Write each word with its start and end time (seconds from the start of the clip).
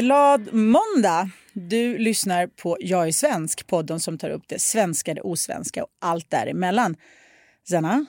Glad 0.00 0.52
måndag! 0.52 1.30
Du 1.52 1.98
lyssnar 1.98 2.46
på 2.46 2.76
Jag 2.80 3.08
är 3.08 3.12
svensk, 3.12 3.66
podden 3.66 4.00
som 4.00 4.18
tar 4.18 4.30
upp 4.30 4.42
det 4.48 4.60
svenska, 4.60 5.14
det 5.14 5.20
osvenska 5.20 5.82
och 5.82 5.90
allt 6.00 6.30
däremellan. 6.30 6.96
Zanna, 7.68 8.06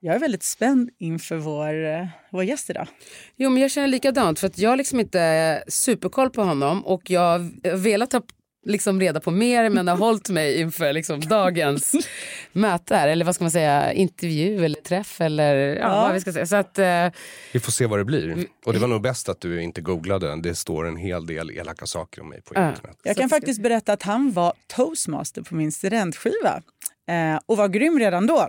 jag 0.00 0.14
är 0.14 0.18
väldigt 0.18 0.42
spänd 0.42 0.90
inför 0.98 1.36
vår, 1.36 1.84
eh, 1.84 2.06
vår 2.32 2.44
gäst 2.44 2.70
idag. 2.70 2.88
Jo, 3.36 3.50
men 3.50 3.62
jag 3.62 3.70
känner 3.70 3.88
likadant 3.88 4.38
för 4.38 4.46
att 4.46 4.58
jag 4.58 4.70
har 4.70 4.76
liksom 4.76 5.00
inte 5.00 5.64
superkoll 5.68 6.30
på 6.30 6.42
honom 6.42 6.86
och 6.86 7.10
jag 7.10 7.20
har 7.20 7.76
velat 7.76 8.12
ha 8.12 8.22
liksom 8.64 9.00
reda 9.00 9.20
på 9.20 9.30
mer 9.30 9.70
men 9.70 9.88
har 9.88 9.96
hållit 9.96 10.28
mig 10.28 10.60
inför 10.60 10.92
liksom 10.92 11.20
dagens 11.20 11.92
möte 12.52 12.96
här, 12.96 13.08
eller 13.08 13.24
vad 13.24 13.34
ska 13.34 13.44
man 13.44 13.50
säga, 13.50 13.92
intervju 13.92 14.64
eller 14.64 14.80
träff 14.80 15.20
eller 15.20 15.54
ja, 15.56 15.74
Ja. 15.78 16.02
vad 16.02 16.14
vi 16.14 16.20
ska 16.20 16.32
säga. 16.32 16.46
Så 16.46 16.56
att, 16.56 16.78
eh, 16.78 17.06
Vi 17.52 17.60
får 17.60 17.72
se 17.72 17.86
vad 17.86 17.98
det 17.98 18.04
blir. 18.04 18.46
Och 18.66 18.72
det 18.72 18.78
var 18.78 18.88
nog 18.88 19.02
bäst 19.02 19.28
att 19.28 19.40
du 19.40 19.62
inte 19.62 19.80
googlade. 19.80 20.40
Det 20.42 20.54
står 20.54 20.88
en 20.88 20.96
hel 20.96 21.26
del 21.26 21.50
elaka 21.50 21.86
saker 21.86 22.20
om 22.22 22.28
mig 22.28 22.42
på 22.42 22.54
Ja. 22.54 22.68
internet. 22.68 22.96
Jag 23.02 23.16
Så 23.16 23.20
kan 23.20 23.28
faktiskt 23.28 23.62
berätta 23.62 23.92
att 23.92 24.02
han 24.02 24.32
var 24.32 24.52
toastmaster 24.76 25.42
på 25.42 25.54
min 25.54 25.72
studentskiva 25.72 26.62
eh, 27.08 27.40
och 27.46 27.56
var 27.56 27.68
grym 27.68 27.98
redan 27.98 28.26
då. 28.26 28.48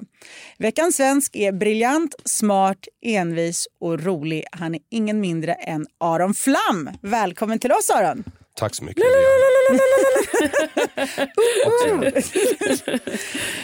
Veckans 0.57 0.95
svensk 0.95 1.35
är 1.35 1.51
briljant, 1.51 2.15
smart, 2.25 2.77
envis 3.01 3.67
och 3.79 4.03
rolig. 4.03 4.43
Han 4.51 4.75
är 4.75 4.81
ingen 4.91 5.19
mindre 5.19 5.53
än 5.53 5.85
Aron 5.97 6.33
Flam. 6.33 6.89
Välkommen 7.01 7.59
till 7.59 7.71
oss 7.71 7.89
Aron! 7.89 8.23
Tack 8.55 8.75
så 8.75 8.83
mycket. 8.83 9.03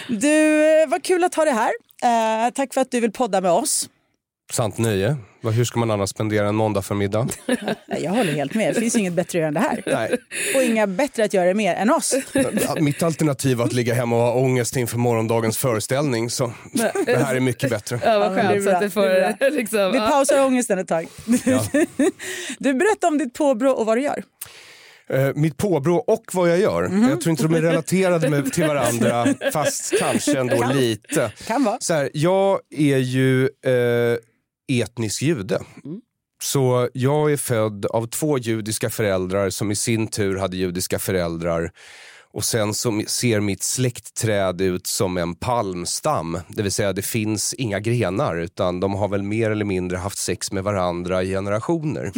Du, 0.08 0.64
eh, 0.82 0.88
vad 0.90 1.04
kul 1.04 1.24
att 1.24 1.36
ha 1.36 1.46
dig 1.46 1.54
här. 1.54 1.72
Eh, 2.04 2.50
tack 2.54 2.74
för 2.74 2.82
att 2.82 2.92
du 2.92 3.00
vill 3.00 3.12
podda 3.12 3.42
med 3.42 3.52
oss. 3.52 3.90
Sant 4.52 4.78
nöje. 4.78 5.16
Hur 5.44 5.66
ska 5.66 5.80
man 5.80 5.92
annars 5.92 6.10
spendera 6.10 6.48
en 6.48 6.56
måndag 6.56 6.82
förmiddag? 6.82 7.28
Jag 8.02 8.12
håller 8.12 8.32
helt 8.34 8.54
med. 8.54 8.74
Det 8.76 8.80
finns 8.80 8.96
inget 8.96 9.14
bättre 9.14 9.30
att 9.30 9.34
göra 9.34 9.48
än 9.48 9.54
det 9.54 9.60
här. 9.60 9.84
Nej. 9.86 10.18
Och 10.56 10.64
inga 10.64 10.88
bättre 10.88 11.24
att 11.24 11.34
göra 11.34 11.46
det 11.48 11.54
mer 11.54 11.76
än 11.76 11.90
oss. 11.92 12.16
Ja, 12.34 12.76
Mitt 12.80 13.04
alternativ 13.04 13.58
var 13.58 13.66
att 13.66 13.74
ligga 13.74 13.94
hemma 13.94 14.16
och 14.16 14.22
ha 14.22 14.34
ångest 14.34 14.76
inför 14.76 14.98
morgondagens 14.98 15.58
föreställning. 15.58 16.30
Så 16.30 16.54
det 17.06 17.18
här 17.26 17.36
är 17.36 17.40
mycket 17.40 17.70
bättre. 17.70 18.00
ja, 18.06 18.20
vad 18.20 18.28
Ja, 18.28 18.36
men 18.44 18.48
det 18.48 18.58
är 18.58 18.66
skönt 18.66 18.80
det 18.82 18.90
får 18.90 19.02
det 19.02 19.26
är 19.26 19.34
bra. 19.40 19.50
liksom, 19.50 19.92
Vi 19.92 19.98
ja. 19.98 20.08
pausar 20.10 20.46
ångesten 20.46 20.80
ett 20.80 20.88
tag. 20.88 21.08
Du 22.60 22.74
berättar 22.74 23.08
om 23.08 23.18
ditt 23.18 23.34
påbrå 23.34 23.72
och 23.72 23.86
vad 23.86 23.98
du 23.98 24.02
gör. 24.02 24.24
Eh, 25.14 25.32
mitt 25.36 25.58
påbrå 25.58 25.96
och 25.98 26.24
vad 26.34 26.50
jag 26.50 26.60
gör. 26.60 26.88
Mhm. 26.88 27.10
Jag 27.10 27.22
tror 27.22 27.32
inte 27.32 27.44
de 27.44 27.54
är 27.54 27.62
relaterade 27.62 28.30
med, 28.30 28.54
till 28.54 28.68
varandra, 28.68 29.28
fast 29.54 29.94
kanske 30.00 30.40
ändå 30.40 30.72
lite. 30.74 31.32
Kan 31.48 31.64
vara. 31.64 31.78
Så 31.80 31.94
här, 31.94 32.10
jag 32.14 32.60
är 32.70 32.98
ju 32.98 33.44
eh, 33.44 34.18
etnisk 34.82 35.22
jude. 35.22 35.60
Så 36.44 36.90
jag 36.94 37.32
är 37.32 37.38
född 37.38 37.86
av 37.86 38.08
två 38.08 38.38
judiska 38.38 38.90
föräldrar 38.90 39.50
som 39.50 39.72
i 39.72 39.76
sin 39.76 40.08
tur 40.08 40.38
hade 40.38 40.58
judiska 40.58 41.00
föräldrar. 41.00 41.72
Och 42.34 42.46
sen 42.46 42.74
så 42.74 43.02
ser 43.08 43.40
mitt 43.40 43.64
släktträd 43.64 44.62
ut 44.62 44.88
som 44.88 45.18
en 45.18 45.36
palmstam. 45.36 46.40
Det 46.48 46.64
vill 46.64 46.72
säga 46.72 46.94
det 46.94 47.02
finns 47.02 47.54
inga 47.54 47.80
grenar 47.80 48.38
utan 48.38 48.80
de 48.80 48.94
har 48.94 49.08
väl 49.08 49.24
mer 49.24 49.52
eller 49.52 49.66
mindre 49.66 49.98
haft 49.98 50.18
sex 50.18 50.52
med 50.52 50.64
varandra 50.64 51.24
i 51.24 51.30
generationer. 51.30 52.06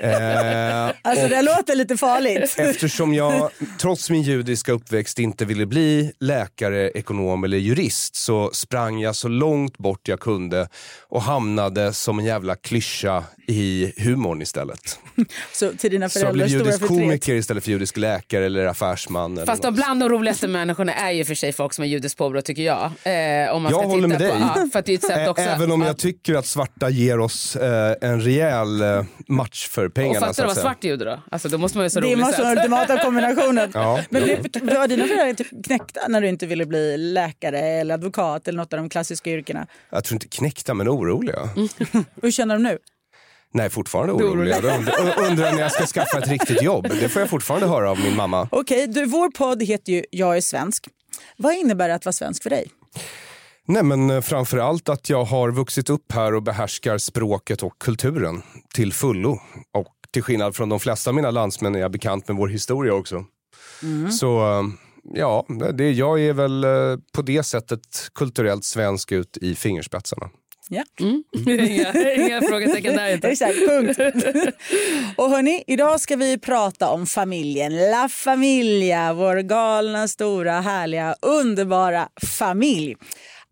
eh, 0.00 0.94
Alltså 1.02 1.28
det 1.28 1.42
låter 1.42 1.76
lite 1.76 1.96
farligt. 1.96 2.54
Eftersom 2.58 3.14
jag 3.14 3.50
trots 3.80 4.10
min 4.10 4.22
judiska 4.22 4.72
uppväxt 4.72 5.18
inte 5.18 5.44
ville 5.44 5.66
bli 5.66 6.12
läkare, 6.20 6.90
ekonom 6.90 7.44
eller 7.44 7.58
jurist 7.58 8.16
så 8.16 8.50
sprang 8.52 9.00
jag 9.00 9.16
så 9.16 9.28
långt 9.28 9.78
bort 9.78 10.08
jag 10.08 10.20
kunde 10.20 10.68
och 11.08 11.22
hamnade 11.22 11.92
som 11.92 12.18
en 12.18 12.24
jävla 12.24 12.56
klyscha 12.56 13.24
i 13.46 13.92
humorn 13.96 14.42
istället. 14.42 14.98
Så 15.52 15.72
till 15.72 15.90
dina 15.90 16.08
Så 16.08 16.18
jag 16.18 16.22
föräldrars 16.22 16.50
blev 16.50 16.66
judisk 16.66 16.86
komiker 16.86 17.34
istället 17.34 17.64
för 17.64 17.70
judisk 17.70 17.96
läkare 17.96 18.46
eller 18.46 18.66
affärsman. 19.00 19.32
Eller 19.32 19.46
Fast 19.46 19.62
något. 19.62 19.74
de 19.76 19.82
bland 19.82 20.00
de 20.00 20.08
roligaste 20.08 20.48
människorna 20.48 20.94
är 20.94 21.10
ju 21.12 21.24
för 21.24 21.34
sig 21.34 21.52
folk 21.52 21.74
som 21.74 21.82
har 21.82 21.86
judiskt 21.86 22.18
påbrå 22.18 22.42
tycker 22.42 22.62
jag. 22.62 22.84
Eh, 22.84 23.54
om 23.54 23.62
man 23.62 23.72
Jag 23.72 23.80
ska 23.80 23.88
håller 23.88 24.08
titta 24.08 24.24
med 24.24 24.32
på, 24.32 24.38
dig. 24.38 24.46
Ja, 24.56 24.68
för 24.72 24.78
att 24.78 24.86
det 24.86 24.92
är 24.92 24.94
ett 24.94 25.04
sätt 25.04 25.28
också, 25.28 25.42
Även 25.44 25.72
om 25.72 25.80
ja. 25.80 25.86
jag 25.86 25.98
tycker 25.98 26.34
att 26.34 26.46
svarta 26.46 26.90
ger 26.90 27.20
oss 27.20 27.56
eh, 27.56 27.94
en 28.00 28.20
rejäl 28.20 28.80
eh, 28.82 29.04
match 29.28 29.68
för 29.68 29.86
Och 29.86 29.94
pengarna. 29.94 30.20
fattar 30.20 30.32
så 30.32 30.42
du 30.42 30.48
att 30.48 30.56
vad 30.56 30.62
svart 30.62 30.84
jude 30.84 31.04
då? 31.04 31.20
Alltså 31.30 31.48
då 31.48 31.58
måste 31.58 31.78
man 31.78 31.86
ju 31.86 31.90
så 31.90 32.00
Det 32.00 32.16
måste 32.16 32.42
vara 32.42 32.54
den 32.54 32.58
ultimata 32.58 32.98
kombinationen. 33.04 33.70
Ja, 33.80 34.00
Men 34.10 34.22
blev, 34.22 34.38
var 34.76 34.88
dina 34.88 35.06
föräldrar 35.06 35.32
typ 35.34 35.64
knäckta 35.66 36.00
när 36.08 36.20
du 36.20 36.28
inte 36.28 36.46
ville 36.46 36.66
bli 36.66 36.96
läkare 36.96 37.58
eller 37.60 37.94
advokat 37.94 38.48
eller 38.48 38.56
något 38.56 38.72
av 38.72 38.78
de 38.78 38.88
klassiska 38.88 39.30
yrkena? 39.30 39.66
Jag 39.90 40.04
tror 40.04 40.16
inte 40.16 40.28
knäckta 40.28 40.74
men 40.74 40.88
oroliga. 40.88 41.48
Hur 42.22 42.30
känner 42.30 42.54
de 42.54 42.62
nu? 42.62 42.78
Nej, 43.52 43.70
fortfarande 43.70 44.12
oroliga. 44.12 44.60
De 44.60 44.68
undrar, 45.28 45.52
när 45.52 45.60
jag 45.60 45.72
ska 45.72 45.86
skaffa 45.86 46.18
ett 46.18 46.28
riktigt 46.28 46.62
jobb. 46.62 46.86
Det 47.00 47.08
får 47.08 47.20
jag 47.20 47.30
fortfarande 47.30 47.66
höra 47.66 47.90
av 47.90 47.98
min 47.98 48.16
mamma. 48.16 48.48
Okej, 48.52 48.86
du, 48.86 49.06
vår 49.06 49.30
podd 49.30 49.62
heter 49.62 49.92
ju 49.92 50.04
Jag 50.10 50.36
är 50.36 50.40
svensk. 50.40 50.88
Vad 51.36 51.54
innebär 51.54 51.88
det 51.88 51.94
att 51.94 52.04
vara 52.04 52.12
svensk 52.12 52.42
för 52.42 52.50
dig? 52.50 52.70
Nej, 53.66 53.82
men 53.82 54.10
eh, 54.10 54.20
framför 54.20 54.58
allt 54.58 54.88
att 54.88 55.10
jag 55.10 55.24
har 55.24 55.50
vuxit 55.50 55.90
upp 55.90 56.12
här 56.12 56.34
och 56.34 56.42
behärskar 56.42 56.98
språket 56.98 57.62
och 57.62 57.78
kulturen 57.78 58.42
till 58.74 58.92
fullo. 58.92 59.40
Och 59.74 59.94
till 60.10 60.22
skillnad 60.22 60.56
från 60.56 60.68
de 60.68 60.80
flesta 60.80 61.10
av 61.10 61.14
mina 61.14 61.30
landsmän 61.30 61.74
är 61.74 61.80
jag 61.80 61.90
bekant 61.90 62.28
med 62.28 62.36
vår 62.36 62.48
historia 62.48 62.94
också. 62.94 63.24
Så 64.20 64.58
eh, 64.58 64.64
ja, 65.14 65.46
det, 65.74 65.90
jag 65.90 66.20
är 66.20 66.32
väl 66.32 66.64
eh, 66.64 66.70
på 67.12 67.22
det 67.22 67.42
sättet 67.42 67.80
kulturellt 68.14 68.64
svensk 68.64 69.12
ut 69.12 69.36
i 69.36 69.54
fingerspetsarna. 69.54 70.30
Ja. 70.72 70.84
inga, 71.46 72.12
inga 72.14 72.42
frågetecken 72.42 72.96
där 72.96 73.14
inte. 73.14 73.28
Exakt, 73.28 73.58
punkt. 73.68 73.98
och 75.16 75.30
hörni, 75.30 75.64
idag 75.66 76.00
ska 76.00 76.16
vi 76.16 76.38
prata 76.38 76.90
om 76.90 77.06
familjen. 77.06 77.90
La 77.90 78.08
Familia, 78.08 79.12
vår 79.12 79.36
galna, 79.36 80.08
stora, 80.08 80.60
härliga, 80.60 81.16
underbara 81.22 82.08
familj. 82.38 82.96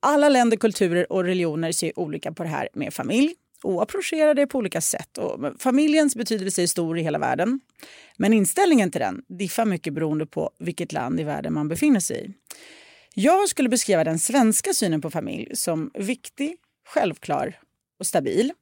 Alla 0.00 0.28
länder, 0.28 0.56
kulturer 0.56 1.12
och 1.12 1.24
religioner 1.24 1.72
ser 1.72 1.98
olika 1.98 2.32
på 2.32 2.42
det 2.42 2.48
här 2.48 2.68
med 2.74 2.94
familj 2.94 3.34
och 3.62 3.82
approcherar 3.82 4.34
det 4.34 4.46
på 4.46 4.58
olika 4.58 4.80
sätt. 4.80 5.18
Och 5.18 5.52
familjens 5.58 6.16
betydelse 6.16 6.62
är 6.62 6.66
stor 6.66 6.98
i 6.98 7.02
hela 7.02 7.18
världen. 7.18 7.60
Men 8.16 8.32
inställningen 8.32 8.90
till 8.90 9.00
den 9.00 9.22
diffar 9.28 9.64
mycket 9.64 9.94
beroende 9.94 10.26
på 10.26 10.50
vilket 10.58 10.92
land 10.92 11.20
i 11.20 11.24
världen 11.24 11.54
man 11.54 11.68
befinner 11.68 12.00
sig 12.00 12.26
i. 12.26 12.30
Jag 13.14 13.48
skulle 13.48 13.68
beskriva 13.68 14.04
den 14.04 14.18
svenska 14.18 14.72
synen 14.72 15.00
på 15.00 15.10
familj 15.10 15.56
som 15.56 15.90
viktig, 15.94 16.56
självklar 16.88 17.60
och 17.98 18.06
stabil. 18.06 18.52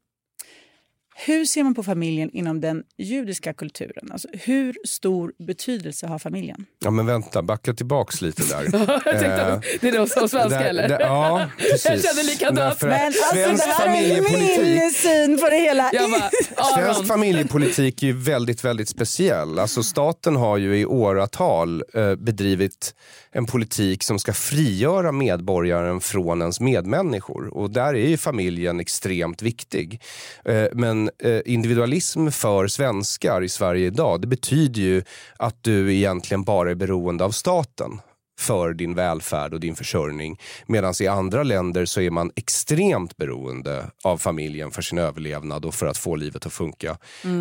Hur 1.19 1.45
ser 1.45 1.63
man 1.63 1.75
på 1.75 1.83
familjen 1.83 2.31
inom 2.33 2.61
den 2.61 2.83
judiska 2.99 3.53
kulturen? 3.55 4.09
Alltså, 4.13 4.29
hur 4.33 4.75
stor 4.87 5.33
betydelse 5.47 6.07
har 6.07 6.19
familjen? 6.19 6.67
Ja 6.79 6.91
men 6.91 7.07
vänta, 7.07 7.43
backa 7.43 7.75
tillbaks 7.75 8.21
lite 8.21 8.43
där. 8.43 8.67
Eh, 9.17 9.61
det 9.81 9.89
är 9.89 9.93
de 9.99 10.07
som 10.09 10.29
svenska 10.29 10.59
där- 10.59 10.65
eller? 10.69 10.89
där- 10.89 11.01
ja, 11.01 11.51
precis. 11.59 11.85
Jag 11.85 12.03
kände 12.05 12.23
likadant. 12.23 12.83
Men 12.83 12.93
alltså, 13.07 13.27
svensk 13.35 13.65
det 13.67 13.73
här 13.73 13.87
är 13.89 13.93
familjepolitik 13.93 14.61
min 14.81 14.91
syn 14.91 15.39
på 15.39 15.49
det 15.49 15.57
hela. 15.57 15.91
Bara, 15.93 16.31
Svensk 16.75 17.07
familjepolitik 17.07 18.03
är 18.03 18.07
ju 18.07 18.13
väldigt, 18.13 18.65
väldigt 18.65 18.89
speciell. 18.89 19.59
Alltså 19.59 19.83
staten 19.83 20.37
har 20.37 20.57
ju 20.59 20.79
i 20.79 20.87
åratal 20.87 21.83
eh, 21.95 22.15
bedrivit 22.15 22.95
en 23.33 23.47
politik 23.47 24.03
som 24.03 24.19
ska 24.19 24.33
frigöra 24.33 25.13
medborgaren 25.13 26.01
från 26.01 26.41
ens 26.41 26.61
medmänniskor. 26.61 27.57
Och 27.57 27.71
där 27.71 27.95
är 27.95 28.09
ju 28.09 28.17
familjen 28.17 28.81
extremt 28.81 29.43
viktig. 29.43 30.01
Eh, 30.45 30.65
men 30.73 31.06
eh, 31.23 31.41
individualism 31.45 32.29
för 32.29 32.67
svenskar 32.67 33.43
i 33.43 33.49
Sverige 33.49 33.87
idag, 33.87 34.21
det 34.21 34.27
betyder 34.27 34.81
ju 34.81 35.03
att 35.37 35.57
du 35.61 35.95
egentligen 35.95 36.43
bara 36.43 36.71
är 36.71 36.75
beroende 36.75 37.25
av 37.25 37.31
staten 37.31 38.01
för 38.39 38.75
din 38.75 38.95
välfärd 38.95 39.55
och 39.55 39.61
din 39.61 39.77
försörjning. 39.77 40.41
Medan 40.67 40.95
i 41.01 41.07
andra 41.07 41.43
länder 41.43 41.85
så 41.85 42.01
är 42.01 42.11
man 42.11 42.31
extremt 42.37 43.17
beroende 43.17 43.91
av 44.05 44.19
familjen 44.19 44.71
för 44.71 44.83
sin 44.83 44.99
överlevnad 44.99 45.65
och 45.65 45.75
för 45.75 45.87
att 45.87 45.99
få 45.99 46.17
livet 46.17 46.47
att 46.47 46.53
funka. 46.53 46.99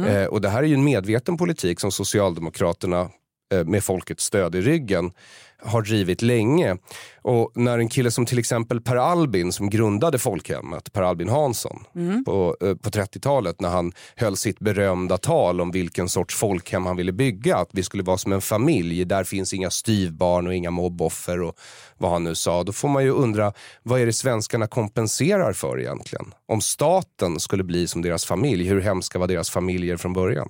Eh, 0.07 0.25
och 0.25 0.41
det 0.41 0.49
här 0.49 0.63
är 0.63 0.67
ju 0.67 0.73
en 0.73 0.83
medveten 0.83 1.37
politik 1.37 1.79
som 1.79 1.91
Socialdemokraterna 1.91 3.09
eh, 3.53 3.65
med 3.65 3.83
folkets 3.83 4.23
stöd 4.25 4.55
i 4.55 4.61
ryggen 4.61 5.11
har 5.57 5.81
drivit 5.81 6.21
länge. 6.21 6.77
Och 7.27 7.51
när 7.55 7.79
en 7.79 7.89
kille 7.89 8.11
som 8.11 8.25
till 8.25 8.39
exempel 8.39 8.81
Per 8.81 8.95
Albin 8.95 9.51
som 9.51 9.69
grundade 9.69 10.19
folkhemmet, 10.19 10.93
Per 10.93 11.01
Albin 11.01 11.29
Hansson 11.29 11.83
på, 12.25 12.57
eh, 12.61 12.75
på 12.75 12.89
30-talet 12.89 13.61
när 13.61 13.69
han 13.69 13.91
höll 14.15 14.37
sitt 14.37 14.59
berömda 14.59 15.17
tal 15.17 15.61
om 15.61 15.71
vilken 15.71 16.09
sorts 16.09 16.35
folkhem 16.35 16.85
han 16.85 16.95
ville 16.97 17.11
bygga. 17.11 17.57
Att 17.57 17.69
vi 17.71 17.83
skulle 17.83 18.03
vara 18.03 18.17
som 18.17 18.31
en 18.31 18.41
familj, 18.41 19.05
där 19.05 19.23
finns 19.23 19.53
inga 19.53 19.69
styvbarn 19.69 20.47
och 20.47 20.55
inga 20.55 20.71
mobboffer 20.71 21.41
och 21.41 21.55
vad 21.97 22.11
han 22.11 22.23
nu 22.23 22.35
sa. 22.35 22.63
Då 22.63 22.71
får 22.73 22.87
man 22.87 23.03
ju 23.03 23.09
undra, 23.11 23.53
vad 23.83 24.01
är 24.01 24.05
det 24.05 24.13
svenskarna 24.13 24.67
kompenserar 24.67 25.53
för 25.53 25.79
egentligen? 25.79 26.25
Om 26.47 26.61
staten 26.61 27.39
skulle 27.39 27.63
bli 27.63 27.87
som 27.87 28.01
deras 28.01 28.25
familj, 28.25 28.67
hur 28.67 28.81
hemska 28.81 29.19
var 29.19 29.27
deras 29.27 29.49
familjer 29.49 29.97
från 29.97 30.13
början? 30.13 30.49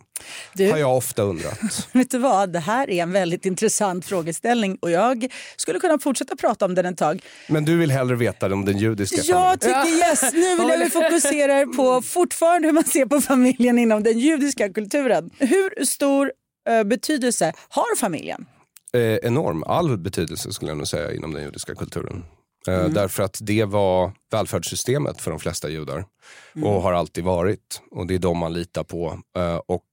Du- 0.53 0.71
Har 0.71 0.77
jag 0.77 0.97
ofta 0.97 1.23
undrat. 1.23 1.59
Vet 1.91 2.11
du 2.11 2.17
vad, 2.17 2.53
det 2.53 2.59
här 2.59 2.89
är 2.89 3.03
en 3.03 3.11
väldigt 3.11 3.45
intressant 3.45 4.05
frågeställning 4.05 4.77
och 4.81 4.91
jag 4.91 5.27
skulle 5.57 5.79
kunna 5.79 5.99
fortsätta 5.99 6.35
prata 6.35 6.64
om 6.65 6.75
den 6.75 6.85
ett 6.85 6.97
tag. 6.97 7.21
Men 7.49 7.65
du 7.65 7.77
vill 7.77 7.91
hellre 7.91 8.15
veta 8.15 8.53
om 8.53 8.65
den 8.65 8.77
judiska 8.77 9.15
Jag 9.23 9.61
familjen? 9.61 9.83
tycker 9.85 9.97
yes, 10.09 10.33
nu 10.33 10.55
vill 10.57 10.69
jag 10.69 10.77
vi 10.79 10.89
fokuserar 10.89 11.65
på 11.65 12.01
fortfarande 12.01 12.67
hur 12.67 12.73
man 12.73 12.83
ser 12.83 13.05
på 13.05 13.21
familjen 13.21 13.79
inom 13.79 14.03
den 14.03 14.19
judiska 14.19 14.69
kulturen. 14.73 15.29
Hur 15.37 15.85
stor 15.85 16.31
eh, 16.69 16.83
betydelse 16.83 17.53
har 17.69 17.95
familjen? 17.97 18.45
eh, 18.93 19.01
enorm, 19.15 19.63
all 19.63 19.97
betydelse 19.97 20.53
skulle 20.53 20.71
jag 20.71 20.77
nog 20.77 20.87
säga 20.87 21.13
inom 21.13 21.33
den 21.33 21.43
judiska 21.43 21.75
kulturen. 21.75 22.23
Eh, 22.67 22.85
Därför 22.89 23.23
att 23.23 23.37
det 23.41 23.65
var 23.65 24.11
välfärdssystemet 24.31 25.21
för 25.21 25.31
de 25.31 25.39
flesta 25.39 25.69
judar 25.69 26.05
och 26.63 26.81
har 26.81 26.93
alltid 26.93 27.23
varit. 27.23 27.81
Och 27.91 28.07
det 28.07 28.15
är 28.15 28.19
de 28.19 28.37
man 28.37 28.53
litar 28.53 28.83
på. 28.83 29.19
Eh, 29.37 29.55
och 29.55 29.83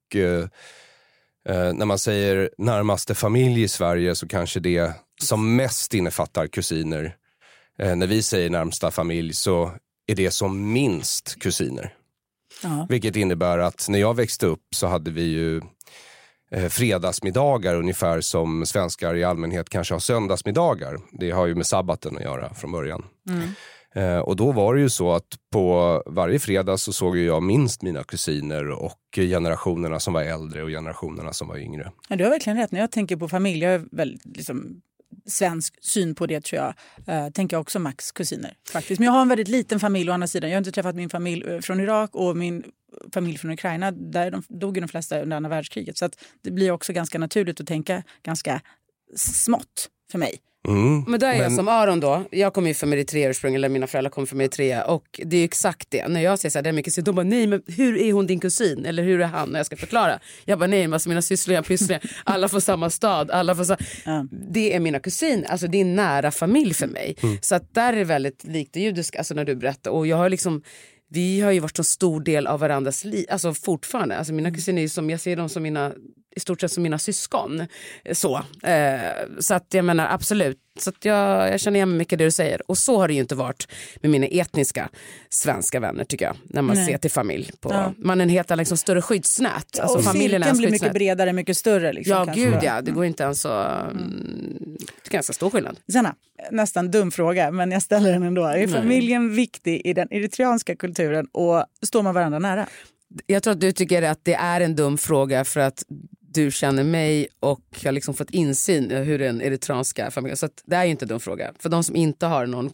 eh, 1.48 1.72
när 1.72 1.86
man 1.86 1.98
säger 1.98 2.50
närmaste 2.58 3.14
familj 3.14 3.62
i 3.62 3.68
Sverige 3.68 4.14
så 4.14 4.28
kanske 4.28 4.60
det 4.60 4.92
som 5.22 5.56
mest 5.56 5.94
innefattar 5.94 6.46
kusiner. 6.46 7.16
Eh, 7.78 7.96
när 7.96 8.06
vi 8.06 8.22
säger 8.22 8.50
närmsta 8.50 8.90
familj 8.90 9.32
så 9.32 9.72
är 10.06 10.14
det 10.14 10.30
som 10.30 10.72
minst 10.72 11.40
kusiner. 11.40 11.94
Ja. 12.62 12.86
Vilket 12.88 13.16
innebär 13.16 13.58
att 13.58 13.86
när 13.88 13.98
jag 13.98 14.16
växte 14.16 14.46
upp 14.46 14.66
så 14.74 14.86
hade 14.86 15.10
vi 15.10 15.22
ju 15.22 15.60
eh, 16.50 16.68
fredagsmiddagar 16.68 17.74
ungefär 17.74 18.20
som 18.20 18.66
svenskar 18.66 19.14
i 19.14 19.24
allmänhet 19.24 19.68
kanske 19.68 19.94
har 19.94 20.00
söndagsmiddagar. 20.00 20.98
Det 21.12 21.30
har 21.30 21.46
ju 21.46 21.54
med 21.54 21.66
sabbaten 21.66 22.16
att 22.16 22.22
göra 22.22 22.54
från 22.54 22.72
början. 22.72 23.04
Eh, 23.30 23.50
Eh, 23.94 24.18
och 24.18 24.36
då 24.36 24.52
var 24.52 24.74
det 24.74 24.80
ju 24.80 24.88
så 24.88 25.12
att 25.12 25.26
på 25.52 26.02
varje 26.06 26.38
fredag 26.38 26.78
så 26.78 26.92
såg 26.92 27.18
jag 27.18 27.42
minst 27.42 27.82
mina 27.82 28.04
kusiner 28.04 28.70
och 28.70 28.98
generationerna 29.16 30.00
som 30.00 30.12
var 30.12 30.22
äldre 30.22 30.62
och 30.62 30.68
generationerna 30.68 31.32
som 31.32 31.48
var 31.48 31.56
yngre. 31.58 31.92
Ja, 32.08 32.16
du 32.16 32.24
har 32.24 32.30
verkligen 32.30 32.56
rätt. 32.56 32.72
När 32.72 32.80
jag 32.80 32.90
tänker 32.90 33.16
på 33.16 33.28
familj, 33.28 33.62
jag 33.62 33.78
har 33.78 33.86
väldigt 33.90 34.36
liksom, 34.36 34.80
svensk 35.26 35.84
syn 35.84 36.14
på 36.14 36.26
det 36.26 36.40
tror 36.40 36.62
jag. 36.62 36.74
Eh, 37.06 37.30
tänker 37.30 37.56
jag 37.56 37.60
också 37.60 37.78
Max 37.78 38.12
kusiner 38.12 38.54
faktiskt. 38.72 38.98
Men 38.98 39.06
jag 39.06 39.12
har 39.12 39.22
en 39.22 39.28
väldigt 39.28 39.48
liten 39.48 39.80
familj 39.80 40.10
å 40.10 40.12
andra 40.12 40.26
sidan. 40.26 40.50
Jag 40.50 40.56
har 40.56 40.60
inte 40.60 40.72
träffat 40.72 40.96
min 40.96 41.10
familj 41.10 41.44
eh, 41.48 41.60
från 41.60 41.80
Irak 41.80 42.10
och 42.12 42.36
min 42.36 42.64
familj 43.14 43.38
från 43.38 43.50
Ukraina. 43.50 43.90
Där 43.90 44.30
de, 44.30 44.42
dog 44.48 44.76
ju 44.76 44.80
de 44.80 44.88
flesta 44.88 45.22
under 45.22 45.36
andra 45.36 45.50
världskriget. 45.50 45.98
Så 45.98 46.04
att 46.04 46.24
det 46.42 46.50
blir 46.50 46.70
också 46.70 46.92
ganska 46.92 47.18
naturligt 47.18 47.60
att 47.60 47.66
tänka 47.66 48.02
ganska 48.22 48.60
smått 49.16 49.88
för 50.10 50.18
mig. 50.18 50.38
Mm. 50.68 51.04
Men 51.08 51.20
där 51.20 51.28
är 51.28 51.32
jag 51.34 51.40
Men- 51.42 51.56
som 51.56 51.68
Aron 51.68 52.00
då. 52.00 52.24
Jag 52.30 52.54
kommer 52.54 52.68
ju 52.68 52.74
från 52.74 52.92
Eritrea 52.92 53.30
ursprungligen, 53.30 53.60
eller 53.60 53.68
mina 53.68 53.86
föräldrar 53.86 54.10
kommer 54.10 54.26
från 54.26 54.40
Eritrea. 54.40 54.84
Och 54.84 55.20
det 55.24 55.36
är 55.36 55.38
ju 55.38 55.44
exakt 55.44 55.90
det. 55.90 56.08
När 56.08 56.20
jag 56.20 56.38
säger 56.38 56.50
så 56.50 56.58
här, 56.58 56.62
det 56.62 56.68
är 56.68 56.72
mycket 56.72 56.90
kusin, 56.92 57.04
de 57.04 57.14
bara 57.14 57.26
nej 57.26 57.46
men 57.46 57.62
hur 57.66 57.96
är 57.96 58.12
hon 58.12 58.26
din 58.26 58.40
kusin? 58.40 58.86
Eller 58.86 59.02
hur 59.02 59.20
är 59.20 59.24
han? 59.26 59.48
När 59.48 59.58
jag 59.58 59.66
ska 59.66 59.76
förklara. 59.76 60.18
Jag 60.44 60.58
bara 60.58 60.66
nej, 60.66 60.82
men 60.86 60.92
alltså 60.92 61.08
mina 61.08 61.22
sysslingar, 61.22 61.62
pysslingar, 61.62 62.02
alla 62.24 62.48
får 62.48 62.60
samma 62.60 62.90
stad. 62.90 63.30
Alla 63.30 63.54
får 63.54 63.64
sa... 63.64 63.76
Det 64.52 64.74
är 64.74 64.80
mina 64.80 65.00
kusiner, 65.00 65.44
alltså 65.50 65.66
det 65.66 65.80
är 65.80 65.84
nära 65.84 66.30
familj 66.30 66.74
för 66.74 66.86
mig. 66.86 67.16
Så 67.40 67.54
att 67.54 67.74
där 67.74 67.92
är 67.92 67.96
det 67.96 68.04
väldigt 68.04 68.44
likt 68.44 68.72
det 68.74 68.80
judiska, 68.80 69.18
alltså 69.18 69.34
när 69.34 69.44
du 69.44 69.54
berättar. 69.56 69.90
Och 69.90 70.06
jag 70.06 70.16
har 70.16 70.28
liksom 70.30 70.62
vi 71.14 71.40
har 71.40 71.50
ju 71.50 71.60
varit 71.60 71.76
så 71.76 71.84
stor 71.84 72.20
del 72.20 72.46
av 72.46 72.60
varandras 72.60 73.04
liv, 73.04 73.26
alltså 73.30 73.54
fortfarande. 73.54 74.16
Alltså 74.16 74.32
mina 74.32 74.50
kusiner 74.50 74.78
är 74.78 74.82
ju 74.82 74.88
som, 74.88 75.10
jag 75.10 75.20
ser 75.20 75.36
dem 75.36 75.48
som 75.48 75.62
mina, 75.62 75.92
i 76.36 76.40
stort 76.40 76.60
sett 76.60 76.72
som 76.72 76.82
mina 76.82 76.98
syskon. 76.98 77.66
Så, 78.12 78.36
eh, 78.62 79.00
så 79.38 79.54
att 79.54 79.74
jag 79.74 79.84
menar 79.84 80.08
absolut, 80.10 80.58
så 80.78 80.90
att 80.90 81.04
jag, 81.04 81.52
jag 81.52 81.60
känner 81.60 81.76
igen 81.76 81.96
mycket 81.96 82.18
det 82.18 82.24
du 82.24 82.30
säger. 82.30 82.70
Och 82.70 82.78
så 82.78 82.98
har 82.98 83.08
det 83.08 83.14
ju 83.14 83.20
inte 83.20 83.34
varit 83.34 83.68
med 83.96 84.10
mina 84.10 84.26
etniska 84.26 84.88
svenska 85.28 85.80
vänner 85.80 86.04
tycker 86.04 86.24
jag. 86.24 86.36
När 86.44 86.62
man 86.62 86.76
Nej. 86.76 86.86
ser 86.86 86.98
till 86.98 87.10
familj. 87.10 87.50
På, 87.60 87.72
Ja. 87.72 87.94
Man 87.98 88.20
är 88.20 88.22
en 88.22 88.28
helt 88.28 88.56
liksom, 88.56 88.76
större 88.76 89.02
skyddsnät. 89.02 89.78
Alltså 89.78 89.98
och 89.98 90.04
familjen 90.04 90.56
blir 90.58 90.70
mycket 90.70 90.92
bredare, 90.92 91.32
mycket 91.32 91.56
större. 91.56 91.92
Liksom, 91.92 92.16
Ja 92.16 92.24
kanske. 92.24 92.44
gud 92.44 92.58
ja, 92.62 92.82
det 92.82 92.90
går 92.90 93.04
inte 93.04 93.22
ens 93.22 93.40
så, 93.40 93.52
mm, 93.52 94.76
det 94.78 95.08
är 95.08 95.12
ganska 95.12 95.32
stor 95.32 95.50
skillnad. 95.50 95.76
Sanna, 95.92 96.14
nästan 96.50 96.90
dum 96.90 97.10
fråga, 97.10 97.50
men 97.50 97.70
jag 97.72 97.82
ställer 97.82 98.12
den 98.12 98.22
ändå. 98.22 98.44
Är 98.44 98.66
familjen 98.66 99.34
viktig 99.34 99.82
i 99.84 99.92
den 99.92 100.08
eritreanska 100.12 100.76
kulturen 100.76 101.26
och 101.32 101.64
står 101.82 102.02
man 102.02 102.14
varandra 102.14 102.38
nära? 102.38 102.66
Jag 103.26 103.42
tror 103.42 103.52
att 103.52 103.60
du 103.60 103.72
tycker 103.72 104.02
att 104.02 104.20
det 104.22 104.34
är 104.34 104.60
en 104.60 104.76
dum 104.76 104.98
fråga 104.98 105.44
för 105.44 105.60
att 105.60 105.84
du 106.34 106.50
känner 106.50 106.84
mig 106.84 107.28
och 107.40 107.60
jag 107.80 107.88
har 107.88 107.92
liksom 107.92 108.14
fått 108.14 108.30
insyn 108.30 108.90
i 108.90 108.94
hur 108.94 109.18
den 109.18 109.42
eritreanska 109.42 110.10
familjen... 110.10 110.36
Så 110.36 110.46
att 110.46 110.62
det 110.64 110.76
är 110.76 110.84
ju 110.84 110.90
inte 110.90 111.04
en 111.04 111.08
dum 111.08 111.20
fråga. 111.20 111.52
För 111.58 111.68
de 111.68 111.84
som 111.84 111.96
inte 111.96 112.26
har 112.26 112.46
någon 112.46 112.70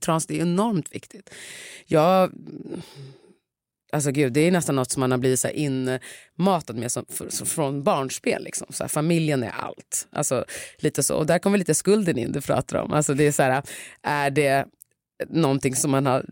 trans, 0.00 0.26
det 0.26 0.38
är 0.38 0.42
enormt 0.42 0.94
viktigt. 0.94 1.30
Jag... 1.86 2.32
Alltså 3.92 4.10
gud, 4.10 4.32
det 4.32 4.40
är 4.40 4.50
nästan 4.50 4.76
något 4.76 4.90
som 4.90 5.00
man 5.00 5.10
har 5.10 5.18
blivit 5.18 5.40
så 5.40 5.48
här 5.48 5.54
inmatad 5.54 6.76
med 6.76 6.92
som, 6.92 7.04
för, 7.08 7.28
som 7.28 7.46
från 7.46 7.82
barnspel. 7.82 8.44
Liksom. 8.44 8.66
Så 8.70 8.84
här, 8.84 8.88
familjen 8.88 9.42
är 9.42 9.50
allt. 9.50 10.08
Alltså, 10.10 10.44
lite 10.78 11.02
så. 11.02 11.16
Och 11.16 11.26
där 11.26 11.38
kommer 11.38 11.58
lite 11.58 11.74
skulden 11.74 12.18
in 12.18 12.32
du 12.32 12.40
pratar 12.40 12.78
om. 12.78 12.92
Alltså, 12.92 13.14
det 13.14 13.24
är, 13.24 13.32
så 13.32 13.42
här, 13.42 13.62
är 14.02 14.30
det 14.30 14.66
någonting 15.28 15.76
som 15.76 15.90
man 15.90 16.06
har 16.06 16.24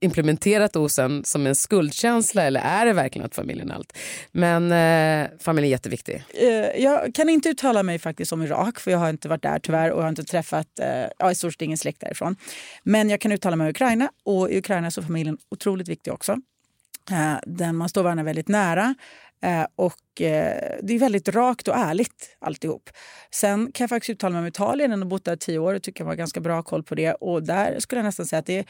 implementerat 0.00 0.76
osen 0.76 1.24
som 1.24 1.46
en 1.46 1.54
skuldkänsla 1.54 2.42
eller 2.42 2.60
är 2.60 2.86
det 2.86 2.92
verkligen 2.92 3.26
att 3.26 3.34
familjen 3.34 3.70
är 3.70 3.74
allt? 3.74 3.98
Men 4.32 4.62
eh, 4.72 5.30
familjen 5.38 5.68
är 5.68 5.70
jätteviktig. 5.70 6.24
Eh, 6.34 6.82
jag 6.82 7.14
kan 7.14 7.28
inte 7.28 7.48
uttala 7.48 7.82
mig 7.82 7.98
faktiskt 7.98 8.32
om 8.32 8.42
Irak 8.42 8.80
för 8.80 8.90
jag 8.90 8.98
har 8.98 9.10
inte 9.10 9.28
varit 9.28 9.42
där 9.42 9.58
tyvärr 9.58 9.90
och 9.90 10.02
har 10.02 10.08
inte 10.08 10.24
träffat 10.24 10.78
eh, 10.78 11.06
ja, 11.18 11.30
i 11.30 11.34
stort 11.34 11.52
sett 11.52 11.62
ingen 11.62 11.78
släkt 11.78 12.00
därifrån. 12.00 12.36
Men 12.82 13.10
jag 13.10 13.20
kan 13.20 13.32
uttala 13.32 13.56
mig 13.56 13.64
om 13.64 13.70
Ukraina 13.70 14.10
och 14.24 14.50
i 14.50 14.58
Ukraina 14.58 14.90
så 14.90 15.00
är 15.00 15.04
familjen 15.04 15.38
otroligt 15.50 15.88
viktig 15.88 16.12
också. 16.12 16.36
Eh, 17.10 17.38
den 17.46 17.76
man 17.76 17.88
står 17.88 18.02
varandra 18.02 18.24
väldigt 18.24 18.48
nära. 18.48 18.94
Eh, 19.42 19.66
och 19.76 20.20
eh, 20.20 20.78
det 20.82 20.94
är 20.94 20.98
väldigt 20.98 21.28
rakt 21.28 21.68
och 21.68 21.76
ärligt 21.76 22.36
alltihop. 22.38 22.90
Sen 23.30 23.72
kan 23.72 23.84
jag 23.84 23.90
faktiskt 23.90 24.10
uttala 24.10 24.32
mig 24.32 24.40
om 24.40 24.46
Italien. 24.46 24.90
Jag 24.90 24.98
har 24.98 25.04
bott 25.04 25.24
där 25.24 25.32
i 25.32 25.36
tio 25.36 25.58
år 25.58 25.74
och 25.74 25.82
tycker 25.82 26.04
jag 26.04 26.08
har 26.08 26.14
ganska 26.14 26.40
bra 26.40 26.62
koll 26.62 26.82
på 26.82 26.94
det. 26.94 27.12
Och 27.12 27.42
där 27.42 27.80
skulle 27.80 27.98
jag 27.98 28.04
nästan 28.04 28.26
säga 28.26 28.40
att 28.40 28.46
det 28.46 28.58
är 28.58 28.64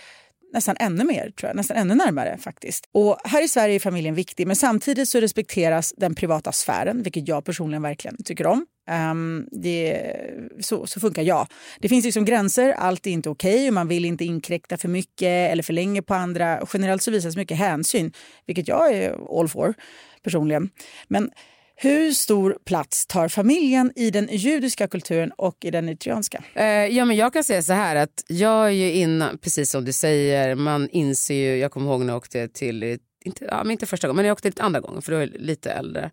nästan 0.53 0.77
ännu 0.81 1.05
mer, 1.05 1.31
tror 1.31 1.49
jag. 1.49 1.57
Nästan 1.57 1.77
ännu 1.77 1.95
närmare 1.95 2.39
faktiskt. 2.39 2.85
Och 2.93 3.19
här 3.25 3.45
i 3.45 3.49
Sverige 3.49 3.75
är 3.75 3.81
familjen 3.81 4.15
viktig, 4.15 4.47
men 4.47 4.57
samtidigt 4.57 5.09
så 5.09 5.21
respekteras 5.21 5.95
den 5.97 6.15
privata 6.15 6.53
sfären, 6.53 7.03
vilket 7.03 7.29
jag 7.29 7.45
personligen 7.45 7.83
verkligen 7.83 8.17
tycker 8.25 8.47
om. 8.47 8.67
Um, 9.11 9.49
det, 9.53 10.03
så, 10.61 10.87
så 10.87 11.01
funkar 11.01 11.23
jag. 11.23 11.47
Det 11.79 11.89
finns 11.89 12.05
liksom 12.05 12.25
gränser, 12.25 12.73
allt 12.73 13.07
är 13.07 13.11
inte 13.11 13.31
okej 13.31 13.69
och 13.69 13.75
man 13.75 13.89
vill 13.89 14.05
inte 14.05 14.25
inkräkta 14.25 14.77
för 14.77 14.89
mycket 14.89 15.53
eller 15.53 15.63
för 15.63 15.73
länge 15.73 16.03
på 16.03 16.15
andra. 16.15 16.67
Generellt 16.73 17.03
så 17.03 17.11
visas 17.11 17.37
mycket 17.37 17.57
hänsyn, 17.57 18.13
vilket 18.47 18.69
jag 18.69 18.93
är 18.93 19.39
all 19.41 19.49
for 19.49 19.75
personligen. 20.23 20.71
Men 21.09 21.31
hur 21.83 22.13
stor 22.13 22.59
plats 22.65 23.07
tar 23.07 23.29
familjen 23.29 23.93
i 23.97 24.11
den 24.11 24.29
judiska 24.33 24.89
kulturen 24.89 25.33
och 25.37 25.65
i 25.65 25.71
den 25.71 25.89
eritreanska? 25.89 26.45
Eh, 26.55 26.65
ja, 26.67 27.05
men 27.05 27.17
jag 27.17 27.33
kan 27.33 27.45
säga 27.45 27.63
så 27.63 27.73
här 27.73 27.97
att 27.97 28.25
jag 28.29 28.67
är 28.67 28.71
ju 28.71 28.93
innan, 28.93 29.39
precis 29.39 29.71
som 29.71 29.85
du 29.85 29.93
säger, 29.93 30.55
man 30.55 30.89
inser 30.89 31.35
ju, 31.35 31.57
jag 31.57 31.73
kommer 31.73 31.91
ihåg 31.91 32.01
när 32.01 32.09
jag 32.09 32.17
åkte 32.17 32.49
till, 32.49 32.99
inte, 33.25 33.45
ja, 33.45 33.65
men 33.65 33.71
inte 33.71 33.87
första 33.87 34.09
gången, 34.09 34.17
men 34.17 34.25
jag 34.25 34.33
åkte 34.33 34.49
dit 34.49 34.61
andra 34.61 34.81
gången 34.81 35.03
för 35.03 35.13
då 35.13 35.19
är 35.19 35.21
jag 35.21 35.31
lite 35.41 35.73
äldre. 35.73 36.11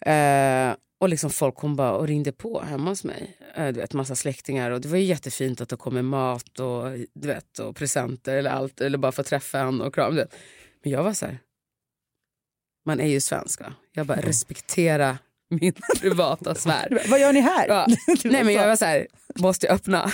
Eh, 0.00 0.76
och 1.00 1.08
liksom 1.08 1.30
folk 1.30 1.54
kom 1.54 1.76
bara 1.76 1.92
och 1.92 2.06
ringde 2.06 2.32
på 2.32 2.60
hemma 2.60 2.90
hos 2.90 3.04
mig. 3.04 3.36
Eh, 3.54 3.66
du 3.66 3.80
vet, 3.80 3.92
massa 3.92 4.16
släktingar 4.16 4.70
och 4.70 4.80
det 4.80 4.88
var 4.88 4.96
ju 4.96 5.04
jättefint 5.04 5.60
att 5.60 5.68
det 5.68 5.76
kom 5.76 5.94
med 5.94 6.04
mat 6.04 6.58
och, 6.60 6.84
du 7.14 7.28
vet, 7.28 7.58
och 7.58 7.76
presenter 7.76 8.36
eller 8.36 8.50
allt, 8.50 8.80
eller 8.80 8.98
bara 8.98 9.12
få 9.12 9.22
träffa 9.22 9.58
en 9.58 9.80
och 9.80 9.94
kram. 9.94 10.14
Men 10.14 10.92
jag 10.92 11.02
var 11.02 11.12
så 11.12 11.26
här, 11.26 11.38
man 12.86 13.00
är 13.00 13.06
ju 13.08 13.20
svensk 13.20 13.60
va? 13.60 13.72
Jag 13.92 14.06
bara 14.06 14.20
respektera 14.20 15.18
min 15.50 15.72
privata 16.00 16.54
sfär. 16.54 17.02
Vad 17.08 17.20
gör 17.20 17.32
ni 17.32 17.40
här? 17.40 17.68
Ja. 17.68 17.86
Nej 18.24 18.44
men 18.44 18.54
jag 18.54 18.68
var 18.68 18.76
så 18.76 18.84
här, 18.84 19.06
måste 19.38 19.66
jag 19.66 19.74
öppna? 19.74 20.10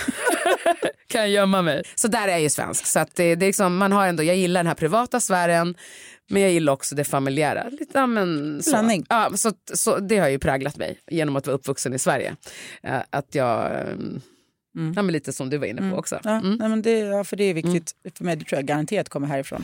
kan 1.07 1.21
jag 1.21 1.29
gömma 1.29 1.61
mig? 1.61 1.83
Så 1.95 2.07
där 2.07 2.27
är 2.27 2.31
jag 2.31 2.41
ju 2.41 2.49
svensk. 2.49 2.85
Så 2.85 2.99
att 2.99 3.15
det, 3.15 3.35
det 3.35 3.45
är 3.45 3.47
liksom, 3.47 3.77
man 3.77 3.91
har 3.91 4.07
ändå, 4.07 4.23
jag 4.23 4.35
gillar 4.35 4.59
den 4.59 4.67
här 4.67 4.75
privata 4.75 5.19
sfären 5.19 5.75
men 6.29 6.41
jag 6.41 6.51
gillar 6.51 6.73
också 6.73 6.95
det 6.95 7.03
familjära. 7.03 7.69
Lite, 7.69 7.85
ja, 7.99 8.07
men, 8.07 8.63
så. 8.63 8.69
Blandning. 8.71 9.05
Ja, 9.09 9.31
så, 9.35 9.51
så 9.73 9.99
det 9.99 10.17
har 10.17 10.27
ju 10.27 10.39
präglat 10.39 10.77
mig 10.77 10.99
genom 11.11 11.35
att 11.35 11.47
vara 11.47 11.55
uppvuxen 11.55 11.93
i 11.93 11.99
Sverige. 11.99 12.35
Eh, 12.83 12.99
Att 13.09 13.35
jag, 13.35 13.65
eh, 13.65 13.87
ja, 14.95 15.01
men 15.01 15.07
lite 15.07 15.33
som 15.33 15.49
du 15.49 15.57
var 15.57 15.65
inne 15.67 15.91
på 15.91 15.97
också. 15.97 16.19
Ja, 16.23 16.29
Mm. 16.31 16.55
nej, 16.55 16.69
men 16.69 16.81
det, 16.81 16.99
ja, 16.99 17.23
för 17.23 17.35
det 17.37 17.43
är 17.43 17.53
viktigt 17.53 17.95
för 18.17 18.23
mig. 18.23 18.35
Det 18.35 18.45
tror 18.45 18.57
jag 18.57 18.65
garanterat 18.65 19.09
kommer 19.09 19.27
härifrån. 19.27 19.63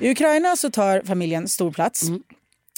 I 0.00 0.10
Ukraina 0.10 0.56
så 0.56 0.70
tar 0.70 1.02
familjen 1.06 1.48
stor 1.48 1.70
plats. 1.72 2.02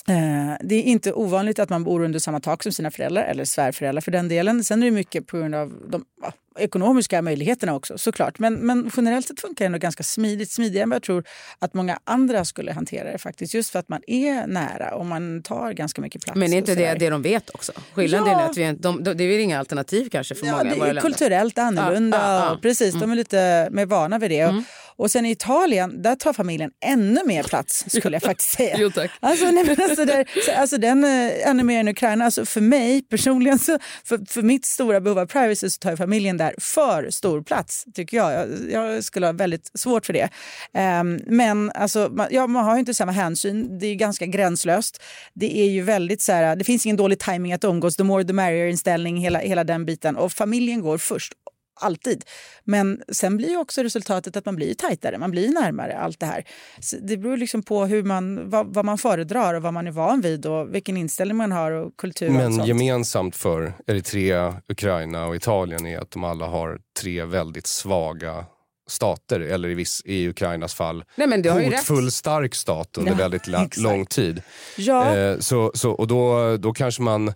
Eh, 0.08 0.56
Det 0.60 0.74
är 0.74 0.82
inte 0.82 1.12
ovanligt 1.12 1.58
att 1.58 1.68
man 1.70 1.84
bor 1.84 2.02
under 2.04 2.18
samma 2.18 2.40
tak 2.40 2.62
som 2.62 2.72
sina 2.72 2.90
föräldrar 2.90 3.22
eller 3.22 3.44
svärföräldrar 3.44 4.00
för 4.00 4.10
den 4.10 4.28
delen. 4.28 4.64
Sen 4.64 4.82
är 4.82 4.86
det 4.86 4.90
mycket 4.92 5.26
på 5.26 5.36
grund 5.38 5.54
av 5.54 5.72
de 5.88 6.04
ja, 6.22 6.32
ekonomiska 6.58 7.22
möjligheterna 7.22 7.74
också 7.74 7.98
såklart. 7.98 8.38
Men, 8.38 8.54
men 8.54 8.90
generellt 8.96 9.26
sett 9.28 9.40
funkar 9.40 9.64
det 9.64 9.66
ändå 9.66 9.78
ganska 9.78 10.02
smidigt, 10.02 10.50
smidigare 10.50 10.82
än 10.82 10.90
vad 10.90 10.96
jag 10.96 11.02
tror 11.02 11.24
att 11.58 11.74
många 11.74 11.98
andra 12.04 12.44
skulle 12.44 12.72
hantera 12.72 13.12
det 13.12 13.18
faktiskt. 13.18 13.54
Just 13.54 13.70
för 13.70 13.78
att 13.78 13.88
man 13.88 14.00
är 14.06 14.46
nära 14.46 14.94
och 14.94 15.06
man 15.06 15.42
tar 15.42 15.72
ganska 15.72 16.00
mycket 16.02 16.22
plats. 16.24 16.38
Men 16.38 16.52
är 16.52 16.58
inte 16.58 16.74
det 16.74 16.94
det 16.94 17.10
de 17.10 17.22
vet 17.22 17.50
också? 17.50 17.72
Skillnaden 17.94 18.28
Ja. 18.28 18.40
är 18.40 18.50
att 18.50 18.56
vi, 18.56 18.72
de, 18.72 19.04
de, 19.04 19.14
det 19.14 19.24
är 19.24 19.38
inga 19.38 19.58
alternativ 19.58 20.08
kanske 20.08 20.34
för 20.34 20.46
Ja, 20.46 20.52
många 20.52 20.64
det 20.64 20.70
är 20.70 20.76
länder. 20.86 21.02
kulturellt 21.02 21.58
annorlunda. 21.58 22.18
Ja, 22.18 22.32
ja, 22.38 22.44
ja. 22.46 22.50
Och 22.54 22.62
precis, 22.62 22.94
de 22.94 23.10
är 23.12 23.16
lite 23.16 23.68
mer 23.70 23.86
vana 23.86 24.18
vid 24.18 24.30
det. 24.30 24.46
Och, 24.46 24.54
och 25.02 25.10
sen 25.10 25.26
i 25.26 25.30
Italien, 25.30 26.02
där 26.02 26.14
tar 26.14 26.32
familjen 26.32 26.70
ännu 26.84 27.20
mer 27.26 27.42
plats 27.42 27.84
skulle 27.88 28.14
jag 28.14 28.22
faktiskt 28.22 28.50
säga. 28.50 28.76
Jo, 28.78 28.90
tack. 28.90 29.10
Alltså, 29.20 29.50
nej, 29.50 29.64
men 29.64 29.76
alltså, 29.90 30.04
där, 30.04 30.24
så, 30.46 30.52
alltså 30.52 30.78
den 30.78 31.04
eh, 31.04 31.48
ännu 31.48 31.62
mer 31.62 31.80
än 31.80 31.88
Ukraina. 31.88 32.24
Alltså, 32.24 32.46
för 32.46 32.60
mig 32.60 33.02
personligen, 33.02 33.58
så, 33.58 33.78
för, 34.04 34.20
för 34.28 34.42
mitt 34.42 34.64
stora 34.64 35.00
behov 35.00 35.18
av 35.18 35.26
privacy 35.26 35.70
så 35.70 35.78
tar 35.78 35.96
familjen 35.96 36.36
där 36.36 36.54
för 36.58 37.10
stor 37.10 37.42
plats 37.42 37.84
tycker 37.94 38.16
jag. 38.16 38.32
Jag, 38.32 38.48
jag 38.70 39.04
skulle 39.04 39.26
ha 39.26 39.32
väldigt 39.32 39.70
svårt 39.74 40.06
för 40.06 40.12
det. 40.12 40.28
Ehm, 40.74 41.20
men 41.26 41.70
alltså, 41.70 42.08
man, 42.12 42.26
ja, 42.30 42.46
man 42.46 42.64
har 42.64 42.74
ju 42.74 42.80
inte 42.80 42.94
samma 42.94 43.12
hänsyn. 43.12 43.78
Det 43.78 43.86
är 43.86 43.94
ganska 43.94 44.26
gränslöst. 44.26 45.02
Det 45.34 45.58
är 45.58 45.70
ju 45.70 45.82
väldigt 45.82 46.22
så 46.22 46.32
här, 46.32 46.56
det 46.56 46.64
finns 46.64 46.86
ingen 46.86 46.96
dålig 46.96 47.18
timing 47.18 47.52
att 47.52 47.64
umgås. 47.64 47.96
The 47.96 48.04
more 48.04 48.24
the 48.24 48.32
merrier 48.32 48.66
inställning, 48.66 49.16
hela, 49.16 49.38
hela 49.38 49.64
den 49.64 49.84
biten. 49.84 50.16
Och 50.16 50.32
familjen 50.32 50.80
går 50.80 50.98
först. 50.98 51.32
Alltid. 51.80 52.24
Men 52.64 53.02
sen 53.12 53.36
blir 53.36 53.48
ju 53.48 53.56
också 53.56 53.82
resultatet 53.82 54.36
att 54.36 54.44
man 54.44 54.56
blir 54.56 54.74
tajtare, 54.74 55.18
man 55.18 55.30
blir 55.30 55.48
närmare 55.48 55.98
allt 55.98 56.20
det 56.20 56.26
här. 56.26 56.44
Så 56.80 56.96
det 57.02 57.16
beror 57.16 57.36
liksom 57.36 57.62
på 57.62 57.84
hur 57.84 58.02
man, 58.02 58.50
vad, 58.50 58.74
vad 58.74 58.84
man 58.84 58.98
föredrar 58.98 59.54
och 59.54 59.62
vad 59.62 59.74
man 59.74 59.86
är 59.86 59.90
van 59.90 60.20
vid 60.20 60.46
och 60.46 60.74
vilken 60.74 60.96
inställning 60.96 61.36
man 61.36 61.52
har 61.52 61.72
och 61.72 61.96
kultur 61.96 62.26
och 62.28 62.32
Men 62.32 62.54
sånt. 62.54 62.68
gemensamt 62.68 63.36
för 63.36 63.72
Eritrea, 63.86 64.56
Ukraina 64.68 65.26
och 65.26 65.36
Italien 65.36 65.86
är 65.86 65.98
att 65.98 66.10
de 66.10 66.24
alla 66.24 66.46
har 66.46 66.78
tre 67.00 67.24
väldigt 67.24 67.66
svaga 67.66 68.44
stater, 68.88 69.40
eller 69.40 69.68
i, 69.68 69.74
viss, 69.74 70.02
i 70.04 70.28
Ukrainas 70.28 70.74
fall 70.74 71.04
Nej, 71.14 71.48
hotfull 71.48 72.12
stark 72.12 72.54
stat 72.54 72.98
under 72.98 73.12
Ja, 73.12 73.18
väldigt 73.18 73.76
lång 73.76 74.06
tid. 74.06 74.42
Ja. 74.76 75.16
Eh, 75.16 75.38
så, 75.38 75.72
så, 75.74 75.90
och 75.90 76.06
då, 76.06 76.56
då 76.56 76.72
kanske 76.72 77.02
man 77.02 77.32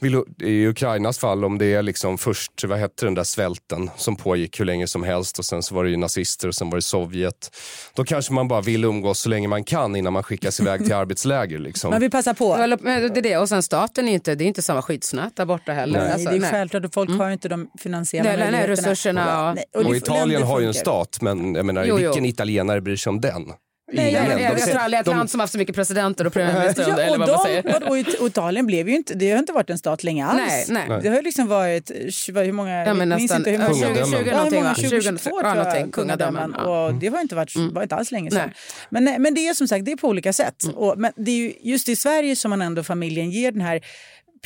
vill, 0.00 0.22
i 0.42 0.66
Ukrainas 0.66 1.18
fall, 1.18 1.44
om 1.44 1.58
det 1.58 1.74
är 1.74 1.82
liksom 1.82 2.18
först, 2.18 2.64
vad 2.64 2.78
hette 2.78 3.06
den 3.06 3.14
där 3.14 3.24
svälten 3.24 3.90
som 3.96 4.16
pågick 4.16 4.60
hur 4.60 4.64
länge 4.64 4.86
som 4.86 5.02
helst 5.02 5.38
och 5.38 5.44
sen 5.44 5.62
så 5.62 5.74
var 5.74 5.84
det 5.84 5.90
ju 5.90 5.96
nazister 5.96 6.48
och 6.48 6.54
sen 6.54 6.70
var 6.70 6.76
det 6.76 6.82
Sovjet. 6.82 7.56
Då 7.94 8.04
kanske 8.04 8.32
man 8.32 8.48
bara 8.48 8.60
vill 8.60 8.84
umgås 8.84 9.20
så 9.20 9.28
länge 9.28 9.48
man 9.48 9.64
kan 9.64 9.96
innan 9.96 10.12
man 10.12 10.22
skickas 10.22 10.60
iväg 10.60 10.84
till 10.84 10.92
arbetsläger. 10.94 11.58
Liksom. 11.58 11.90
Man 11.90 12.00
vill 12.00 12.10
passa 12.10 12.34
på. 12.34 12.56
Det 12.56 12.62
är 12.62 13.22
det. 13.22 13.36
Och 13.36 13.48
sen 13.48 13.62
staten 13.62 14.08
är 14.08 14.12
inte, 14.12 14.34
det 14.34 14.44
är 14.44 14.46
inte 14.46 14.62
samma 14.62 14.82
skyddsnät 14.82 15.36
där 15.36 15.44
borta 15.44 15.72
heller. 15.72 15.98
Nej. 16.00 16.12
Alltså, 16.12 16.30
det 16.30 16.36
är 16.36 16.40
nej. 16.40 16.50
självklart 16.50 16.84
och 16.84 16.94
folk 16.94 17.10
har 17.10 17.26
ju 17.26 17.32
inte 17.32 17.48
de 17.48 17.70
finansiella 17.78 18.28
Nej, 18.28 18.38
nej, 18.38 18.50
nej, 18.50 18.60
möjligheterna. 18.60 18.90
resurserna 18.92 19.50
och- 19.74 19.84
Och 19.86 19.90
det- 19.92 19.96
Italien 19.96 20.42
har 20.42 20.60
ju 20.60 20.66
en 20.66 20.74
stat, 20.74 21.18
men 21.20 21.54
jag 21.54 21.66
menar, 21.66 21.84
Jo, 21.84 21.98
jo. 21.98 22.08
vilken 22.08 22.24
italienare 22.24 22.80
bryr 22.80 22.96
sig 22.96 23.10
om 23.10 23.20
den? 23.20 23.52
Nej, 23.92 24.12
jag, 24.12 24.30
jag, 24.30 24.40
jag, 24.40 24.62
tror 24.62 24.76
aldrig 24.76 25.00
ett 25.00 25.06
land 25.06 25.30
som 25.30 25.40
haft 25.40 25.52
så 25.52 25.58
mycket 25.58 25.74
presidenter 25.74 26.26
och 26.26 26.32
premiärministrar 26.32 26.88
Ja, 26.88 26.98
eller 27.00 27.18
vad 27.18 27.28
man 27.28 27.38
säger. 27.38 27.82
och, 27.82 27.88
och 27.88 27.98
It- 27.98 28.20
och 28.20 28.26
Italien 28.26 28.66
blev 28.66 28.88
ju 28.88 28.96
inte, 28.96 29.14
det 29.14 29.30
har 29.30 29.38
inte 29.38 29.52
varit 29.52 29.70
en 29.70 29.78
stat 29.78 30.04
länge 30.04 30.26
alls. 30.26 30.68
Nej, 30.68 30.86
nej. 30.88 31.00
Det 31.02 31.08
har 31.08 31.22
liksom 31.22 31.46
varit, 31.46 31.90
hur 32.26 32.52
många, 32.52 32.84
Ja, 32.86 32.94
men 32.94 33.08
minns 33.08 33.34
inte 33.34 33.50
hur 33.50 33.58
många, 33.58 33.70
ja, 33.70 33.94
20, 33.94 34.04
20 34.04 34.12
ja, 34.12 34.18
hur 34.18 34.32
någonting, 34.32 34.58
många, 34.58 34.68
va? 34.68 34.74
2022 34.74 35.18
20, 35.18 35.30
tror 35.30 35.44
ja, 35.44 35.76
jag, 35.78 35.92
kungadömen. 35.92 36.54
Och 36.54 36.94
det 36.94 37.10
var 37.10 37.20
inte, 37.20 37.34
varit, 37.34 37.56
var 37.56 37.82
inte 37.82 37.94
alls 37.94 38.10
länge 38.12 38.30
sedan. 38.30 38.50
Men, 38.90 39.22
men 39.22 39.34
det 39.34 39.48
är 39.48 39.54
som 39.54 39.68
sagt 39.68 39.84
det 39.84 39.92
är 39.92 39.96
på 39.96 40.08
olika 40.08 40.32
sätt. 40.32 40.64
Och, 40.74 40.98
men 40.98 41.12
det 41.16 41.30
är 41.30 41.36
ju 41.36 41.52
just 41.62 41.88
i 41.88 41.96
Sverige 41.96 42.36
som 42.36 42.50
man 42.50 42.62
ändå 42.62 42.82
familjen 42.82 43.30
ger 43.30 43.52
den 43.52 43.60
här 43.60 43.80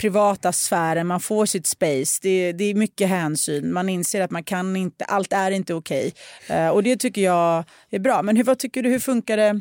privata 0.00 0.52
sfären, 0.52 1.06
man 1.06 1.20
får 1.20 1.46
sitt 1.46 1.66
space, 1.66 2.18
det, 2.22 2.52
det 2.52 2.64
är 2.64 2.74
mycket 2.74 3.08
hänsyn, 3.08 3.72
man 3.72 3.88
inser 3.88 4.20
att 4.20 4.30
man 4.30 4.44
kan 4.44 4.76
inte, 4.76 5.04
allt 5.04 5.32
är 5.32 5.50
inte 5.50 5.74
okej. 5.74 6.12
Okay. 6.44 6.68
och 6.68 6.82
det 6.82 6.96
tycker 6.96 7.22
jag 7.22 7.64
är 7.90 7.98
bra. 7.98 8.22
Men 8.22 8.36
hur, 8.36 8.44
vad 8.44 8.58
tycker 8.58 8.82
du, 8.82 8.88
hur 8.88 8.98
funkar 8.98 9.36
det 9.36 9.60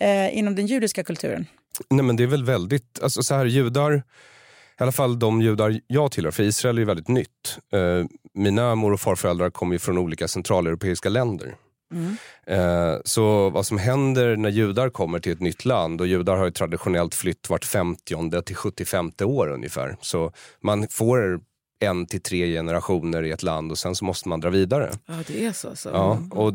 eh, 0.00 0.38
inom 0.38 0.54
den 0.54 0.66
judiska 0.66 1.04
kulturen? 1.04 1.46
Nej 1.90 2.04
men 2.04 2.16
det 2.16 2.22
är 2.22 2.26
väl 2.26 2.44
väldigt, 2.44 3.02
alltså 3.02 3.22
så 3.22 3.34
här 3.34 3.44
judar, 3.44 3.94
i 4.78 4.82
alla 4.82 4.92
fall 4.92 5.18
de 5.18 5.42
judar 5.42 5.80
jag 5.86 6.12
tillhör, 6.12 6.30
för 6.30 6.42
Israel 6.42 6.76
är 6.78 6.80
ju 6.80 6.86
väldigt 6.86 7.08
nytt. 7.08 7.58
Eh, 7.72 8.06
mina 8.34 8.74
mor 8.74 8.92
och 8.92 9.00
farföräldrar 9.00 9.50
kommer 9.50 9.72
ju 9.72 9.78
från 9.78 9.98
olika 9.98 10.28
centraleuropeiska 10.28 11.08
länder. 11.08 11.54
Eh, 12.46 12.96
så 13.04 13.50
vad 13.50 13.66
som 13.66 13.78
händer 13.78 14.36
när 14.36 14.50
judar 14.50 14.88
kommer 14.88 15.18
till 15.18 15.32
ett 15.32 15.40
nytt 15.40 15.64
land, 15.64 16.00
och 16.00 16.06
judar 16.06 16.36
har 16.36 16.44
ju 16.44 16.50
traditionellt 16.50 17.14
flytt 17.14 17.50
vart 17.50 17.64
50 17.64 18.42
till 18.42 18.56
75 18.56 19.10
år 19.24 19.48
ungefär. 19.48 19.96
Så 20.00 20.32
man 20.60 20.88
får 20.88 21.40
en 21.82 22.06
till 22.06 22.22
tre 22.22 22.54
generationer 22.54 23.22
i 23.22 23.30
ett 23.30 23.42
land 23.42 23.70
och 23.70 23.78
sen 23.78 23.94
så 23.94 24.04
måste 24.04 24.28
man 24.28 24.40
dra 24.40 24.50
vidare. 24.50 24.90
Ja, 25.06 25.14
det 25.26 25.44
är 25.44 25.52
så. 25.52 25.76
så. 25.76 25.88
Ja, 25.88 26.22
och 26.30 26.54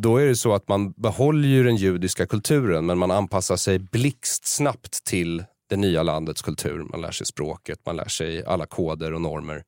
då 0.00 0.16
är 0.16 0.26
det 0.26 0.36
så 0.36 0.54
att 0.54 0.68
man 0.68 0.92
behåller 0.92 1.48
ju 1.48 1.64
den 1.64 1.76
judiska 1.76 2.26
kulturen 2.26 2.86
men 2.86 2.98
man 2.98 3.10
anpassar 3.10 3.56
sig 3.56 3.78
blixtsnabbt 3.78 5.04
till 5.04 5.44
det 5.68 5.76
nya 5.76 6.02
landets 6.02 6.42
kultur. 6.42 6.86
Man 6.90 7.00
lär 7.00 7.10
sig 7.10 7.26
språket, 7.26 7.78
man 7.86 7.96
lär 7.96 8.08
sig 8.08 8.44
alla 8.44 8.66
koder 8.66 9.12
och 9.14 9.20
normer. 9.20 9.62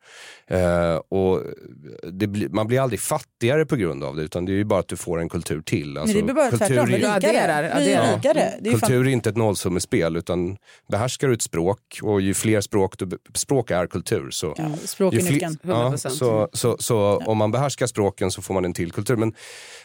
Eh, 0.47 0.97
och 0.97 1.43
blir, 2.13 2.49
man 2.49 2.67
blir 2.67 2.81
aldrig 2.81 3.01
fattigare 3.01 3.67
på 3.67 3.77
grund 3.77 4.05
av 4.05 4.17
det 4.17 4.23
utan 4.23 4.45
det 4.45 4.53
är 4.53 4.57
ju 4.57 4.65
bara 4.65 4.81
att 4.81 4.89
du 4.89 4.97
får 4.97 5.21
en 5.21 5.29
kultur 5.29 5.63
till. 5.63 5.99
Alltså, 5.99 6.17
Men 6.17 6.27
det 6.27 6.33
blir 6.33 6.43
bara 6.43 6.51
tvärtom, 6.59 6.79
är- 6.79 6.87
bli 6.87 7.01
Ja, 7.03 7.17
rikare. 7.17 7.73
Bli 7.77 7.91
rikare. 7.91 8.51
Fan- 8.71 8.81
Kultur 8.81 9.07
är 9.07 9.11
inte 9.11 9.31
ett 9.31 9.37
nollsummespel 9.37 10.17
utan 10.17 10.57
behärskar 10.91 11.29
du 11.29 11.35
ett 11.35 11.43
språk 11.43 11.99
och 12.03 12.21
ju 12.21 12.35
fler 12.35 12.61
språk 12.61 12.95
du, 12.99 13.19
språk 13.35 13.71
är 13.71 13.87
kultur. 13.87 14.31
Så, 14.31 14.55
Ja, 14.59 14.65
språk 14.85 15.15
är 15.15 15.23
nyckeln. 15.23 15.59
Ja, 15.63 15.91
100%. 15.97 16.09
så 16.11 16.49
så, 16.53 16.77
så 16.79 17.17
om 17.27 17.39
man 17.39 17.51
behärskar 17.51 17.87
språken 17.87 18.31
så 18.31 18.43
får 18.43 18.55
man 18.55 18.65
en 18.65 18.73
till 18.75 18.93
kultur. 18.93 19.17
Men 19.17 19.35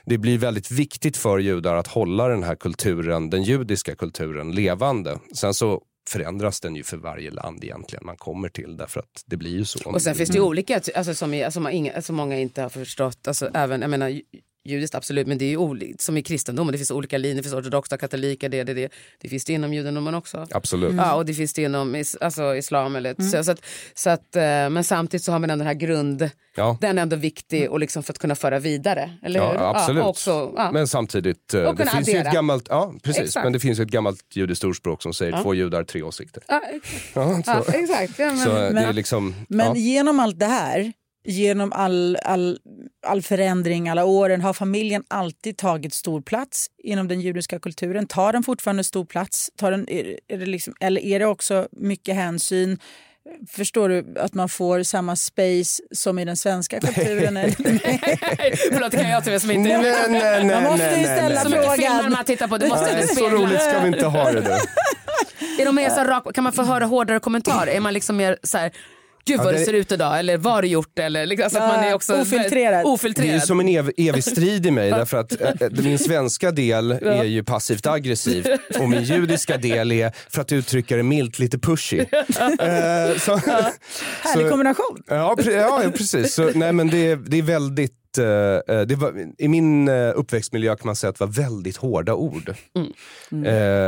det 0.06 0.18
blir 0.18 0.38
väldigt 0.38 0.72
viktigt 0.72 1.18
för 1.18 1.40
judar 1.40 1.76
att 1.76 1.88
hålla 1.88 2.28
den 2.28 2.44
här 2.44 2.56
kulturen, 2.56 3.30
den 3.30 3.44
judiska 3.44 3.96
kulturen, 3.96 4.52
levande. 4.52 5.18
Sen 5.36 5.54
så 5.54 5.82
förändras 6.10 6.60
den 6.60 6.76
ju 6.76 6.84
för 6.84 6.98
varje 6.98 7.32
land 7.32 7.64
egentligen 7.64 8.06
man 8.06 8.18
kommer 8.18 8.50
till 8.50 8.78
därför 8.78 9.00
att 9.00 9.24
det 9.26 9.38
blir 9.38 9.52
ju 9.52 9.66
så. 9.66 9.92
Och 9.92 10.02
sen 10.02 10.16
finns 10.16 10.30
det 10.30 10.38
ju 10.38 10.44
olika, 10.44 10.82
alltså, 10.96 11.16
som, 11.16 11.44
alltså, 11.46 11.70
inga, 11.70 12.02
som 12.02 12.16
många 12.16 12.40
inte 12.40 12.62
har 12.62 12.70
förstått. 12.70 13.28
Alltså, 13.28 13.50
även, 13.54 13.82
jag 13.82 13.90
menar, 13.90 14.22
judiskt 14.66 14.96
absolut, 14.96 15.28
men 15.28 15.38
det 15.38 15.46
är 15.46 15.50
ju 15.50 15.58
olikt. 15.58 16.02
Som 16.02 16.18
i 16.18 16.24
kristendomen, 16.24 16.72
det 16.72 16.78
finns 16.78 16.92
olika 16.92 17.18
linjer, 17.18 17.38
det 17.38 17.44
finns 17.44 17.56
ortodoxa, 17.56 17.98
katoliker, 17.98 18.50
det, 18.50 18.64
det, 18.64 18.74
det. 18.74 18.92
Det 19.22 19.30
finns 19.30 19.46
det 19.46 19.54
inom 19.54 19.74
judendomen 19.74 20.16
också. 20.16 20.48
Absolut. 20.52 20.96
Ja, 20.96 21.16
och 21.16 21.26
det 21.26 21.34
finns 21.34 21.54
det 21.54 21.62
inom 21.62 21.96
is, 21.96 22.18
alltså, 22.22 22.56
islam. 22.56 22.96
Eller, 22.96 23.32
så, 23.32 23.44
så 23.44 23.52
att, 23.52 23.62
så 23.94 24.10
att, 24.10 24.36
eh, 24.36 24.42
men 24.44 24.84
samtidigt 24.84 25.24
så 25.24 25.32
har 25.32 25.40
man 25.40 25.50
den 25.50 25.62
här 25.62 25.74
grund, 25.74 26.30
Ja. 26.56 26.78
den 26.82 26.98
är 26.98 27.02
ändå 27.02 27.16
viktig 27.16 27.72
och 27.72 27.80
liksom 27.80 28.04
för 28.04 28.14
att 28.14 28.18
kunna 28.20 28.36
föra 28.36 28.60
vidare. 28.60 29.18
Eller 29.24 29.40
hur? 29.40 29.54
Ja, 29.54 29.76
absolut. 29.76 30.04
Ja, 30.04 30.10
också, 30.10 30.54
ja. 30.56 30.72
Men 30.72 30.88
samtidigt, 30.88 31.54
eh, 31.54 31.74
det 31.74 31.86
finns 31.90 32.08
ju 32.08 32.14
ett 32.14 32.20
addera. 32.20 32.34
gammalt, 32.34 32.66
ja, 32.70 32.94
precis, 33.04 33.24
Exakt. 33.24 33.44
men 33.44 33.54
det 33.54 33.60
finns 33.60 33.80
ett 33.80 33.88
gammalt 33.88 34.36
judiskt 34.36 34.64
ordspråk 34.64 35.02
som 35.02 35.14
säger 35.14 35.42
två 35.44 35.54
judar, 35.54 35.84
tre 35.84 36.02
åsikter. 36.04 36.44
ja, 36.48 36.62
så, 37.46 37.72
exakt. 37.74 38.18
Men, 38.18 38.38
så 38.38 38.92
liksom, 38.92 39.36
Men 39.50 39.76
genom 39.76 40.20
allt 40.20 40.40
det 40.40 40.46
här, 40.46 40.94
genom 41.24 41.74
all, 41.74 42.18
all, 42.24 42.60
all 43.08 43.22
förändring, 43.22 43.90
alla 43.90 44.06
åren, 44.06 44.42
har 44.42 44.54
familjen 44.54 45.04
alltid 45.08 45.58
tagit 45.58 45.94
stor 45.94 46.22
plats 46.22 46.68
inom 46.84 47.08
den 47.08 47.22
judiska 47.22 47.60
kulturen? 47.60 48.08
Tar 48.08 48.34
den 48.34 48.44
fortfarande 48.44 48.84
stor 48.84 49.06
plats? 49.06 49.50
Tar 49.56 49.72
den, 49.72 49.90
är, 49.90 50.20
är 50.28 50.38
det 50.38 50.46
liksom, 50.46 50.74
eller 50.80 51.02
är 51.02 51.20
det 51.20 51.26
också 51.26 51.68
mycket 51.72 52.16
hänsyn? 52.16 52.80
Förstår 53.50 53.90
du 53.90 54.20
att 54.20 54.34
man 54.34 54.50
får 54.50 54.84
samma 54.84 55.16
space 55.16 55.84
som 55.92 56.20
i 56.20 56.26
den 56.26 56.38
svenska 56.38 56.80
kulturen? 56.80 57.34
Förlåt, 58.72 58.92
det 58.92 58.98
kan 58.98 59.10
jag 59.10 59.24
till 59.24 59.40
som 59.40 59.52
inte 59.52 59.78
Nej, 59.78 59.96
nej, 60.10 60.46
nej, 60.46 60.46
Man 60.46 60.64
måste 60.64 60.86
ju 60.86 60.92
nej, 60.92 61.04
ställa 61.04 61.30
nej, 61.30 61.38
Så 61.38 61.50
nej. 61.50 61.60
mycket 61.60 61.76
filmer 61.76 61.96
frågan. 61.96 62.12
man 62.12 62.26
tittar 62.26 62.48
på, 62.48 62.58
du 62.58 62.68
måste 62.68 62.94
Nej, 62.94 63.02
det 63.02 63.08
så 63.16 63.30
roligt 63.30 63.62
ska 63.62 63.80
vi 63.80 63.88
inte 63.88 64.06
ha 64.06 64.32
det 64.32 64.42
nu. 64.42 64.50
Är 65.62 65.66
de 65.66 65.76
mer 65.76 65.90
så 65.90 66.04
rak, 66.04 66.36
kan 66.36 66.44
man 66.44 66.54
få 66.54 66.64
höra 66.64 66.86
hårdare 66.86 67.20
kommentarer? 67.20 67.72
Är 67.72 67.80
man 67.80 67.94
liksom 67.94 68.18
mer 68.18 68.38
så 68.44 68.58
här, 68.58 68.72
gud 69.26 69.38
vad 69.38 69.48
Ja, 69.48 69.52
du 69.52 69.58
det- 69.58 69.66
ser 69.66 69.74
ut 69.74 69.92
idag 69.92 70.20
eller 70.20 70.38
vad 70.38 70.54
har 70.54 70.62
du 70.62 70.68
gjort? 70.68 71.00
Eller, 71.00 71.26
liksom, 71.26 71.44
alltså 71.44 71.60
att 71.60 71.68
man 71.76 71.84
är 71.84 71.94
också 71.94 72.14
Ofiltrerad. 72.22 72.52
Det 72.74 72.78
är 72.78 72.80
ju 72.84 72.86
ofiltrerad. 72.90 73.44
som 73.44 73.60
en 73.60 73.68
ev 73.70 73.92
evig 73.98 74.24
strid 74.24 74.66
i 74.66 74.72
mig 74.72 74.90
därför 75.00 75.18
att 75.18 75.42
äh, 75.42 75.70
min 75.84 76.00
svenska 76.00 76.52
del 76.52 76.92
är 76.92 77.24
ju 77.24 77.44
passivt 77.44 77.88
aggressiv 77.88 78.48
och 78.80 78.90
min 78.90 79.04
judiska 79.04 79.58
del 79.58 79.92
är, 79.92 80.12
för 80.30 80.42
att 80.42 80.52
uttrycka 80.52 80.96
det 80.98 81.04
milt, 81.04 81.40
lite 81.40 81.60
pushy. 81.60 81.98
Eh, 82.60 83.18
så, 83.20 83.36
Härlig 84.22 84.50
kombination. 84.50 85.04
Ja, 85.08 85.36
pre- 85.40 85.52
ja 85.52 85.84
ja, 85.84 85.92
precis. 85.92 86.34
Så, 86.34 86.52
nej, 86.56 86.74
men 86.74 86.88
det, 86.90 87.12
är- 87.12 87.16
det 87.16 87.38
är 87.38 87.42
väldigt 87.42 87.94
det 88.88 88.96
var, 88.98 89.14
I 89.38 89.48
min 89.48 89.90
uppväxtmiljö 89.90 90.76
kan 90.76 90.86
man 90.86 90.96
säga 90.96 91.10
att 91.10 91.20
det 91.20 91.26
var 91.26 91.32
väldigt 91.32 91.78
hårda 91.78 92.14
ord. 92.14 92.54
Mm. 92.76 92.88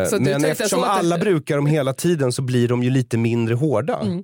Så 0.09 0.17
tar 0.17 0.19
men 0.19 0.45
eftersom 0.45 0.83
alla 0.83 1.17
det? 1.17 1.21
brukar 1.21 1.55
dem 1.55 1.65
hela 1.65 1.93
tiden 1.93 2.31
så 2.31 2.41
blir 2.41 2.67
de 2.67 2.83
ju 2.83 2.89
lite 2.89 3.17
mindre 3.17 3.55
hårda. 3.55 3.99
Mm. 4.01 4.23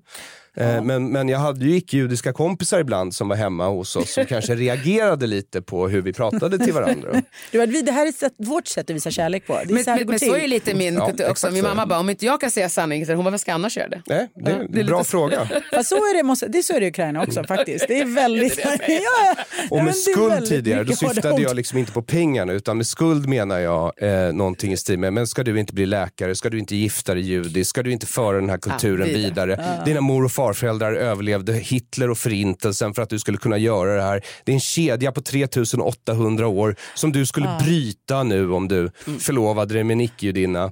Eh, 0.58 0.82
Men, 0.84 1.12
men 1.12 1.30
jag 1.30 1.40
hade 1.40 1.66
ju 1.66 1.76
icke-judiska 1.76 2.34
kompisar 2.34 2.80
ibland 2.80 3.16
som 3.16 3.28
var 3.30 3.36
hemma 3.36 3.68
hos 3.68 3.96
oss 3.96 4.14
som 4.14 4.26
kanske 4.30 4.56
reagerade 4.56 5.28
lite 5.28 5.62
på 5.62 5.88
hur 5.88 6.02
vi 6.02 6.14
pratade 6.14 6.58
till 6.58 6.74
varandra. 6.74 7.22
Du, 7.52 7.66
det 7.82 7.92
här 7.92 8.08
är 8.08 8.12
sätt, 8.12 8.34
vårt 8.38 8.68
sätt 8.68 8.90
att 8.90 8.96
visa 8.96 9.12
kärlek 9.12 9.48
på. 9.48 9.54
Det 9.54 9.60
är 9.60 9.74
Men, 9.74 9.84
så 9.84 9.90
men, 9.96 10.08
men 10.08 10.20
så 10.20 10.34
är 10.36 10.40
ju 10.42 10.48
lite 10.48 10.74
min 10.74 10.94
Ja, 10.94 11.12
också. 11.30 11.52
Min 11.52 11.64
mamma 11.64 11.86
bara, 11.86 12.00
om 12.00 12.10
inte 12.10 12.26
jag 12.26 12.42
kan 12.42 12.52
säga 12.52 12.70
sanningen, 12.70 13.06
så 13.08 13.14
hon 13.14 13.24
bara, 13.26 13.32
vad 13.32 13.40
ska 13.42 13.52
jag 13.52 13.56
annars 13.56 13.78
göra 13.78 13.88
det? 13.90 14.02
Nej, 14.08 14.28
det, 14.36 14.52
Ja, 14.52 14.58
det 14.70 14.80
är 14.80 14.84
bra 14.84 14.98
lite 14.98 15.10
fråga. 15.10 15.50
Fast 15.74 15.90
så 15.90 15.96
är 15.96 16.18
det, 16.18 16.24
måste, 16.24 16.48
det 16.48 16.58
är 16.58 16.62
så 16.62 16.74
är 16.74 16.80
det 16.80 16.86
i 16.86 16.90
Ukraina 16.90 17.24
också 17.24 17.44
faktiskt. 17.44 17.86
Det 17.88 18.00
är 18.00 18.06
väldigt... 18.16 18.60
ja, 18.64 18.72
ja. 18.88 19.36
Och 19.70 19.78
Ja, 19.80 19.84
med 19.84 19.96
skuld 19.96 20.46
tidigare, 20.46 20.84
då 20.84 20.94
syftade 20.96 21.42
jag 21.42 21.56
liksom 21.56 21.78
inte 21.78 21.92
på 21.92 22.02
pengarna 22.02 22.54
utan 22.54 22.78
med 22.78 22.88
skuld 22.88 23.30
menar 23.30 23.60
jag 23.60 23.94
eh, 23.98 24.34
någonting 24.34 24.74
i 24.74 24.78
stil 24.78 25.00
med, 25.00 25.14
men 25.14 25.28
ska 25.28 25.44
du 25.44 25.60
inte 25.60 25.74
bli 25.74 25.86
läkare, 25.86 26.36
ska 26.36 26.50
du 26.50 26.60
inte 26.60 26.76
gifta 26.76 27.14
dig 27.14 27.24
judisk, 27.24 27.70
ska 27.70 27.84
du 27.84 27.92
inte 27.92 28.06
föra 28.06 28.36
den 28.40 28.50
här 28.50 28.58
kulturen 28.58 29.02
Ah, 29.02 29.06
vidare. 29.14 29.50
vidare. 29.56 29.82
Dina 29.86 30.02
mor 30.02 30.26
och 30.26 30.32
farföräldrar 30.42 30.94
överlevde 30.94 31.54
Hitler 31.54 32.10
och 32.10 32.18
förintelsen 32.18 32.94
för 32.94 33.02
att 33.02 33.10
du 33.10 33.20
skulle 33.20 33.38
kunna 33.38 33.58
göra 33.58 33.96
det 33.96 34.02
här. 34.02 34.22
Det 34.44 34.52
är 34.52 34.54
en 34.54 34.60
kedja 34.60 35.12
på 35.12 35.22
3800 35.22 36.48
år 36.48 36.76
som 36.96 37.12
du 37.12 37.26
skulle 37.26 37.50
bryta 37.64 38.24
nu 38.24 38.52
om 38.52 38.68
du 38.68 38.80
Mm. 39.08 39.20
förlovade 39.20 39.74
dig 39.74 39.84
med 39.84 39.94
en 39.94 40.02
icke-judinna. 40.02 40.72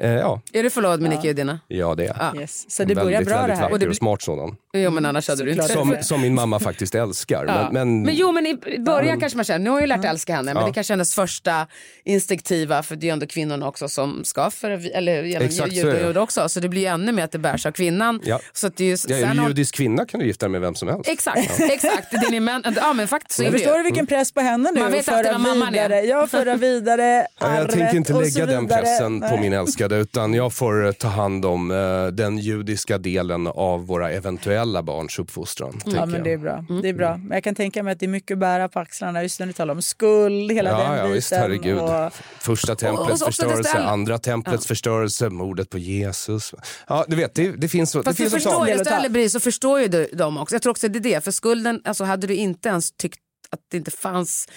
Eh, 0.00 0.10
ja, 0.10 0.40
Är 0.52 0.62
du 0.62 0.70
förlovad 0.70 1.00
med 1.00 1.10
Nicke 1.10 1.26
Judina? 1.26 1.60
ja, 1.68 1.94
det 1.94 2.06
är 2.06 2.16
jag. 2.32 2.40
Yes. 2.42 2.70
Så 2.70 2.84
det 2.84 2.94
börjar 2.94 3.10
väldigt, 3.10 3.28
bra 3.28 3.46
det 3.46 3.54
här. 3.54 3.72
Och 3.72 3.78
det 3.78 3.88
och 3.88 3.96
smart 3.96 4.22
sådan. 4.22 4.56
Jo 4.72 4.90
men 4.90 5.06
annars 5.06 5.28
hade 5.28 5.44
du 5.44 5.50
inte. 5.52 5.68
Som, 5.68 5.96
som 6.02 6.20
min 6.20 6.34
mamma 6.34 6.60
faktiskt 6.60 6.94
älskar. 6.94 7.44
Ja. 7.48 7.68
Men, 7.72 8.02
men, 8.02 8.14
jo 8.14 8.32
men 8.32 8.46
i 8.46 8.78
början 8.78 9.20
kanske 9.20 9.36
man 9.36 9.44
känner, 9.44 9.58
nu 9.64 9.70
har 9.70 9.76
jag 9.76 9.82
ju 9.82 9.86
lärt 9.86 10.04
älska 10.04 10.34
henne, 10.34 10.54
men 10.54 10.60
Ja. 10.62 10.66
det 10.68 10.74
kanske 10.74 10.92
är 10.92 10.96
hennes 10.96 11.14
första 11.14 11.66
instinktiva, 12.04 12.82
för 12.82 12.96
det 12.96 13.04
är 13.04 13.08
ju 13.08 13.12
ändå 13.12 13.26
kvinnorna 13.26 13.68
också 13.68 13.88
som 13.88 14.24
ska 14.24 14.50
föra, 14.50 14.74
eller 14.74 15.22
genom 15.22 15.46
Exakt 15.46 15.72
judar 15.72 16.18
också, 16.18 16.48
så 16.48 16.60
det 16.60 16.68
blir 16.68 16.80
ju 16.80 16.86
ännu 16.86 17.12
mer 17.12 17.24
att 17.24 17.32
det 17.32 17.38
bärs 17.38 17.66
av 17.66 17.72
kvinnan. 17.72 18.20
Ja. 18.24 18.40
Så 18.52 18.66
att 18.66 18.76
det 18.76 18.84
är 18.84 18.88
ju, 18.88 18.96
ja, 19.08 19.16
sen 19.16 19.38
en 19.38 19.44
judisk 19.46 19.74
kvinna 19.74 20.06
kan 20.06 20.20
du 20.20 20.26
gifta 20.26 20.46
dig 20.46 20.50
med 20.52 20.60
vem 20.60 20.74
som 20.74 20.88
helst. 20.88 21.08
Exakt, 21.08 21.60
exakt. 21.60 22.10
Det 22.10 22.36
är 22.36 22.40
män, 22.40 22.62
ja 22.76 22.92
men 22.92 23.08
faktiskt 23.08 23.36
så 23.36 23.42
Jag 23.44 23.52
det 23.52 23.58
förstår 23.58 23.76
du 23.76 23.82
vilken 23.82 24.06
press 24.06 24.32
på 24.32 24.40
henne 24.40 24.70
nu? 24.74 24.80
Man 24.80 24.92
vet 24.92 25.04
föra 25.04 25.16
alltid 25.16 25.32
vad 25.32 25.40
mamman 25.40 25.68
är. 25.74 25.88
vidare, 25.88 26.00
Ja, 26.04 26.26
föra 26.26 26.56
vidare 26.56 27.02
Ja, 27.40 27.46
jag 27.48 27.56
arvet 27.56 27.70
tänker 27.70 27.96
inte 27.96 28.12
lägga 28.12 28.46
den 28.46 28.68
pressen 28.68 29.20
på 29.20 29.26
Nej. 29.26 29.40
min 29.40 29.52
älskade 29.52 29.96
utan 29.96 30.34
jag 30.34 30.52
får 30.52 30.86
eh, 30.86 30.92
ta 30.92 31.08
hand 31.08 31.44
om 31.44 31.70
eh, 31.70 32.06
den 32.06 32.38
judiska 32.38 32.98
delen 32.98 33.46
av 33.46 33.86
våra 33.86 34.10
eventuella 34.10 34.82
barns 34.82 35.18
uppfostran. 35.18 35.72
Ja, 35.84 35.90
tänker 35.90 36.06
men 36.06 36.14
jag. 36.14 36.24
det 36.24 36.32
är 36.32 36.36
bra. 36.38 36.64
Det 36.82 36.88
är 36.88 36.92
bra. 36.94 37.16
Men 37.16 37.30
jag 37.30 37.44
kan 37.44 37.54
tänka 37.54 37.82
mig 37.82 37.92
att 37.92 38.00
det 38.00 38.06
är 38.06 38.08
mycket 38.08 38.34
att 38.34 38.38
bära 38.38 38.68
på 38.68 38.80
axlarna 38.80 39.22
just 39.22 39.40
när 39.40 39.46
du 39.46 39.52
talar 39.52 39.74
om 39.74 39.82
skuld, 39.82 40.52
hela 40.52 40.70
Ja, 40.70 40.76
den 40.78 40.86
ja 40.86 40.92
biten. 40.94 41.12
visst, 41.12 41.32
herregud. 41.32 41.78
Och, 41.78 42.12
Första 42.38 42.74
templets 42.76 43.24
förstörelse, 43.24 43.78
det 43.78 43.84
andra 43.84 44.18
templets 44.18 44.66
förstörelse, 44.66 45.28
mordet 45.28 45.70
på 45.70 45.78
Jesus. 45.78 46.54
Ja, 46.88 47.04
du 47.08 47.16
vet, 47.16 47.34
det, 47.34 47.50
det 47.52 47.68
finns, 47.68 47.92
det 47.92 48.02
Fast 48.02 48.16
du 48.18 48.22
finns 48.22 48.32
förstår 48.32 48.68
bris 49.08 49.32
så 49.32 49.40
förstår 49.40 49.80
ju 49.80 49.88
du 49.88 50.06
dem 50.12 50.38
också. 50.38 50.54
Jag 50.54 50.62
tror 50.62 50.70
också 50.70 50.88
det 50.88 50.98
är 50.98 51.00
det, 51.00 51.24
för 51.24 51.30
skulden, 51.30 51.80
alltså 51.84 52.04
hade 52.04 52.26
du 52.26 52.34
inte 52.34 52.68
ens 52.68 52.92
tyckt 52.92 53.18
att 53.50 53.60
det 53.70 53.76
inte 53.76 53.90
fanns 53.90 54.48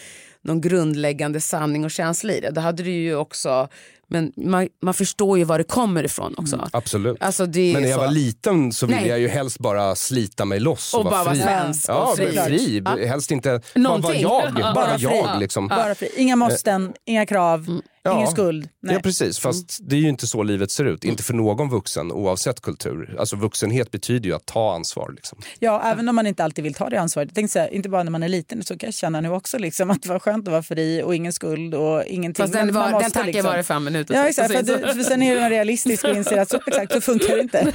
någon 0.42 0.62
grundläggande 0.62 1.42
sanning 1.42 1.86
och 1.86 1.92
känsla 1.92 2.34
i 2.34 2.40
det, 2.40 2.52
då 2.52 2.62
hade 2.62 2.84
du 2.84 2.92
ju 2.92 3.16
också, 3.16 3.68
men 4.08 4.32
man, 4.38 4.68
man 4.82 4.94
förstår 4.94 5.38
ju 5.38 5.44
var 5.44 5.58
det 5.58 5.64
kommer 5.64 6.04
ifrån 6.04 6.36
också. 6.38 6.70
Absolut. 6.74 7.18
Alltså 7.24 7.44
Men 7.46 7.52
när 7.74 7.82
jag 7.82 7.92
så. 7.94 7.98
var 8.00 8.12
liten 8.12 8.72
så 8.74 8.86
ville 8.86 9.00
Nej. 9.00 9.10
jag 9.10 9.20
ju 9.20 9.28
helst 9.28 9.60
bara 9.60 9.96
slita 9.96 10.46
mig 10.46 10.60
loss 10.60 10.94
och, 10.94 11.00
Och 11.00 11.06
bara 11.06 11.24
vara 11.24 11.34
fri. 11.36 11.44
svensk 11.44 11.90
ja, 11.90 12.12
och 12.12 12.18
fri. 12.18 12.38
fri. 12.46 12.82
Ja. 12.86 13.08
Helst 13.08 13.32
inte 13.32 13.50
bara 13.50 13.62
vara 13.74 13.82
Någonting. 13.98 14.22
jag. 14.22 14.44
Ja. 14.46 14.52
Bara 14.62 14.74
Bara 14.74 14.98
fri. 14.98 15.04
jag 15.04 15.40
liksom. 15.40 15.68
bara 15.68 15.96
fri. 15.96 16.10
Inga 16.16 16.36
måsten, 16.36 16.94
inga 17.06 17.26
krav, 17.26 17.60
Mm. 17.68 17.82
Ja. 18.06 18.16
ingen 18.18 18.32
skuld. 18.32 18.70
Nej. 18.82 18.96
Ja 18.96 19.02
precis, 19.02 19.40
fast 19.40 19.78
det 19.82 19.96
är 19.96 20.00
ju 20.00 20.10
inte 20.10 20.28
så 20.28 20.44
livet 20.44 20.72
ser 20.72 20.86
ut. 20.86 21.04
Inte 21.04 21.24
för 21.24 21.34
någon 21.34 21.70
vuxen 21.70 22.12
oavsett 22.12 22.62
kultur. 22.62 23.16
Alltså 23.20 23.36
vuxenhet 23.36 23.92
betyder 23.92 24.30
ju 24.30 24.36
att 24.36 24.46
ta 24.46 24.76
ansvar. 24.76 25.12
Liksom. 25.16 25.40
Ja, 25.60 25.82
även 25.84 26.10
om 26.10 26.16
man 26.16 26.28
inte 26.28 26.44
alltid 26.44 26.64
vill 26.64 26.74
ta 26.74 26.90
det 26.90 27.00
ansvaret. 27.02 27.30
Jag 27.30 27.36
tänkte 27.36 27.54
säga, 27.54 27.70
inte 27.70 27.90
bara 27.90 28.04
när 28.04 28.12
man 28.12 28.24
är 28.24 28.28
liten, 28.30 28.64
så 28.64 28.78
kan 28.78 28.88
jag 28.88 28.94
känna 28.94 29.22
nu 29.22 29.30
också 29.30 29.58
liksom, 29.58 29.92
att 29.92 30.02
det 30.02 30.10
var 30.10 30.20
skönt 30.20 30.48
att 30.48 30.52
vara 30.52 30.64
fri 30.64 31.04
och 31.04 31.16
ingen 31.16 31.34
skuld 31.34 31.76
och 31.76 32.04
ingenting. 32.04 32.44
Fast 32.44 32.54
den, 32.54 32.66
man 32.66 32.74
var, 32.76 32.84
den 32.84 32.92
måste 32.92 33.10
tanken 33.12 33.34
liksom- 33.34 33.50
var 33.50 33.58
det 33.58 33.64
fem 33.64 33.84
minuter. 33.84 34.14
Ja, 34.16 34.28
exakt. 34.30 34.54
För, 34.54 34.64
du, 34.64 34.94
för 34.94 35.04
sen 35.04 35.22
är 35.22 35.36
den 35.36 35.50
realistisk 35.50 36.04
och 36.04 36.16
inser 36.16 36.38
att 36.38 36.50
så, 36.50 36.60
exakt, 36.68 36.94
så 36.94 37.02
funkar 37.02 37.36
det 37.36 37.42
inte. 37.42 37.74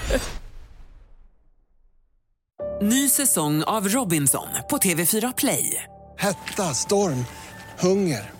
Ny 2.83 3.09
säsong 3.09 3.63
av 3.63 3.89
Robinson 3.89 4.47
på 4.71 4.77
TV4 4.77 5.35
Play. 5.37 5.85
Hetta, 6.19 6.75
storm, 6.75 7.25
hunger. 7.79 8.40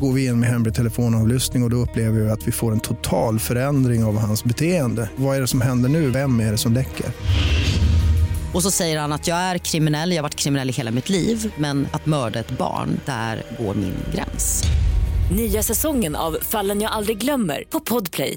Går 0.00 0.12
vi 0.12 0.26
in 0.26 0.40
med 0.40 0.48
hemlig 0.48 0.74
telefonavlyssning 0.74 1.62
och, 1.62 1.66
och 1.66 1.70
då 1.70 1.76
upplever 1.76 2.20
vi 2.20 2.30
att 2.30 2.48
vi 2.48 2.52
får 2.52 2.72
en 2.72 2.80
total 2.80 3.38
förändring 3.38 4.04
av 4.04 4.18
hans 4.18 4.44
beteende. 4.44 5.10
Vad 5.16 5.36
är 5.36 5.40
det 5.40 5.46
som 5.46 5.60
händer 5.60 5.88
nu? 5.88 6.10
Vem 6.10 6.40
är 6.40 6.52
det 6.52 6.58
som 6.58 6.72
läcker? 6.72 7.06
Och 8.54 8.62
så 8.62 8.70
säger 8.70 8.98
han 8.98 9.12
att 9.12 9.26
jag 9.26 9.38
är 9.38 9.58
kriminell, 9.58 10.10
jag 10.10 10.18
har 10.18 10.22
varit 10.22 10.34
kriminell 10.34 10.70
i 10.70 10.72
hela 10.72 10.90
mitt 10.90 11.08
liv 11.08 11.52
men 11.58 11.88
att 11.92 12.06
mörda 12.06 12.40
ett 12.40 12.50
barn, 12.58 13.00
där 13.04 13.42
går 13.58 13.74
min 13.74 13.94
gräns. 14.14 14.64
Nya 15.36 15.62
säsongen 15.62 16.16
av 16.16 16.38
Fallen 16.42 16.80
jag 16.80 16.92
aldrig 16.92 17.18
glömmer 17.18 17.64
på 17.70 17.80
Podplay. 17.80 18.36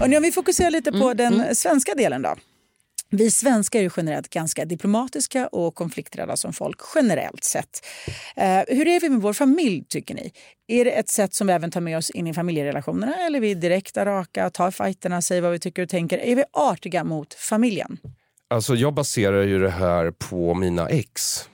Och 0.00 0.10
nu 0.10 0.16
om 0.16 0.22
vi 0.22 0.32
fokuserar 0.32 0.70
lite 0.70 0.90
Mm, 0.90 1.00
på 1.00 1.14
den 1.14 1.54
svenska 1.54 1.94
delen 1.94 2.22
då. 2.22 2.34
Vi 3.12 3.30
svenskar 3.30 3.80
är 3.80 3.92
generellt 3.96 4.28
ganska 4.28 4.64
diplomatiska 4.64 5.46
och 5.46 5.74
konflikträdda 5.74 6.36
som 6.36 6.52
folk 6.52 6.80
generellt 6.94 7.44
sett. 7.44 7.86
Eh, 8.36 8.60
hur 8.68 8.88
är 8.88 9.00
vi 9.00 9.08
med 9.08 9.20
vår 9.22 9.32
familj 9.32 9.84
tycker 9.88 10.14
ni? 10.14 10.32
Är 10.68 10.84
det 10.84 10.90
ett 10.90 11.08
sätt 11.08 11.34
som 11.34 11.46
vi 11.46 11.52
även 11.52 11.70
tar 11.70 11.80
med 11.80 11.98
oss 11.98 12.10
in 12.10 12.26
i 12.26 12.34
familjerelationerna 12.34 13.14
eller 13.26 13.38
är 13.38 13.40
vi 13.40 13.54
direkta, 13.54 14.06
raka, 14.06 14.50
tar 14.50 14.70
fighterna, 14.70 15.22
säger 15.22 15.42
vad 15.42 15.52
vi 15.52 15.58
tycker 15.58 15.82
och 15.82 15.88
tänker? 15.88 16.18
Är 16.18 16.36
vi 16.36 16.44
artiga 16.52 17.04
mot 17.04 17.34
familjen? 17.34 17.98
Alltså 18.48 18.74
jag 18.74 18.94
baserar 18.94 19.42
ju 19.42 19.58
det 19.58 19.70
här 19.70 20.10
på 20.10 20.54
mina 20.54 20.88
ex. 20.88 21.44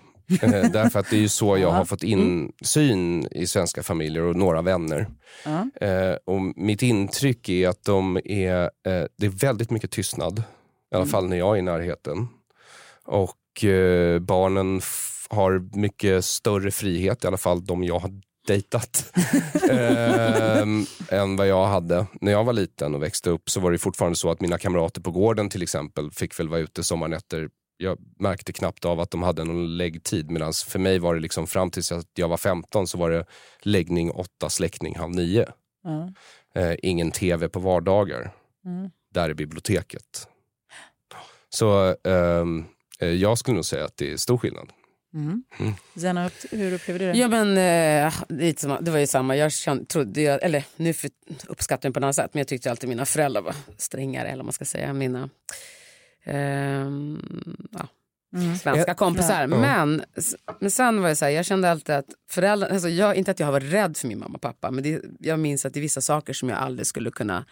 Eh, 0.42 0.50
därför 0.72 1.00
att 1.00 1.10
det 1.10 1.16
är 1.16 1.20
ju 1.20 1.28
så 1.28 1.58
jag 1.58 1.70
har 1.70 1.84
fått 1.84 2.02
insyn 2.02 3.28
i 3.30 3.46
svenska 3.46 3.82
familjer 3.82 4.22
och 4.22 4.36
några 4.36 4.62
vänner. 4.62 5.06
Eh, 5.80 6.16
och 6.24 6.40
mitt 6.56 6.82
intryck 6.82 7.48
är 7.48 7.68
att 7.68 7.84
de 7.84 8.20
är, 8.24 8.62
eh, 8.62 9.04
det 9.18 9.26
är 9.26 9.40
väldigt 9.40 9.70
mycket 9.70 9.90
tystnad. 9.90 10.42
I 10.92 10.96
alla 10.96 11.06
fall 11.06 11.28
när 11.28 11.36
jag 11.36 11.54
är 11.54 11.58
i 11.58 11.62
närheten. 11.62 12.28
Och 13.04 13.64
eh, 13.64 14.18
barnen 14.18 14.80
har 15.30 15.76
mycket 15.78 16.24
större 16.24 16.70
frihet, 16.70 17.24
i 17.24 17.26
alla 17.26 17.36
fall 17.36 17.64
de 17.64 17.84
jag 17.84 17.98
har 17.98 18.10
dejtat, 18.46 19.12
ehm, 19.70 20.84
än 21.08 21.36
vad 21.36 21.46
jag 21.48 21.66
hade. 21.66 22.06
När 22.20 22.32
jag 22.32 22.44
var 22.44 22.52
liten 22.52 22.94
och 22.94 23.02
växte 23.02 23.30
upp 23.30 23.50
så 23.50 23.60
var 23.60 23.72
det 23.72 23.78
fortfarande 23.78 24.16
så 24.16 24.30
att 24.30 24.40
mina 24.40 24.58
kamrater 24.58 25.00
på 25.00 25.10
gården 25.10 25.48
till 25.48 25.62
exempel 25.62 26.10
fick 26.10 26.40
väl 26.40 26.48
vara 26.48 26.60
ute 26.60 26.84
sommarnätter. 26.84 27.48
Jag 27.76 27.98
märkte 28.18 28.52
knappt 28.52 28.84
av 28.84 29.00
att 29.00 29.10
de 29.10 29.22
hade 29.22 29.44
någon 29.44 29.76
läggtid 29.76 30.30
medan 30.30 30.52
för 30.66 30.78
mig 30.78 30.98
var 30.98 31.14
det 31.14 31.20
liksom 31.20 31.46
fram 31.46 31.70
tills 31.70 31.92
att 31.92 32.10
jag 32.14 32.28
var 32.28 32.36
15 32.36 32.86
så 32.86 32.98
var 32.98 33.10
det 33.10 33.24
läggning 33.62 34.10
åtta, 34.10 34.48
släckning 34.48 34.96
halv 34.96 35.14
nio. 35.14 35.46
Ja. 35.82 36.12
Eh, 36.60 36.76
ingen 36.82 37.10
tv 37.10 37.48
på 37.48 37.60
vardagar. 37.60 38.30
Där 39.14 39.30
är 39.30 39.34
biblioteket. 39.34 40.28
Så 41.54 41.96
ehm, 42.04 42.64
eh, 43.00 43.08
jag 43.08 43.38
skulle 43.38 43.54
nog 43.54 43.64
säga 43.64 43.84
att 43.84 43.96
det 43.96 44.12
är 44.12 44.16
stor 44.16 44.38
skillnad. 44.38 44.68
Zena, 46.00 46.26
upp- 46.26 46.32
hur 46.50 46.72
upplever 46.72 46.98
du 46.98 47.06
det? 47.12 47.18
Ja 47.18 47.28
men 47.28 47.48
eh, 47.48 48.80
det 48.80 48.90
var 48.90 48.98
ju 48.98 49.06
samma, 49.06 49.36
jag 49.36 49.52
kände, 49.52 49.84
trodde 49.84 50.20
jag, 50.22 50.42
eller 50.42 50.64
nu 50.76 50.92
för, 50.92 51.10
uppskattar 51.46 51.88
jag 51.88 51.94
på 51.94 52.00
annat 52.00 52.16
sätt 52.16 52.34
men 52.34 52.40
jag 52.40 52.48
tyckte 52.48 52.70
alltid 52.70 52.88
mina 52.88 53.04
föräldrar 53.06 53.42
var 53.42 53.54
strängare 53.76 54.28
eller 54.28 54.44
man 54.44 54.52
ska 54.52 54.64
säga. 54.64 54.92
Mina 54.92 55.30
ehm, 56.24 57.56
ja, 57.72 57.88
svenska 58.62 58.94
kompisar. 58.94 59.46
Men, 59.46 60.02
men 60.60 60.70
sen 60.70 61.02
var 61.02 61.08
det 61.08 61.16
så 61.16 61.24
här, 61.24 61.32
jag 61.32 61.44
kände 61.46 61.70
alltid 61.70 61.94
att 61.94 62.06
föräldrar, 62.30 62.68
alltså 62.68 62.88
jag, 62.88 63.16
inte 63.16 63.30
att 63.30 63.40
jag 63.40 63.46
har 63.46 63.52
varit 63.52 63.72
rädd 63.72 63.96
för 63.96 64.08
min 64.08 64.18
mamma 64.18 64.34
och 64.34 64.40
pappa 64.42 64.70
men 64.70 64.84
det, 64.84 65.02
jag 65.20 65.38
minns 65.38 65.66
att 65.66 65.74
det 65.74 65.80
är 65.80 65.82
vissa 65.82 66.00
saker 66.00 66.32
som 66.32 66.48
jag 66.48 66.58
aldrig 66.58 66.86
skulle 66.86 67.10
kunna 67.10 67.44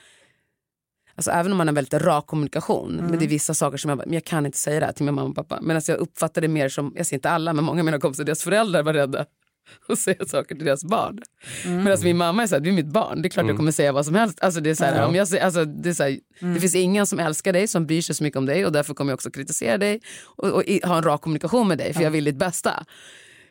Alltså 1.16 1.31
även 1.31 1.53
om 1.53 1.59
man 1.59 1.68
har 1.68 1.74
väldigt 1.74 1.94
rak 1.94 2.27
kommunikation, 2.27 2.96
men 2.96 3.18
det 3.18 3.24
är 3.24 3.29
vissa 3.29 3.55
saker 3.55 3.79
som 3.79 3.88
jag 3.88 3.98
men 3.98 4.12
jag 4.12 4.24
kan 4.24 4.46
inte 4.46 4.59
säga 4.59 4.81
det 4.81 4.87
här 4.87 4.92
till 4.92 5.05
min 5.05 5.14
mamma 5.14 5.29
och 5.29 5.35
pappa. 5.37 5.59
Men 5.62 5.77
alltså 5.77 5.92
jag 5.92 5.98
uppfattar 5.98 6.40
det 6.42 6.48
mer 6.48 6.68
som, 6.68 6.92
jag 6.96 7.07
ser 7.07 7.16
inte 7.16 7.31
alla, 7.31 7.53
men 7.53 7.64
många 7.64 7.81
av 7.81 7.85
mina 7.85 7.98
kompisar, 8.00 8.24
deras 8.24 8.42
föräldrar 8.42 8.83
var 8.83 8.92
rädda 8.94 9.27
att 9.88 9.98
säga 9.98 10.24
saker 10.27 10.55
till 10.55 10.64
deras 10.64 10.85
barn. 10.85 11.18
Medan 11.66 11.98
min 12.03 12.16
mamma 12.16 12.42
är 12.42 12.46
så 12.46 12.55
här, 12.55 12.61
du 12.61 12.68
är 12.70 12.74
mitt 12.74 12.87
barn, 12.87 13.22
det 13.22 13.29
är 13.29 13.31
klart 13.31 13.46
jag 13.46 13.57
kommer 13.57 13.72
säga 13.72 13.92
vad 13.92 14.07
som 14.07 14.14
helst. 14.14 14.38
Alltså 14.40 14.61
det 14.61 14.70
är 14.70 14.74
så 14.74 14.85
här, 14.85 15.07
om 15.09 15.14
jag, 15.14 15.29
säger- 15.29 15.44
alltså 15.44 15.64
det, 15.64 15.88
är 15.88 15.92
så 15.94 16.03
här, 16.03 16.18
det 16.55 16.61
finns 16.61 16.74
ingen 16.74 17.07
som 17.07 17.18
älskar 17.18 17.53
dig, 17.53 17.68
som 17.68 17.87
bryr 17.87 18.03
sig 18.03 18.14
så 18.14 18.24
mycket 18.24 18.37
om 18.38 18.46
dig 18.46 18.66
och 18.66 18.72
därför 18.72 18.94
kommer 18.94 19.12
jag 19.12 19.16
också 19.16 19.31
kritisera 19.31 19.79
dig 19.79 20.00
och, 20.37 20.48
och 20.50 20.64
i- 20.64 20.81
ha 20.85 20.96
en 20.96 21.03
rak 21.03 21.20
kommunikation 21.20 21.68
med 21.68 21.79
dig 21.79 21.94
för 21.94 22.03
jag 22.03 22.11
vill 22.11 22.24
ditt 22.24 22.37
bästa. 22.37 22.85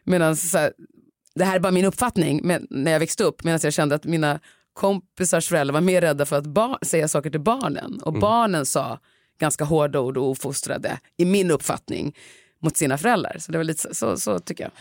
Medan 0.03 0.35
så 0.35 0.57
här, 0.57 0.73
det 1.35 1.45
här 1.45 1.55
är 1.55 1.59
bara 1.59 1.71
min 1.71 1.85
uppfattning 1.85 2.41
men, 2.43 2.67
när 2.69 2.91
jag 2.91 2.99
växte 2.99 3.23
upp 3.23 3.43
medan 3.43 3.59
jag 3.63 3.73
kände 3.73 3.95
att 3.95 4.03
mina 4.05 4.39
kompisars 4.73 5.47
föräldrar 5.47 5.73
var 5.73 5.81
mer 5.81 6.01
rädda 6.01 6.25
för 6.25 6.37
att 6.37 6.87
säga 6.87 7.07
saker 7.07 7.29
till 7.29 7.39
barnen 7.41 7.99
och 8.01 8.13
barnen 8.13 8.65
sa 8.65 8.99
ganska 9.39 9.63
hårda 9.63 9.99
ord 9.99 10.17
och 10.17 10.29
ofostrade 10.29 10.99
i 11.17 11.25
min 11.25 11.51
uppfattning 11.51 12.15
mot 12.61 12.77
sina 12.77 12.97
föräldrar. 12.97 13.35
Så 13.39 13.51
det 13.51 13.57
var 13.57 13.63
lite 13.65 13.81
så, 13.81 13.93
så, 13.95 14.17
så 14.17 14.39
tycker 14.39 14.63
jag. 14.63 14.71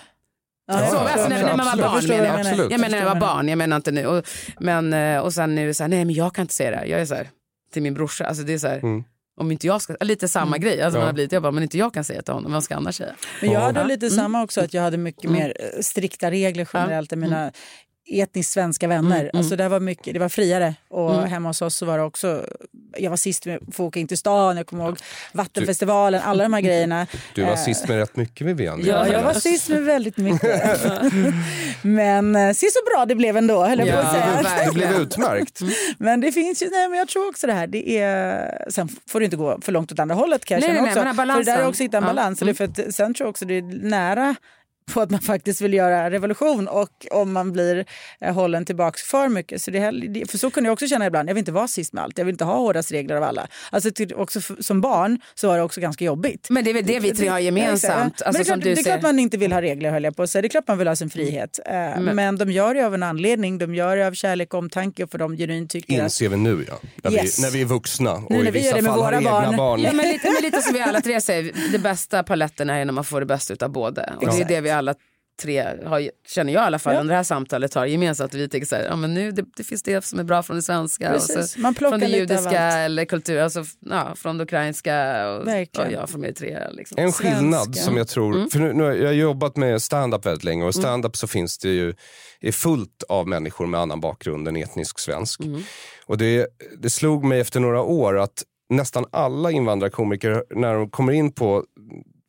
Ja, 0.66 0.78
Så, 0.78 0.94
jag 0.94 1.02
alltså, 1.02 1.16
förstår. 1.18 1.28
när, 1.28 1.42
när 1.44 1.56
man 1.56 1.66
var 1.66 1.72
Jag 1.72 1.78
barn 1.90 2.00
förstår 2.00 2.14
vad 2.14 2.22
menar 2.22 2.36
du 2.38 2.38
jag. 2.42 2.50
Absolut. 2.50 2.70
Jag 2.72 2.80
menar 2.80 2.90
när 2.90 2.98
jag 3.06 3.14
var 3.14 3.20
barn, 3.20 3.48
jag 3.48 3.58
menar 3.58 3.76
inte 3.76 3.90
nu. 3.92 4.06
Och, 4.06 4.26
men, 4.60 4.92
eh, 4.92 5.18
och 5.20 5.32
sen 5.34 5.54
nu 5.54 5.74
så 5.74 5.82
här, 5.82 5.88
nej 5.88 6.04
men 6.04 6.14
jag 6.14 6.34
kan 6.34 6.42
inte 6.42 6.54
säga 6.54 6.70
det 6.70 6.76
här. 6.76 6.86
Jag 6.86 7.00
är 7.00 7.06
så 7.06 7.14
här, 7.14 7.30
till 7.72 7.82
min 7.82 7.94
brorsa, 7.94 8.24
alltså 8.26 8.42
det 8.44 8.52
är 8.54 8.58
så 8.58 8.68
här, 8.68 8.78
Mm. 8.78 9.04
om 9.40 9.52
inte 9.52 9.66
jag 9.66 9.82
ska, 9.82 9.96
lite 10.00 10.28
samma 10.28 10.58
grej, 10.58 10.82
alltså 10.82 10.98
man 10.98 11.06
har 11.06 11.12
blivit, 11.14 11.32
jag 11.32 11.42
bara, 11.42 11.52
men 11.52 11.62
inte 11.62 11.78
jag 11.78 11.94
kan 11.94 12.04
säga 12.04 12.22
till 12.22 12.34
honom, 12.34 12.52
vad 12.52 12.64
ska 12.64 12.76
annars 12.76 12.96
säga? 12.96 13.12
Men 13.40 13.50
jag 13.52 13.60
hade 13.60 13.80
Ja. 13.80 13.86
lite 13.86 14.10
samma 14.10 14.42
också, 14.42 14.60
att 14.60 14.74
jag 14.74 14.82
hade 14.82 14.96
mycket 14.96 15.30
mer 15.30 15.56
eh, 15.60 15.80
strikta 15.80 16.30
regler 16.30 16.68
generellt 16.74 17.12
än 17.12 17.20
mina 17.20 17.52
etniskt 18.10 18.52
svenska 18.52 18.88
vänner. 18.88 19.30
Alltså 19.34 19.56
det, 19.56 19.68
var 19.68 19.80
mycket, 19.80 20.14
det 20.14 20.20
var 20.20 20.28
friare 20.28 20.74
och 20.88 21.14
hemma 21.28 21.48
hos 21.48 21.62
oss 21.62 21.76
så 21.76 21.86
var 21.86 21.98
det 21.98 22.04
också, 22.04 22.46
jag 22.96 23.10
var 23.10 23.16
sist 23.16 23.46
med 23.46 23.58
att 23.68 23.74
få 23.74 23.84
åka 23.84 24.00
in 24.00 24.08
till 24.08 24.18
stan, 24.18 24.56
jag 24.56 24.66
kommer 24.66 24.84
ihåg 24.84 24.98
Vattenfestivalen, 25.32 26.20
alla 26.24 26.42
de 26.42 26.52
här 26.52 26.60
grejerna. 26.60 27.06
Du 27.34 27.42
var 27.42 27.50
Eh, 27.50 27.56
sist 27.56 27.88
med 27.88 27.96
rätt 27.98 28.16
mycket 28.16 28.46
Vivian. 28.46 28.82
Ja, 28.84 29.08
jag 29.08 29.22
var 29.22 29.32
sist 29.34 29.68
med 29.68 29.82
väldigt 29.84 30.16
mycket. 30.16 30.80
men 31.82 32.36
eh, 32.36 32.52
se 32.52 32.66
så 32.70 32.78
bra 32.94 33.04
det 33.06 33.14
blev 33.14 33.36
ändå, 33.36 33.64
höll 33.64 33.78
jag 33.78 33.88
på 33.90 33.96
att 33.98 34.12
säga. 34.12 34.66
Det 34.66 34.72
blev 34.72 34.92
utmärkt. 35.00 35.60
Men 35.98 36.20
det 36.20 36.32
finns 36.32 36.62
ju, 36.62 36.70
nej 36.70 36.88
men 36.88 36.98
jag 36.98 37.08
tror 37.08 37.28
också 37.28 37.46
det 37.46 37.52
här, 37.52 37.66
det 37.66 37.98
är, 37.98 38.70
sen 38.70 38.88
får 39.08 39.20
det 39.20 39.24
inte 39.24 39.36
gå 39.36 39.58
för 39.62 39.72
långt 39.72 39.92
åt 39.92 39.98
andra 39.98 40.14
hållet 40.14 40.44
kan 40.44 40.54
jag 40.54 40.60
Nej, 40.60 40.68
nej, 40.82 40.94
nej, 40.94 40.94
men 40.94 41.06
här 41.06 41.14
för 41.14 41.38
det 41.38 41.44
där 41.44 41.52
är 41.52 41.56
balansen. 41.56 41.68
också 41.68 41.82
hitta 41.82 41.96
en 41.96 42.02
Ja. 42.02 42.08
balans. 42.08 42.42
Eller 42.42 42.54
för 42.54 42.64
att, 42.64 42.94
sen 42.94 43.14
tror 43.14 43.24
jag 43.26 43.30
också 43.30 43.44
det 43.44 43.54
är 43.54 43.62
nära 43.88 44.34
på 44.94 45.00
att 45.00 45.10
man 45.10 45.20
faktiskt 45.20 45.60
vill 45.60 45.74
göra 45.74 46.10
revolution 46.10 46.68
och 46.68 47.06
om 47.10 47.32
man 47.32 47.52
blir 47.52 47.84
eh, 48.20 48.34
hållen 48.34 48.64
tillbaks 48.64 49.02
för 49.02 49.28
mycket. 49.28 49.62
Så 49.62 49.70
det, 49.70 49.78
här- 49.80 50.08
det, 50.08 50.30
för 50.30 50.38
så 50.38 50.50
kunde 50.50 50.68
jag 50.68 50.72
också 50.72 50.86
känna 50.86 51.06
ibland, 51.06 51.28
jag 51.28 51.34
vill 51.34 51.40
inte 51.42 51.52
vara 51.52 51.68
sist 51.68 51.92
med 51.92 52.04
allt, 52.04 52.18
jag 52.18 52.24
vill 52.24 52.32
inte 52.34 52.44
ha 52.44 52.54
hårdast 52.56 52.92
regler 52.92 53.16
av 53.16 53.22
alla. 53.22 53.46
Alltså 53.70 53.90
till, 53.90 54.14
också 54.14 54.38
f- 54.38 54.50
som 54.60 54.80
barn 54.80 55.20
så 55.34 55.48
var 55.48 55.56
det 55.56 55.62
också 55.62 55.80
ganska 55.80 56.04
jobbigt. 56.04 56.46
Men 56.50 56.64
det 56.64 56.70
är 56.70 56.74
väl 56.74 56.86
det 56.86 57.00
vi 57.00 57.14
tre 57.14 57.28
har 57.28 57.38
gemensamt. 57.38 58.14
Ja. 58.20 58.26
Alltså, 58.26 58.32
men 58.32 58.32
det 58.32 58.38
är, 58.40 58.44
som 58.44 58.44
klart, 58.44 58.58
du 58.64 58.64
det 58.74 58.80
är 58.80 58.82
säger. 58.82 58.96
klart 58.98 59.02
man 59.02 59.18
inte 59.18 59.36
vill 59.36 59.52
ha 59.52 59.62
regler 59.62 59.90
höll 59.90 60.04
jag 60.04 60.16
på 60.16 60.22
att 60.22 60.30
säga. 60.30 60.42
Det 60.42 60.46
är 60.48 60.50
klart 60.50 60.68
man 60.68 60.78
vill 60.78 60.88
ha 60.88 60.96
sin 60.96 61.10
frihet. 61.10 61.58
Eh, 61.66 62.00
men. 62.00 62.38
de 62.38 62.50
gör 62.52 62.74
det 62.74 62.86
av 62.86 62.94
en 62.94 63.02
anledning. 63.02 63.58
De 63.58 63.74
gör 63.74 63.96
det 63.96 64.06
av 64.06 64.12
kärlek 64.14 64.54
och 64.54 64.58
omtanke 64.58 65.06
för 65.06 65.18
de 65.18 65.36
genuint 65.36 65.70
tycker 65.70 65.94
att 65.98 66.02
Inser 66.04 66.28
vi 66.28 66.36
nu 66.36 66.64
ja. 66.68 66.74
När, 67.02 67.12
Yes. 67.12 67.38
vi, 67.38 67.42
när 67.42 67.50
vi 67.50 67.60
är 67.60 67.64
vuxna 67.64 68.12
och 68.12 68.30
Nu 68.30 68.36
i 68.40 68.42
när 68.44 68.50
vi 68.52 68.58
gör 68.58 68.64
vissa 68.64 68.76
det 68.76 68.82
med 68.82 68.90
fall 68.92 69.00
har 69.00 69.06
våra 69.06 69.16
egna 69.18 69.30
barn. 69.30 69.56
barn. 69.56 69.80
Ja, 69.82 69.92
men 69.92 70.08
lite, 70.08 70.30
men 70.30 70.42
lite 70.42 70.62
som 70.62 70.74
vi 70.74 70.80
alla 70.80 71.00
tre 71.00 71.20
säger, 71.20 71.52
det 71.72 71.78
bästa 71.78 72.22
paletten 72.22 72.70
är 72.70 72.84
när 72.84 72.92
man 72.92 73.04
får 73.04 73.20
det 73.20 73.26
bästa 73.26 73.64
av 73.64 73.70
båda. 73.72 74.12
Och 74.20 74.26
det 74.36 74.40
är 74.40 74.44
det 74.48 74.60
vi 74.60 74.70
alla 74.72 74.94
tre 75.42 75.66
har, 75.84 76.10
känner 76.26 76.52
jag 76.52 76.62
i 76.62 76.66
alla 76.66 76.78
fall 76.78 76.94
Ja. 76.94 77.00
under 77.00 77.12
det 77.12 77.16
här 77.16 77.24
samtalet 77.24 77.74
har 77.74 77.86
gemensamt. 77.86 78.34
Vi 78.34 78.48
tänker 78.48 78.66
så 78.66 78.76
här, 78.76 78.84
ja, 78.84 78.96
men 78.96 79.14
nu, 79.14 79.30
det, 79.32 79.44
det 79.56 79.64
finns 79.64 79.82
det 79.82 80.04
som 80.04 80.18
är 80.18 80.24
bra 80.24 80.42
från 80.42 80.56
det 80.56 80.62
svenska, 80.62 81.20
så, 81.20 81.60
Man 81.60 81.74
plockar 81.74 81.98
från 81.98 82.10
det 82.10 82.16
judiska 82.16 82.60
eller 82.60 83.04
kultur, 83.04 83.38
alltså, 83.40 83.64
ja, 83.80 84.14
från 84.14 84.38
det 84.38 84.44
ukrainska 84.44 85.26
och, 85.30 85.46
Verkligen. 85.46 85.86
och 85.86 85.92
jag 85.92 86.10
från 86.10 86.24
Eritrea. 86.24 86.70
Liksom. 86.70 86.98
En 86.98 87.12
Svenska. 87.12 87.38
skillnad 87.38 87.76
som 87.76 87.96
jag 87.96 88.08
tror, 88.08 88.50
för 88.50 88.58
nu, 88.58 88.72
nu, 88.72 88.82
har 88.82 88.92
jag 88.92 89.14
jobbat 89.14 89.56
med 89.56 89.82
stand-up 89.82 90.26
väldigt 90.26 90.44
länge 90.44 90.64
och 90.64 90.74
stand-up 90.74 91.16
så 91.16 91.26
finns 91.26 91.58
det 91.58 91.68
ju, 91.68 91.94
är 92.40 92.52
fullt 92.52 93.02
av 93.08 93.28
människor 93.28 93.66
med 93.66 93.80
annan 93.80 94.00
bakgrund 94.00 94.48
än 94.48 94.56
etnisk 94.56 94.98
svensk. 94.98 95.40
Och 96.06 96.18
det, 96.18 96.46
det 96.78 96.90
slog 96.90 97.24
mig 97.24 97.40
efter 97.40 97.60
några 97.60 97.82
år 97.82 98.18
att 98.18 98.42
nästan 98.70 99.04
alla 99.10 99.50
invandrarkomiker 99.50 100.44
när 100.54 100.74
de 100.74 100.90
kommer 100.90 101.12
in 101.12 101.32
på 101.32 101.64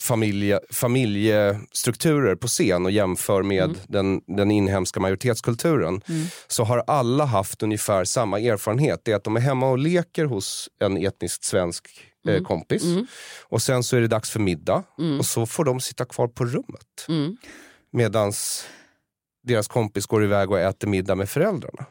familje, 0.04 0.60
familjestrukturer 0.72 2.36
på 2.36 2.48
scen 2.48 2.86
och 2.86 2.92
jämför 2.92 3.44
med 3.44 3.78
den, 3.88 4.22
den 4.28 4.52
inhemska 4.52 5.00
majoritetskulturen 5.00 6.02
så 6.48 6.64
har 6.64 6.84
alla 6.88 7.26
haft 7.26 7.64
ungefär 7.64 8.04
samma 8.04 8.40
erfarenhet. 8.40 9.02
Det 9.04 9.12
är 9.12 9.16
att 9.16 9.24
de 9.24 9.36
är 9.36 9.42
hemma 9.42 9.70
och 9.70 9.78
leker 9.78 10.26
hos 10.26 10.70
en 10.80 10.98
etniskt 10.98 11.44
svensk 11.44 11.88
eh, 12.28 12.44
kompis. 12.44 12.84
Och 13.44 13.62
sen 13.62 13.84
så 13.84 13.98
är 13.98 14.02
det 14.02 14.08
dags 14.08 14.30
för 14.30 14.40
middag. 14.40 14.84
Och 15.20 15.26
så 15.26 15.46
får 15.46 15.66
de 15.66 15.80
sitta 15.80 16.06
kvar 16.06 16.28
på 16.28 16.46
rummet. 16.46 17.06
Mm. 17.08 17.38
medans 17.92 18.66
deras 19.44 19.68
kompis 19.68 20.06
går 20.06 20.24
iväg 20.24 20.52
och 20.52 20.60
äter 20.60 20.88
middag 20.88 21.16
med 21.16 21.30
föräldrarna. 21.30 21.86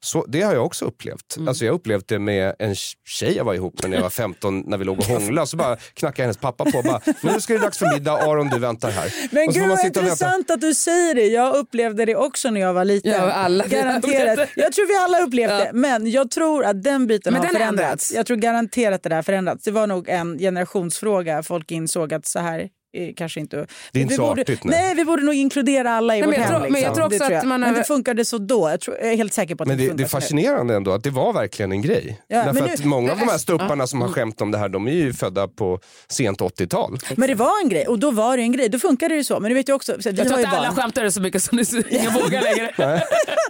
Så 0.00 0.24
Det 0.28 0.42
har 0.42 0.54
jag 0.54 0.66
också 0.66 0.84
upplevt. 0.84 1.36
Alltså 1.48 1.64
jag 1.64 1.72
har 1.72 1.78
upplevt 1.78 2.08
det 2.08 2.18
med 2.18 2.54
en 2.58 2.74
tjej 3.08 3.36
jag 3.36 3.44
var 3.44 3.54
ihop 3.54 3.82
med 3.82 3.90
när 3.90 3.96
jag 3.96 4.02
var 4.02 4.10
15 4.10 4.60
när 4.66 4.78
vi 4.78 4.84
låg 4.84 4.98
och 4.98 5.04
hånglade. 5.04 5.46
Så 5.46 5.56
bara 5.56 5.76
knackade 5.76 6.22
hennes 6.22 6.36
pappa 6.36 6.64
på 6.64 6.78
och 6.78 6.84
bara, 6.84 7.00
nu 7.22 7.40
ska 7.40 7.52
det 7.52 7.58
dags 7.58 7.78
för 7.78 7.92
middag, 7.92 8.12
Aron 8.12 8.48
du 8.48 8.58
väntar 8.58 8.90
här. 8.90 9.14
Men 9.30 9.52
gud 9.52 9.68
vad 9.68 9.84
intressant 9.86 10.50
att 10.50 10.60
du 10.60 10.74
säger 10.74 11.14
det. 11.14 11.26
Jag 11.26 11.56
upplevde 11.56 12.04
det 12.04 12.16
också 12.16 12.50
när 12.50 12.60
jag 12.60 12.74
var 12.74 12.84
liten. 12.84 13.12
Ja, 13.12 13.32
alla 13.32 13.66
garanterat. 13.68 14.36
det. 14.36 14.48
Jag 14.62 14.72
tror 14.72 14.86
vi 14.88 14.96
alla 14.96 15.20
upplevt 15.26 15.50
Ja. 15.50 15.56
det. 15.58 15.70
Men 15.72 16.10
jag 16.10 16.30
tror 16.30 16.64
att 16.64 16.82
den 16.82 17.06
biten 17.06 17.32
Men 17.32 17.42
har 17.42 17.46
den 17.46 17.52
förändrats. 17.60 17.82
ändrats. 17.86 18.12
Jag 18.14 18.26
tror 18.26 18.36
garanterat 18.36 19.02
det 19.02 19.08
där 19.08 19.16
har 19.16 19.22
förändrats. 19.22 19.64
Det 19.64 19.70
var 19.70 19.86
nog 19.86 20.08
en 20.08 20.38
generationsfråga. 20.38 21.42
Folk 21.42 21.70
insåg 21.70 22.14
att 22.14 22.26
så 22.26 22.38
här 22.38 22.68
kanske 23.16 23.40
inte... 23.40 23.66
Det 23.92 23.98
är 23.98 24.02
inte 24.02 24.12
vi 24.12 24.16
så 24.16 24.22
borde, 24.28 24.42
artigt, 24.42 24.64
nej. 24.64 24.82
nej. 24.82 24.94
vi 24.94 25.04
borde 25.04 25.22
nog 25.22 25.34
inkludera 25.34 25.90
alla 25.90 26.16
i 26.16 26.20
Nej, 26.20 26.26
vårt 26.26 26.36
men 26.36 26.42
jag 26.42 26.50
hem. 26.50 26.60
tror- 26.60 26.70
men 26.70 26.80
jag 26.80 26.88
liksom. 26.88 26.94
tror 26.94 27.04
också 27.06 27.18
det 27.18 27.24
tror 27.24 27.36
att 27.36 27.42
jag. 27.42 27.48
man 27.48 27.60
Men 27.60 27.70
har- 27.70 27.76
det 27.78 27.84
funkade 27.84 28.24
så 28.24 28.38
då. 28.38 28.70
Jag, 28.70 28.80
tror, 28.80 28.96
jag 28.96 29.12
är 29.12 29.16
helt 29.16 29.32
säker 29.32 29.54
på 29.54 29.62
att 29.62 29.68
Men 29.68 29.78
det, 29.78 29.82
det 29.84 29.88
är 29.88 29.90
så 29.90 29.96
nu. 29.96 30.08
fascinerande 30.08 30.74
ändå 30.76 30.92
att 30.92 31.02
det 31.02 31.10
var 31.10 31.32
verkligen 31.32 31.72
en 31.72 31.82
grej. 31.82 32.20
Ja, 32.28 32.36
Därför 32.36 32.52
men 32.52 32.64
att 32.72 32.78
nu- 32.80 32.86
många 32.86 33.12
av 33.12 33.18
de 33.18 33.28
här 33.28 33.38
stupparna 33.38 33.86
som 33.86 34.00
har 34.00 34.08
skämt 34.08 34.40
om 34.40 34.50
det 34.50 34.58
här, 34.58 34.68
de 34.68 34.86
är 34.88 34.92
ju 34.92 35.12
födda 35.12 35.48
på 35.48 35.80
sent 36.08 36.40
80-tal. 36.40 36.98
Men 37.16 37.28
det 37.28 37.34
var 37.34 37.62
en 37.62 37.68
grej 37.68 37.86
och 37.86 37.98
då 37.98 38.10
var 38.10 38.36
det 38.36 38.42
en 38.42 38.52
grej. 38.52 38.68
Då 38.68 38.78
funkade 38.78 39.14
det 39.14 39.18
ju 39.18 39.24
så. 39.24 39.40
Men 39.40 39.48
du 39.48 39.54
vet 39.54 39.68
ju 39.68 39.72
också, 39.72 39.92
så 40.02 40.08
att 40.08 40.14
vi 40.14 40.18
Jag 40.18 40.28
tror 40.28 40.40
att 40.40 40.54
alla 40.54 40.70
skämtar 40.72 41.10
så 41.10 41.20
mycket 41.20 41.42
som 41.42 41.56
du 41.58 41.64
ingen 41.90 42.12
vågar 42.12 42.42
längre. 42.42 43.02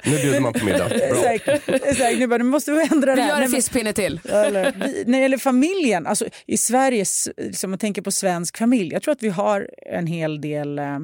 Nu 0.04 0.16
bjuder 0.16 0.40
man 0.40 0.52
på 0.52 0.64
middag. 0.64 0.88
Bra. 0.88 1.32
Exakt. 1.72 2.18
Nu 2.18 2.26
bara, 2.26 2.36
nu 2.38 2.44
måste 2.44 2.72
vi 2.72 2.88
ändra 2.92 3.10
det 3.10 3.14
Vi 3.16 3.22
här. 3.22 3.28
gör 3.28 3.36
Nej, 3.36 3.44
en 3.44 3.50
fiskpinne 3.52 3.92
till. 3.92 4.20
Ja, 4.24 4.34
Eller, 4.44 4.72
vi, 4.86 5.04
när 5.06 5.18
det 5.18 5.22
gäller 5.22 5.38
familjen, 5.38 6.06
alltså 6.06 6.24
i 6.46 6.56
Sverige, 6.56 7.02
s- 7.02 7.28
som 7.52 7.70
man 7.70 7.78
tänker 7.78 8.02
på 8.02 8.10
svensk 8.10 8.58
familj, 8.58 8.92
jag 8.92 9.02
tror 9.02 9.12
att 9.12 9.22
vi 9.22 9.25
vi 9.26 9.30
har 9.30 9.70
en 9.86 10.06
hel 10.06 10.40
del 10.40 10.78
eh, 10.78 10.98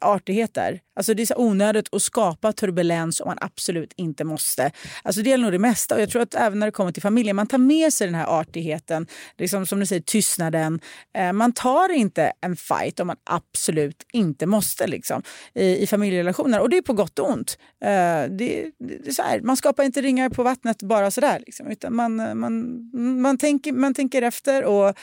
artigheter. 0.00 0.80
Alltså 0.96 1.14
det 1.14 1.22
är 1.22 1.26
så 1.26 1.36
onödigt 1.36 1.94
att 1.94 2.02
skapa 2.02 2.52
turbulens 2.52 3.20
om 3.20 3.28
man 3.28 3.38
absolut 3.40 3.92
inte 3.96 4.24
måste. 4.24 4.70
Alltså 5.02 5.22
det 5.22 5.30
gäller 5.30 5.44
nog 5.44 5.52
det 5.52 5.58
mesta 5.58 5.94
och 5.94 6.00
jag 6.00 6.10
tror 6.10 6.22
att 6.22 6.34
även 6.34 6.58
när 6.58 6.66
det 6.66 6.72
kommer 6.72 6.92
till 6.92 7.02
familjen, 7.02 7.36
man 7.36 7.46
tar 7.46 7.58
med 7.58 7.92
sig 7.92 8.06
den 8.06 8.14
här 8.14 8.26
artigheten, 8.40 9.06
liksom 9.38 9.66
som 9.66 9.80
du 9.80 9.86
säger 9.86 10.02
tystnaden. 10.02 10.80
Eh, 11.18 11.32
man 11.32 11.52
tar 11.52 11.92
inte 11.92 12.32
en 12.40 12.56
fight 12.56 13.00
om 13.00 13.06
man 13.06 13.16
absolut 13.24 14.06
inte 14.12 14.46
måste 14.46 14.86
liksom, 14.86 15.22
i, 15.54 15.82
i 15.82 15.86
familjerelationer 15.86 16.60
och 16.60 16.70
det 16.70 16.76
är 16.76 16.82
på 16.82 16.92
gott 16.92 17.18
och 17.18 17.30
ont. 17.30 17.58
Eh, 17.84 17.88
det, 17.88 18.28
det, 18.28 18.72
det 18.78 19.08
är 19.08 19.12
så 19.12 19.22
här, 19.22 19.40
man 19.40 19.56
skapar 19.56 19.84
inte 19.84 20.02
ringar 20.02 20.28
på 20.28 20.42
vattnet 20.42 20.82
bara 20.82 21.10
sådär 21.10 21.42
liksom, 21.46 21.66
utan 21.66 21.94
man, 21.94 22.38
man, 22.38 22.90
man, 23.20 23.38
tänker, 23.38 23.72
man 23.72 23.94
tänker 23.94 24.22
efter 24.22 24.64
och, 24.64 24.94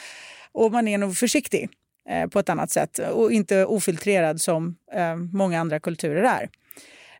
och 0.52 0.72
man 0.72 0.88
är 0.88 0.98
nog 0.98 1.18
försiktig 1.18 1.70
Eh, 2.10 2.28
på 2.28 2.40
ett 2.40 2.50
annat 2.50 2.72
sätt 2.72 3.00
och 3.00 3.32
inte 3.32 3.66
ofiltrerad 3.66 4.42
som 4.42 4.76
eh, 4.94 5.16
många 5.16 5.60
andra 5.60 5.80
kulturer 5.80 6.24
är. 6.24 6.50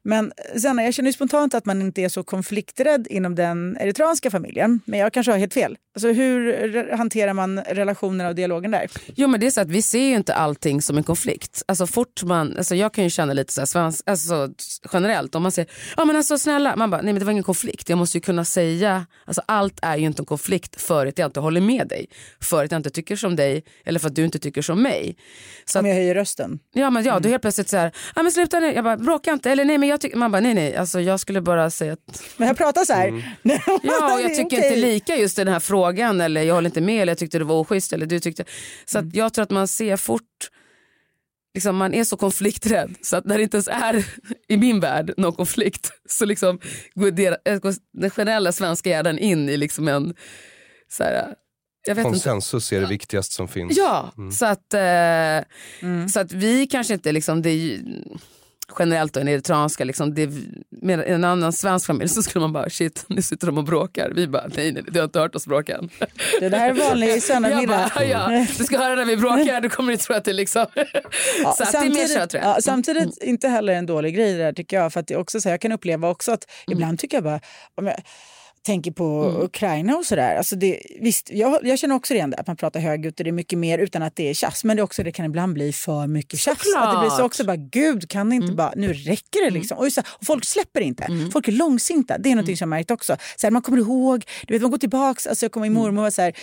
Men 0.04 0.32
sen, 0.58 0.78
jag 0.78 0.94
känner 0.94 1.10
ju 1.10 1.14
spontant 1.14 1.54
att 1.54 1.66
man 1.66 1.82
inte 1.82 2.02
är 2.02 2.10
så 2.10 2.24
konflikträdd 2.24 3.08
inom 3.10 3.36
den 3.36 3.78
eritreanska 3.80 4.32
familjen. 4.32 4.82
Men 4.86 5.00
jag 5.00 5.14
kanske 5.14 5.32
har 5.32 5.40
helt 5.40 5.54
fel. 5.54 5.78
Alltså, 5.96 6.12
hur 6.12 6.92
hanterar 6.92 7.34
man 7.34 7.60
relationerna 7.60 8.30
och 8.30 8.36
dialogen 8.36 8.72
där? 8.72 8.88
Jo 9.16 9.28
men 9.28 9.40
det 9.40 9.46
är 9.46 9.52
så 9.52 9.62
att 9.62 9.68
vi 9.70 9.82
ser 9.82 10.00
ju 10.00 10.16
inte 10.16 10.34
allting 10.34 10.82
som 10.82 10.98
en 10.98 11.04
konflikt. 11.04 11.64
Alltså 11.66 11.88
fort 11.88 12.24
man, 12.24 12.58
alltså 12.58 12.76
jag 12.76 12.94
kan 12.94 13.04
ju 13.04 13.10
känna 13.10 13.34
lite 13.34 13.54
så 13.54 13.62
här 13.62 13.66
svensk, 13.66 14.04
alltså 14.06 14.50
generellt 14.94 15.36
om 15.36 15.44
man 15.44 15.52
säger, 15.52 15.72
ja 15.98 16.06
men 16.06 16.16
alltså 16.16 16.38
snälla, 16.38 16.76
man 16.76 16.90
bara, 16.90 17.02
nej 17.02 17.14
men 17.14 17.20
det 17.20 17.26
var 17.26 17.32
ingen 17.32 17.44
konflikt. 17.44 17.90
Jag 17.90 17.98
måste 17.98 18.18
ju 18.18 18.22
kunna 18.22 18.46
säga, 18.46 19.06
alltså 19.26 19.42
allt 19.46 19.80
är 19.82 19.98
ju 19.98 20.06
inte 20.06 20.22
en 20.22 20.26
konflikt 20.26 20.82
för 20.82 21.08
att 21.08 21.18
jag 21.18 21.28
inte 21.28 21.40
håller 21.40 21.62
med 21.62 21.88
dig. 21.88 22.10
För 22.42 22.66
att 22.66 22.72
jag 22.72 22.80
inte 22.80 22.90
tycker 22.90 23.16
som 23.16 23.36
dig 23.36 23.64
eller 23.86 24.00
för 24.00 24.08
att 24.08 24.16
du 24.16 24.26
inte 24.26 24.40
tycker 24.40 24.62
som 24.62 24.82
mig. 24.82 25.18
Så 25.66 25.80
Om 25.80 25.86
jag 25.86 25.96
höjer 25.96 26.16
rösten? 26.16 26.60
ja 26.74 26.90
men 26.90 27.04
ja, 27.04 27.20
du 27.20 27.30
helt 27.30 27.42
plötsligt 27.42 27.70
så 27.70 27.78
här, 27.78 27.92
ja 28.16 28.24
men 28.24 28.32
sluta 28.32 28.60
nu, 28.60 28.74
jag 28.74 28.84
bara 28.84 28.98
bråka 28.98 29.32
inte, 29.32 29.52
eller 29.52 29.66
nej 29.66 29.78
men 29.78 29.90
jag 29.90 29.93
tycker, 30.02 30.18
man 30.18 30.32
bara 30.32 30.40
nej 30.40 30.54
nej, 30.54 30.76
alltså 30.76 31.02
jag 31.02 31.20
skulle 31.20 31.42
bara 31.42 31.70
säga 31.70 31.94
att 31.94 32.24
Men 32.38 32.48
jag 32.48 32.58
pratar 32.58 32.86
så 32.86 32.94
här. 32.94 33.08
Mm. 33.08 33.22
Ja, 33.84 34.14
och 34.14 34.22
jag 34.22 34.36
tycker 34.36 34.56
inte 34.58 34.76
lika 34.76 35.16
just 35.16 35.40
i 35.40 35.44
den 35.44 35.54
här 35.54 35.60
frågan 35.60 36.22
eller 36.22 36.42
jag 36.44 36.56
håller 36.56 36.70
inte 36.70 36.82
med 36.82 37.02
eller 37.02 37.12
jag 37.12 37.18
tyckte 37.18 37.38
det 37.40 37.44
var 37.46 37.60
oschysst 37.60 37.94
eller 37.94 38.06
du 38.06 38.20
tyckte. 38.20 38.46
Så 38.86 38.98
Mm. 38.98 39.08
att 39.10 39.16
jag 39.16 39.34
tror 39.34 39.44
att 39.44 39.52
man 39.52 39.68
ser 39.68 39.98
fort, 39.98 40.50
liksom 41.56 41.76
man 41.76 41.94
är 41.94 42.04
så 42.04 42.18
konflikträdd 42.18 42.96
så 43.02 43.16
att 43.18 43.26
när 43.26 43.38
det 43.38 43.44
inte 43.44 43.58
ens 43.58 43.68
är 43.68 44.06
i 44.50 44.58
min 44.58 44.80
värld 44.80 45.14
någon 45.18 45.34
konflikt 45.34 45.92
så 46.10 46.26
liksom 46.26 46.60
går, 46.96 47.12
det, 47.12 47.42
äh, 47.46 47.58
går 47.60 47.74
den 47.94 48.10
generella 48.10 48.52
svenska 48.52 48.90
hjärnan 48.90 49.18
in 49.20 49.50
i 49.50 49.58
liksom 49.58 49.88
en 49.88 50.14
så 50.92 51.04
här, 51.04 51.34
jag 51.88 51.96
vet 51.96 52.06
inte. 52.06 52.10
Konsensus 52.20 52.74
är 52.74 52.82
det 52.82 52.88
viktigaste 52.88 53.36
som 53.36 53.48
finns. 53.48 53.78
Ja, 53.78 54.14
Mm. 54.18 54.32
så, 54.32 54.46
att, 54.46 54.74
eh, 54.74 56.08
så 56.14 56.20
att 56.20 56.32
vi 56.32 56.68
kanske 56.68 56.94
inte 56.94 57.12
liksom, 57.12 57.42
det 57.42 57.50
är 57.50 57.56
ju, 57.56 57.80
generellt 58.80 59.14
då, 59.14 59.20
en 59.20 59.28
eritreanska, 59.28 59.84
liksom, 59.84 60.14
det, 60.14 60.30
med 60.70 61.00
en 61.00 61.24
annan 61.24 61.54
svensk 61.54 61.86
familj 61.88 62.10
så 62.10 62.24
skulle 62.24 62.42
man 62.42 62.54
bara 62.54 62.70
shit 62.70 63.06
nu 63.08 63.22
sitter 63.22 63.48
de 63.48 63.58
och 63.58 63.64
bråkar. 63.64 64.12
Vi 64.16 64.28
bara 64.28 64.48
nej 64.56 64.72
nej 64.72 64.84
du 64.88 65.00
har 65.00 65.04
inte 65.04 65.20
hört 65.20 65.36
oss 65.36 65.48
bråka 65.48 65.78
än. 65.78 65.90
Det 66.40 66.50
där 66.50 66.70
är 66.70 66.74
vanlig 66.74 67.24
söndagsmiddag. 67.24 67.92
ja, 68.10 68.46
du 68.58 68.64
ska 68.64 68.78
höra 68.78 68.96
när 68.96 69.06
vi 69.06 69.18
bråkar, 69.18 69.62
du 69.62 69.70
kommer 69.70 69.92
inte 69.94 70.06
tro 70.06 70.16
att 70.16 70.26
det 70.26 70.34
liksom... 70.34 70.66
Ja, 71.44 71.54
så 71.58 71.64
att 71.64 71.72
det 71.72 71.78
är 71.78 71.90
mer 71.90 72.06
så 72.08 72.28
tror 72.28 72.44
jag. 72.44 72.56
ja, 72.56 72.62
samtidigt 72.62 73.24
inte 73.24 73.48
heller 73.48 73.74
en 73.74 73.86
dålig 73.86 74.16
grej 74.16 74.32
det 74.34 74.38
där 74.44 74.54
tycker 74.54 74.78
jag. 74.78 74.94
För 74.94 75.00
att 75.00 75.08
det 75.08 75.16
också 75.16 75.42
så 75.42 75.50
här, 75.50 75.54
jag 75.54 75.62
kan 75.62 75.72
uppleva 75.72 76.10
också 76.10 76.32
att 76.32 76.44
Mm. 76.68 76.78
ibland 76.78 77.00
tycker 77.00 77.18
jag 77.18 77.24
bara, 77.24 77.40
om 77.76 77.88
jag 77.88 77.96
tänker 78.64 78.92
på 78.92 79.38
Ukraina 79.44 79.96
och 79.98 80.06
sådär. 80.06 80.36
Alltså 80.36 80.56
det, 80.56 80.80
visst, 81.00 81.30
jag, 81.34 81.60
jag 81.68 81.80
känner 81.80 81.96
också 81.96 82.14
igen 82.14 82.30
det, 82.30 82.38
att 82.38 82.48
man 82.48 82.56
pratar 82.56 82.80
högljutt 82.80 83.20
och 83.20 83.24
det 83.24 83.30
är 83.30 83.32
mycket 83.32 83.60
mer 83.60 83.78
utan 83.80 84.04
att 84.04 84.16
det 84.16 84.30
är 84.30 84.34
tjass. 84.34 84.64
Men 84.64 84.78
det, 84.78 84.82
är 84.82 84.84
också, 84.84 85.04
det 85.04 85.12
kan 85.12 85.26
ibland 85.26 85.54
bli 85.54 85.74
för 85.74 86.08
mycket 86.08 86.40
tjafs. 86.40 86.76
Att 86.78 86.92
det 86.94 87.00
blir 87.00 87.10
så 87.10 87.16
Såklart. 87.16 87.26
också 87.26 87.44
bara, 87.46 87.56
gud 87.56 88.10
kan 88.10 88.30
det 88.30 88.36
inte 88.36 88.44
Mm. 88.46 88.56
bara, 88.56 88.74
nu 88.76 88.94
räcker 88.94 89.46
det 89.46 89.50
liksom. 89.52 89.78
Och, 89.78 89.92
så 89.94 90.02
och 90.02 90.26
folk 90.26 90.46
släpper 90.46 90.82
inte. 90.82 91.08
Folk 91.34 91.48
är 91.48 91.52
långsinta. 91.52 92.18
Det 92.18 92.30
är 92.30 92.32
Mm. 92.34 92.46
något 92.46 92.58
som 92.58 92.70
jag 92.70 92.70
märkt 92.78 92.92
också. 92.92 93.18
Så 93.38 93.48
här, 93.48 93.52
man 93.52 93.62
kommer 93.62 93.78
ihåg, 93.78 94.26
du 94.48 94.54
vet 94.54 94.62
man 94.62 94.72
går 94.72 94.78
tillbaks, 94.78 95.28
alltså 95.28 95.46
jag 95.46 95.52
kommer 95.52 95.68
ihåg 95.68 95.74
mormor 95.76 96.02
var 96.02 96.10
så 96.12 96.22
här, 96.22 96.34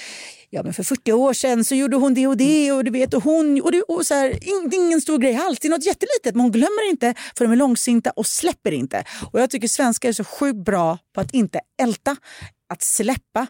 ja 0.51 0.63
men 0.63 0.75
för 0.75 0.83
40 0.83 1.13
år 1.13 1.33
sedan 1.33 1.65
så 1.65 1.75
gjorde 1.75 1.97
hon 1.97 2.15
det 2.15 2.27
och 2.27 2.37
det 2.37 2.73
och 2.73 2.85
du 2.85 2.91
vet 2.91 3.15
och 3.15 3.25
hon 3.25 3.61
och, 3.63 3.73
det, 3.73 3.83
och 3.83 4.07
så 4.07 4.15
här, 4.15 4.29
är 4.29 4.75
ingen 4.75 5.01
stor 5.01 5.19
grej 5.19 5.37
alls. 5.37 5.59
Det 5.61 5.69
är 5.69 5.71
något 5.71 5.87
jättelitet 5.87 6.35
men 6.35 6.41
hon 6.41 6.53
glömmer 6.53 6.91
inte 6.91 7.15
för 7.37 7.45
de 7.45 7.53
är 7.53 7.57
långsinta 7.57 8.11
och 8.11 8.27
släpper 8.27 8.73
inte. 8.73 9.05
Och 9.33 9.41
jag 9.41 9.51
tycker 9.51 9.69
svenskar 9.69 10.09
är 10.09 10.13
så 10.13 10.25
sjukt 10.25 10.65
bra 10.65 10.99
på 11.15 11.21
att 11.21 11.35
inte 11.35 11.61
älta, 11.83 12.17
att 12.69 12.83
släppa 12.83 13.47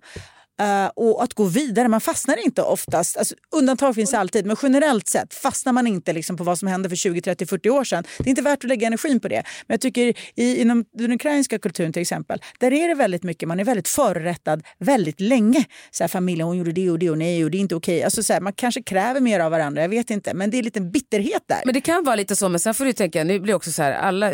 eh, 0.60 0.86
och 0.96 1.22
att 1.22 1.34
gå 1.34 1.44
vidare. 1.44 1.88
Man 1.88 2.00
fastnar 2.00 2.44
inte 2.44 2.62
oftast. 2.62 3.16
Alltså, 3.16 3.34
undantag 3.56 3.94
finns 3.94 4.14
alltid, 4.14 4.46
men 4.46 4.56
generellt 4.62 5.08
sett 5.08 5.34
fastnar 5.34 5.72
man 5.72 5.86
inte 5.86 6.12
liksom 6.12 6.36
på 6.36 6.44
vad 6.44 6.58
som 6.58 6.68
hände 6.68 6.88
för 6.88 6.96
20, 6.96 7.20
30, 7.20 7.46
40 7.46 7.70
år 7.70 7.84
sedan. 7.84 8.04
Det 8.18 8.24
är 8.24 8.28
inte 8.28 8.42
värt 8.42 8.64
att 8.64 8.68
lägga 8.68 8.86
energin 8.86 9.20
på 9.20 9.28
det. 9.28 9.42
Men 9.66 9.74
jag 9.74 9.80
tycker 9.80 10.14
i, 10.34 10.60
inom 10.60 10.84
den 10.92 11.12
ukrainska 11.12 11.58
kulturen 11.58 11.92
till 11.92 12.02
exempel, 12.02 12.42
där 12.58 12.72
är 12.72 12.88
det 12.88 12.94
väldigt 12.94 13.22
mycket, 13.22 13.48
man 13.48 13.60
är 13.60 13.64
väldigt 13.64 13.88
förrättad 13.88 14.62
väldigt 14.78 15.20
länge. 15.20 15.64
Så 15.90 16.02
här, 16.02 16.08
familjen, 16.08 16.46
hon 16.46 16.56
gjorde 16.56 16.72
det 16.72 16.90
och 16.90 16.98
det 16.98 17.10
och 17.10 17.18
nej 17.18 17.44
och 17.44 17.50
det 17.50 17.58
är 17.58 17.60
inte 17.60 17.74
okej. 17.74 17.96
Okay. 17.96 18.04
Alltså, 18.04 18.22
så 18.22 18.32
här, 18.32 18.40
man 18.40 18.52
kanske 18.52 18.82
kräver 18.82 19.20
mer 19.20 19.40
av 19.40 19.50
varandra, 19.50 19.82
jag 19.82 19.88
vet 19.88 20.10
inte. 20.10 20.34
Men 20.34 20.50
det 20.50 20.56
är 20.56 20.58
en 20.58 20.64
liten 20.64 20.90
bitterhet 20.90 21.42
där. 21.46 21.62
Men 21.64 21.74
det 21.74 21.80
kan 21.80 22.04
vara 22.04 22.16
lite 22.16 22.36
så, 22.36 22.48
men 22.48 22.60
sen 22.60 22.74
får 22.74 22.84
du 22.84 22.92
tänka, 22.92 23.24
nu 23.24 23.40
blir 23.40 23.54
också 23.54 23.72
så 23.72 23.82
här, 23.82 23.92
alla 23.92 24.32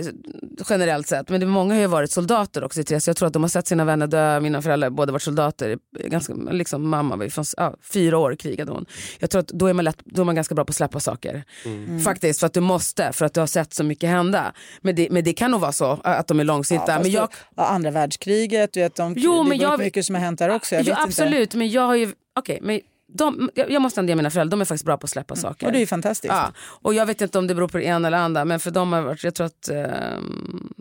generellt 0.68 1.06
sett, 1.06 1.28
men 1.28 1.40
det, 1.40 1.46
många 1.46 1.74
har 1.74 1.80
ju 1.80 1.86
varit 1.86 2.10
soldater 2.10 2.64
också 2.64 2.80
i 2.80 2.84
Therese. 2.84 3.06
Jag 3.06 3.16
tror 3.16 3.26
att 3.26 3.32
de 3.32 3.42
har 3.42 3.48
sett 3.48 3.66
sina 3.68 3.84
vänner 3.84 4.06
dö, 4.06 4.40
mina 4.40 4.62
föräldrar 4.62 4.90
båda 4.90 5.12
varit 5.12 5.22
soldater. 5.22 5.78
Ganska, 6.16 6.52
liksom, 6.52 6.88
mamma 6.88 7.28
från 7.30 7.44
ja, 7.56 7.74
fyra 7.82 8.18
år 8.18 8.34
krigade 8.34 8.72
hon. 8.72 8.86
Jag 9.18 9.30
tror 9.30 9.40
att 9.40 9.48
då 9.48 9.66
är, 9.66 9.72
man 9.72 9.84
lätt, 9.84 9.98
då 10.04 10.22
är 10.22 10.24
man 10.26 10.34
ganska 10.34 10.54
bra 10.54 10.64
på 10.64 10.70
att 10.70 10.76
släppa 10.76 11.00
saker. 11.00 11.44
Mm. 11.64 12.00
Faktiskt, 12.00 12.40
för 12.40 12.46
att 12.46 12.52
du 12.52 12.60
måste, 12.60 13.12
för 13.12 13.24
att 13.26 13.34
du 13.34 13.40
har 13.40 13.46
sett 13.46 13.74
så 13.74 13.84
mycket 13.84 14.10
hända. 14.10 14.52
Men 14.80 14.94
det, 14.94 15.10
men 15.10 15.24
det 15.24 15.32
kan 15.32 15.50
nog 15.50 15.60
vara 15.60 15.72
så 15.72 16.00
att 16.04 16.26
de 16.26 16.40
är 16.40 16.44
långsinta. 16.44 16.92
Ja, 16.92 16.98
men 17.02 17.10
jag, 17.10 17.28
det- 17.56 17.62
andra 17.62 17.90
världskriget, 17.90 18.72
du 18.72 18.80
vet, 18.80 18.94
de, 18.94 19.14
Jo, 19.16 19.42
det 19.42 19.48
men 19.48 19.58
är 19.60 19.62
jag- 19.62 19.78
mycket 19.78 20.06
som 20.06 20.14
har 20.14 20.22
hänt 20.22 20.38
där 20.38 20.48
också. 20.48 20.74
Jag 20.74 20.84
jo, 20.86 20.94
absolut, 20.98 21.40
Inte. 21.40 21.56
men 21.56 21.70
jag 21.70 21.82
har 21.82 21.94
ju, 21.94 22.12
okej, 22.38 22.58
men 22.62 22.80
de, 23.12 23.50
jag, 23.54 23.82
måste 23.82 24.00
ändå 24.00 24.10
ge 24.10 24.16
mina 24.16 24.30
föräldrar, 24.30 24.50
de 24.50 24.60
är 24.60 24.64
faktiskt 24.64 24.84
bra 24.84 24.96
på 24.96 25.04
att 25.04 25.10
släppa 25.10 25.36
saker. 25.36 25.64
Mm. 25.64 25.68
Och 25.68 25.72
det 25.72 25.78
är 25.78 25.80
ju 25.80 25.86
fantastiskt. 25.86 26.34
Ja, 26.34 26.52
och 26.58 26.94
jag 26.94 27.06
vet 27.06 27.20
inte 27.20 27.38
om 27.38 27.46
det 27.46 27.54
beror 27.54 27.68
på 27.68 27.78
det 27.78 27.84
ena 27.84 28.08
eller 28.08 28.18
andra, 28.18 28.44
men 28.44 28.60
för 28.60 28.70
dem 28.70 28.92
har 28.92 29.02
varit, 29.02 29.24
jag 29.24 29.34
tror 29.34 29.46
att 29.46 29.68
ehm, 29.68 30.72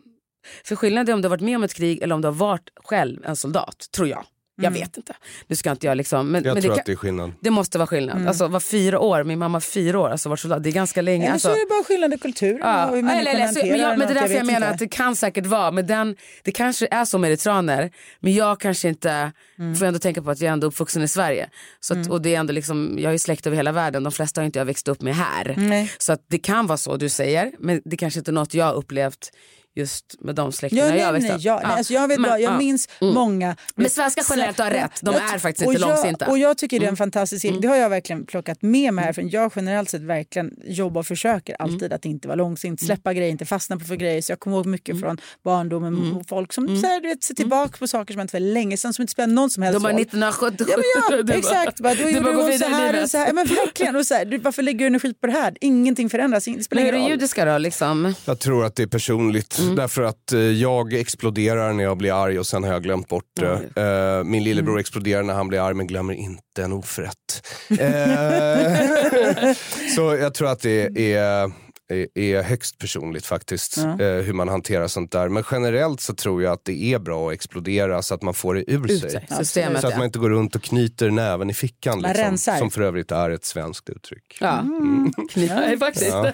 för 0.64 0.76
skillnad 0.76 1.10
är 1.10 1.14
om 1.14 1.22
du 1.22 1.26
har 1.28 1.30
varit 1.30 1.42
med 1.44 1.56
om 1.56 1.64
ett 1.64 1.74
krig 1.74 2.02
eller 2.02 2.16
om 2.16 2.22
du 2.22 2.28
har 2.28 2.34
varit 2.36 2.70
själv 2.84 3.26
en 3.26 3.36
soldat, 3.36 3.86
tror 3.96 4.08
jag. 4.08 4.24
Jag 4.58 4.66
Mm. 4.66 4.80
vet 4.80 4.98
inte. 4.98 5.14
Nu 5.48 5.56
ska 5.56 5.72
inte 5.72 5.88
jag 5.88 5.98
liksom, 5.98 6.32
men, 6.32 6.44
Jag 6.44 6.54
men 6.54 6.64
tror 6.64 6.74
det, 6.74 6.80
att 6.80 6.86
det 6.86 6.92
är 6.92 6.96
skillnad. 6.96 7.32
det 7.42 7.50
måste 7.50 7.78
vara 7.78 7.88
skillnad. 7.88 8.16
Mm. 8.16 8.28
Alltså 8.28 8.48
var 8.48 8.60
fyra 8.60 9.00
år, 9.00 9.24
min 9.24 9.40
mamma 9.40 9.54
var 9.56 9.60
fyra 9.62 10.00
år, 10.00 10.10
alltså 10.10 10.30
var 10.30 10.36
soldat, 10.36 10.64
det 10.64 10.70
är 10.70 10.72
ganska 10.72 11.02
länge. 11.02 11.24
Eller 11.24 11.34
Alltså, 11.34 11.48
så 11.48 11.54
är 11.54 11.60
det 11.60 11.70
bara 11.70 11.84
skillnad 11.84 12.14
i 12.14 12.18
kulturen 12.18 12.60
Ja, 12.62 12.98
eller, 12.98 13.10
eller, 13.36 13.48
så, 13.48 13.60
men, 13.66 13.80
jag, 13.80 13.90
men 13.90 14.00
det 14.00 14.06
är 14.14 14.14
därför 14.14 14.36
jag, 14.36 14.46
menar 14.46 14.58
inte. 14.58 14.68
att 14.70 14.80
det 14.80 14.88
kan 14.88 15.16
säkert 15.16 15.46
vara, 15.46 15.72
men 15.72 15.88
den, 15.88 16.16
det 16.44 16.52
kanske 16.52 16.88
är 16.92 17.06
så 17.06 17.18
med 17.18 17.30
eritreaner, 17.30 17.92
men 18.20 18.34
jag 18.34 18.60
kanske 18.60 18.88
inte, 18.90 19.32
Mm. 19.60 19.76
får 19.76 19.86
ändå 19.86 20.00
tänka 20.00 20.22
på 20.22 20.32
att 20.32 20.42
jag 20.42 20.48
är 20.50 20.54
ändå 20.54 20.68
uppvuxen 20.68 21.04
i 21.04 21.08
Sverige. 21.08 21.50
Så 21.80 22.00
att, 22.00 22.10
och 22.10 22.22
det 22.22 22.36
är 22.36 22.40
ändå 22.40 22.54
liksom, 22.54 22.96
jag 23.00 23.08
har 23.08 23.12
ju 23.12 23.20
släkt 23.20 23.48
över 23.48 23.58
hela 23.58 23.72
världen, 23.72 24.04
de 24.04 24.12
flesta 24.12 24.42
har 24.42 24.46
inte 24.46 24.60
jag 24.60 24.66
växt 24.66 24.88
upp 24.88 25.02
med 25.02 25.16
här. 25.16 25.54
Nej. 25.58 25.92
Så 25.98 26.14
att 26.14 26.26
det 26.30 26.38
kan 26.38 26.68
vara 26.68 26.78
så 26.78 26.98
du 26.98 27.10
säger, 27.10 27.52
men 27.60 27.82
det 27.86 27.98
kanske 27.98 28.20
inte 28.20 28.32
är 28.32 28.34
något 28.34 28.54
jag 28.54 28.66
har 28.66 28.74
upplevt 28.74 29.32
just 29.76 30.16
med 30.20 30.36
de 30.36 30.46
Ja, 30.48 30.52
släktingar 30.52 30.90
nej, 30.90 31.00
jag 31.00 31.06
har 31.06 31.14
växt 31.14 31.28
nej, 31.28 31.38
upp. 31.38 31.44
ja, 31.44 31.62
nej, 31.64 31.78
alltså 31.78 31.94
jag, 31.94 32.08
vet 32.08 32.20
men- 32.20 32.30
bara, 32.30 32.40
jag 32.40 32.54
ja. 32.54 32.58
minns 32.58 32.90
Mm. 33.02 33.14
många... 33.14 33.56
Men 33.76 33.90
svenskar 33.90 34.24
generellt 34.30 34.60
har 34.60 34.72
rätt, 34.72 34.92
de 35.02 35.16
är 35.16 35.38
faktiskt 35.40 35.68
och 35.68 35.74
inte 35.74 35.88
jag, 35.88 35.90
långsinta. 35.96 36.28
Och 36.28 36.38
jag 36.38 36.58
tycker 36.58 36.80
det 36.80 36.84
är 36.86 36.88
en 36.88 36.90
Mm. 36.90 36.98
fantastisk... 36.98 37.46
Det 37.62 37.68
har 37.68 37.76
jag 37.76 37.90
verkligen 37.90 38.26
plockat 38.26 38.62
med 38.62 38.94
mig 38.94 39.06
här. 39.06 39.14
För 39.14 39.28
jag 39.36 39.52
generellt 39.56 39.90
sett 39.90 40.02
verkligen 40.02 40.52
jobbar 40.66 41.00
och 41.00 41.08
försöker 41.08 41.56
Mm. 41.60 41.74
alltid 41.74 41.94
att 41.94 42.06
inte 42.06 42.28
vara 42.28 42.36
långsint, 42.36 42.82
släppa 42.82 43.14
grejer, 43.14 43.32
inte 43.32 43.46
fastna 43.46 43.78
på 43.78 43.86
för 43.86 43.96
grejer. 43.96 44.22
Så 44.22 44.32
jag 44.32 44.40
kommer 44.40 44.58
ihåg 44.58 44.66
mycket 44.66 45.00
från 45.00 45.18
barndomen 45.44 45.94
Mm. 45.96 46.18
och 46.18 46.24
folk 46.30 46.54
som 46.54 46.68
så 46.82 46.88
här, 46.88 47.02
du 47.02 47.08
vet, 47.08 47.24
ser 47.24 47.34
tillbaka 47.34 47.78
på 47.80 47.88
saker 47.88 48.14
som 48.14 48.20
hänt 48.20 48.32
för 48.32 48.40
länge 48.40 48.78
sedan 48.78 48.94
som 48.94 49.02
inte 49.02 49.12
spelar 49.12 49.28
någon 49.34 49.50
som 49.50 49.64
helst 49.64 49.80
De 49.80 49.86
har 49.86 49.92
roll. 49.92 50.02
1977. 50.02 50.72
Ja, 51.10 51.18
ja, 51.28 51.34
exakt. 51.38 51.80
Bara, 51.80 51.94
då 51.96 52.04
du 52.04 52.10
gjorde 52.10 52.22
bara 52.22 52.36
hon 52.36 52.58
så 52.60 52.66
här 52.66 53.04
och 53.04 53.10
så 53.10 53.18
här. 53.18 53.28
Ja, 53.28 53.34
Men 53.34 53.46
verkligen. 53.48 53.96
Och 53.96 54.06
så 54.06 54.14
här, 54.14 54.26
du, 54.26 54.38
varför 54.38 54.64
lägger 54.64 54.80
du 54.80 54.86
energi 54.86 55.14
på 55.14 55.28
det 55.28 55.34
här? 55.34 55.58
Ingenting 55.62 56.10
förändras. 56.10 56.46
Det 56.46 56.64
spelar 56.64 56.84
Men 56.84 56.86
hur 56.86 56.94
är 56.94 56.98
ingen 56.98 57.10
det 57.10 57.14
roll. 57.16 57.20
judiska 57.22 57.46
då? 57.46 57.58
Liksom? 57.58 58.14
Jag 58.26 58.40
tror 58.40 58.66
att 58.66 58.76
det 58.76 58.84
är 58.84 58.88
personligt. 58.88 59.60
Mm. 59.66 59.76
Därför 59.76 60.02
att 60.04 60.32
eh, 60.34 60.40
jag 60.40 60.94
exploderar 60.94 61.74
när 61.74 61.84
jag 61.84 61.98
blir 61.98 62.24
arg 62.24 62.40
och 62.40 62.48
sen 62.48 62.64
har 62.64 62.72
jag 62.74 62.84
glömt 62.84 63.08
bort 63.08 63.26
det. 63.40 63.82
Eh, 64.18 64.24
min 64.24 64.44
lillebror 64.44 64.72
Mm. 64.74 64.80
exploderar 64.80 65.24
när 65.24 65.34
han 65.34 65.48
blir 65.48 65.60
arg 65.68 65.74
men 65.74 65.88
glömmer 65.88 66.14
inte 66.14 66.64
en 66.64 66.74
oförrätt. 66.74 67.48
Eh, 67.80 69.54
så 69.96 70.16
jag 70.16 70.34
tror 70.34 70.48
att 70.52 70.60
det 70.62 71.14
är, 71.14 71.52
är, 71.90 72.08
är 72.20 72.42
högst 72.44 72.78
personligt 72.80 73.26
faktiskt. 73.26 73.78
Ja. 73.78 73.84
Eh, 74.06 74.22
hur 74.24 74.34
man 74.34 74.50
hanterar 74.50 74.88
sånt 74.88 75.12
där. 75.12 75.30
Men 75.30 75.44
generellt 75.52 76.02
så 76.02 76.14
tror 76.16 76.44
jag 76.44 76.54
att 76.54 76.66
det 76.66 76.84
är 76.94 77.00
bra 77.00 77.28
att 77.28 77.34
explodera 77.34 78.02
så 78.02 78.14
att 78.16 78.22
man 78.22 78.34
får 78.34 78.54
det 78.56 78.72
ur 78.72 78.92
Ut 78.92 79.02
sig. 79.02 79.10
sig, 79.12 79.28
systemet 79.38 79.82
Så 79.82 79.88
att 79.88 79.98
man 79.98 80.06
inte 80.06 80.20
går 80.20 80.30
runt 80.30 80.56
och 80.56 80.62
knyter 80.62 81.10
näven 81.12 81.50
i 81.50 81.54
fickan. 81.54 82.02
Man 82.02 82.10
Liksom, 82.12 82.26
rensar. 82.26 82.58
som 82.58 82.72
för 82.72 82.82
övrigt 82.82 83.12
är 83.12 83.30
ett 83.30 83.46
svenskt 83.46 83.90
uttryck. 83.90 84.38
Ja. 84.42 84.60
Mm. 84.60 85.12
Nej, 85.36 85.78
faktiskt. 85.80 86.08
Ja. 86.12 86.32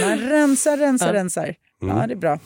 Man 0.00 0.18
rensar, 0.18 0.76
rensar, 0.76 1.06
Ja. 1.06 1.12
rensar. 1.12 1.54
Mm. 1.82 1.96
Ja, 1.96 2.06
det 2.06 2.14
är 2.14 2.16
bra. 2.16 2.38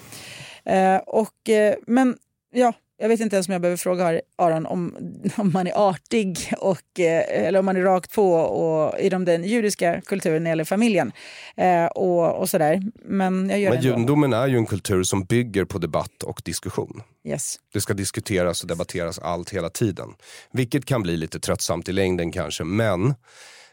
Eh, 0.64 0.96
och, 0.96 1.48
eh, 1.48 1.74
men 1.86 2.16
ja, 2.52 2.72
jag 2.98 3.08
vet 3.08 3.20
inte 3.20 3.36
ens 3.36 3.48
om 3.48 3.52
jag 3.52 3.60
behöver 3.60 3.76
fråga 3.76 4.20
Aron 4.36 4.66
om, 4.66 4.96
om 5.36 5.52
man 5.52 5.66
är 5.66 5.88
artig 5.88 6.52
och, 6.58 7.00
eh, 7.00 7.46
eller 7.46 7.58
om 7.58 7.64
man 7.64 7.76
är 7.76 7.80
rakt 7.80 8.14
på 8.14 8.32
och, 8.32 9.00
i 9.00 9.08
de, 9.08 9.24
den 9.24 9.44
judiska 9.44 10.00
kulturen 10.00 10.42
när 10.42 10.50
det 10.50 10.52
gäller 10.52 10.64
familjen. 10.64 11.12
Eh, 11.56 11.86
och, 11.86 12.34
och 12.34 12.50
sådär. 12.50 12.82
Men 13.04 13.50
jag 13.50 13.60
gör 13.60 13.70
Men 13.70 13.82
judendomen 13.82 14.32
är 14.32 14.46
ju 14.46 14.56
en 14.56 14.66
kultur 14.66 15.02
som 15.02 15.24
bygger 15.24 15.64
på 15.64 15.78
debatt 15.78 16.22
och 16.22 16.42
diskussion. 16.44 17.02
Yes. 17.24 17.56
Det 17.72 17.80
ska 17.80 17.94
diskuteras 17.94 18.62
och 18.62 18.68
debatteras 18.68 19.18
allt 19.18 19.50
hela 19.50 19.70
tiden. 19.70 20.08
Vilket 20.52 20.84
kan 20.84 21.02
bli 21.02 21.16
lite 21.16 21.40
tröttsamt 21.40 21.88
i 21.88 21.92
längden 21.92 22.32
kanske, 22.32 22.64
men 22.64 23.06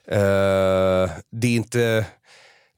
eh, 0.08 1.12
det, 1.32 1.48
är 1.48 1.56
inte, 1.56 2.06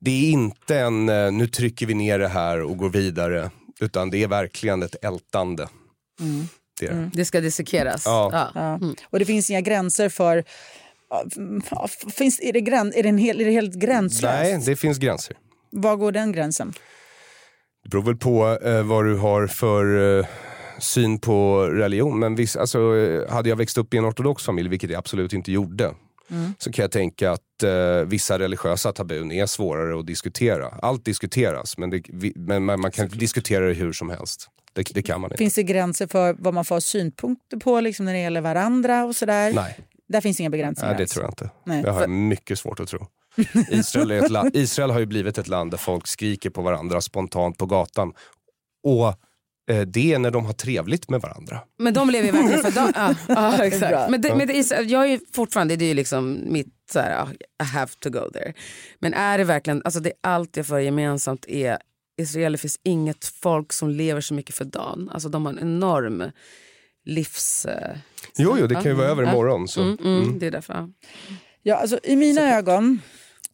det 0.06 0.12
är 0.12 0.32
inte 0.32 0.80
en 0.80 1.10
eh, 1.10 1.32
nu 1.32 1.48
trycker 1.48 1.86
vi 1.86 1.94
ner 1.94 2.20
det 2.20 2.28
här 2.28 2.62
och 2.62 2.78
går 2.78 2.90
vidare. 2.90 3.52
Utan 3.80 4.10
det 4.10 4.24
är 4.24 4.28
verkligen 4.28 4.84
ett 4.84 5.06
ältande. 5.06 5.68
Det 6.80 6.86
är 6.86 6.94
det. 6.94 7.10
Det 7.14 7.26
ska 7.26 7.42
dissekeras. 7.42 8.06
Ja. 8.06 8.52
Ja. 8.56 8.80
Och 9.10 9.20
det 9.20 9.26
finns 9.26 9.50
inga 9.50 9.62
gränser 9.62 10.10
för... 10.10 10.44
Finns, 12.12 12.40
är, 12.40 12.54
det 12.54 12.62
gräns, 12.62 12.96
är, 12.96 13.04
det 13.04 13.10
en 13.10 13.18
hel, 13.18 13.42
är 13.42 13.46
det 13.46 13.52
helt 13.52 13.76
gränslöst? 13.76 14.34
Nej, 14.34 14.62
det 14.66 14.76
finns 14.76 14.98
gränser. 14.98 15.38
Var 15.72 15.96
går 15.96 16.12
den 16.12 16.32
gränsen? 16.32 16.74
Det 17.84 17.90
beror 17.90 18.04
väl 18.04 18.16
på 18.16 18.60
eh, 18.64 18.84
vad 18.84 19.06
du 19.06 19.18
har 19.18 19.48
för 19.48 20.18
eh, 20.20 20.26
syn 20.80 21.20
på 21.20 21.64
religion. 21.64 22.20
Men 22.20 22.36
viss, 22.36 22.56
alltså, 22.56 22.98
eh, 22.98 23.34
hade 23.34 23.50
jag 23.50 23.56
växt 23.56 23.78
upp 23.78 23.94
i 23.94 23.98
en 23.98 24.06
ortodox 24.06 24.44
familj, 24.44 24.70
vilket 24.70 24.90
jag 24.90 25.00
absolut 25.00 25.34
inte 25.34 25.52
gjorde, 25.52 25.94
Mm. 26.32 26.54
så 26.58 26.72
kan 26.72 26.84
jag 26.84 26.92
tänka 26.92 27.32
att 27.32 27.64
eh, 27.64 27.72
vissa 28.06 28.40
religiösa 28.40 28.92
tabun 28.92 29.32
är 29.32 29.46
svårare 29.46 30.00
att 30.00 30.08
diskutera. 30.08 30.68
Allt 30.82 31.06
diskuteras, 31.06 31.78
men, 31.78 31.90
det, 31.90 32.02
vi, 32.10 32.34
men 32.36 32.66
man, 32.66 32.82
man 32.82 32.92
kan 32.92 33.08
diskutera 33.08 33.68
det 33.68 33.74
hur 33.74 33.94
som 33.94 34.10
helst. 34.10 34.50
Det, 34.74 34.84
det 34.94 35.02
kan 35.02 35.22
man 35.22 35.28
inte. 35.32 35.38
Finns 35.38 35.56
det 35.56 35.64
gränser 35.64 36.08
för 36.08 36.36
vad 36.40 36.54
man 36.54 36.66
får 36.66 36.80
synpunkter 36.80 37.58
på 37.58 37.80
liksom 37.80 38.06
när 38.06 38.14
det 38.14 38.20
gäller 38.20 38.42
varandra 38.42 39.06
och 39.06 39.16
sådär? 39.16 39.54
Nej. 39.54 39.80
Där 40.08 40.22
finns 40.22 40.40
inga 40.40 40.50
begränsningar 40.50 40.94
Nej, 40.94 41.02
det 41.02 41.08
tror 41.08 41.24
jag 41.24 41.32
inte. 41.32 41.50
Nej. 41.64 41.84
Det 41.84 41.92
har 41.92 42.02
jag 42.02 42.10
mycket 42.10 42.60
svårt 42.60 42.80
att 42.80 42.88
tro. 42.88 43.08
Israel, 43.70 44.12
är 44.12 44.24
ett 44.24 44.32
la- 44.32 44.50
Israel 44.54 44.92
har 44.92 45.00
ju 45.00 45.06
blivit 45.06 45.38
ett 45.38 45.48
land 45.48 45.72
där 45.72 45.78
folk 45.78 46.08
skriker 46.08 46.50
på 46.50 46.62
varandra 46.62 47.02
spontant 47.02 47.58
på 47.58 47.66
gatan. 47.66 48.14
Och 48.84 49.14
det 49.88 50.14
är 50.14 50.20
när 50.20 50.32
de 50.32 50.46
har 50.46 50.54
trevligt 50.54 51.10
med 51.10 51.22
varandra. 51.22 51.60
Men 51.80 51.94
de 51.94 52.10
lever 52.10 52.26
ju 52.26 52.32
verkligen 52.32 52.64
för 52.64 52.72
dem. 52.72 52.92
Ja, 52.96 53.16
ja, 53.58 53.64
exakt. 53.66 54.12
Men, 54.12 54.22
det, 54.22 54.36
men 54.36 54.48
det 54.48 54.54
är, 54.60 54.84
jag 54.92 55.04
är 55.04 55.08
ju 55.10 55.20
fortfarande, 55.34 55.76
det 55.76 55.86
är 55.86 55.88
ju 55.88 55.94
liksom 55.94 56.40
mitt 56.46 56.68
så 56.92 57.00
här, 57.00 57.12
ja, 57.12 57.28
I 57.64 57.68
have 57.68 57.92
to 58.00 58.10
go 58.10 58.30
there. 58.34 58.54
Men 59.00 59.14
är 59.14 59.38
det 59.38 59.44
verkligen, 59.44 59.82
alltså 59.86 60.00
det 60.00 60.12
allt 60.24 60.58
jag 60.58 60.66
för 60.68 60.80
gemensamt 60.80 61.46
är 61.48 61.78
Israeler 62.18 62.58
finns 62.58 62.80
inget 62.84 63.26
folk 63.26 63.74
som 63.74 63.90
lever 63.90 64.22
så 64.22 64.34
mycket 64.34 64.56
för 64.56 64.66
dagen. 64.66 65.10
Alltså 65.14 65.30
de 65.30 65.46
har 65.46 65.54
en 65.54 65.60
enorm 65.60 66.24
livs... 67.06 67.66
eh, 67.66 67.98
Jo, 68.38 68.58
jo, 68.60 68.68
det 68.68 68.76
kan 68.76 68.84
ju 68.84 68.94
vara 68.94 69.08
över 69.08 69.24
imorgon. 69.24 69.68
Så. 69.68 69.82
Mm, 69.82 69.98
mm, 70.00 70.40
Det 70.40 70.48
är 70.48 70.52
därför. 70.52 70.90
ja. 71.64 71.76
Alltså, 71.76 72.00
I 72.04 72.16
mina 72.16 72.58
ögon 72.58 73.02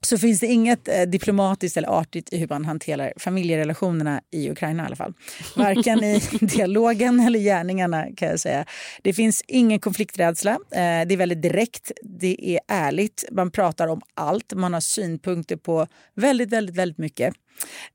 så 0.05 0.17
finns 0.17 0.39
det 0.39 0.47
inget 0.47 0.87
eh, 0.87 1.01
diplomatiskt 1.01 1.77
eller 1.77 1.99
artigt 1.99 2.33
i 2.33 2.37
hur 2.37 2.47
man 2.47 2.65
hanterar 2.65 3.13
familjerelationerna 3.17 4.21
i 4.31 4.49
Ukraina 4.51 4.83
i 4.83 4.85
alla 4.85 4.95
fall. 4.95 5.13
Varken 5.55 6.03
i 6.03 6.21
dialogen 6.41 7.19
eller 7.19 7.39
gärningarna 7.39 8.05
kan 8.17 8.27
jag 8.27 8.39
säga. 8.39 8.65
Det 9.01 9.13
finns 9.13 9.43
ingen 9.47 9.79
konflikträdsla. 9.79 10.51
Eh, 10.51 11.07
det 11.07 11.13
är 11.13 11.17
väldigt 11.17 11.41
direkt. 11.41 11.91
Det 12.01 12.55
är 12.55 12.59
ärligt. 12.67 13.23
Man 13.31 13.51
pratar 13.51 13.87
om 13.87 14.01
allt. 14.13 14.53
Man 14.53 14.73
har 14.73 14.81
synpunkter 14.81 15.55
på 15.55 15.87
väldigt, 16.15 16.49
väldigt, 16.49 16.75
väldigt 16.75 16.97
mycket. 16.97 17.33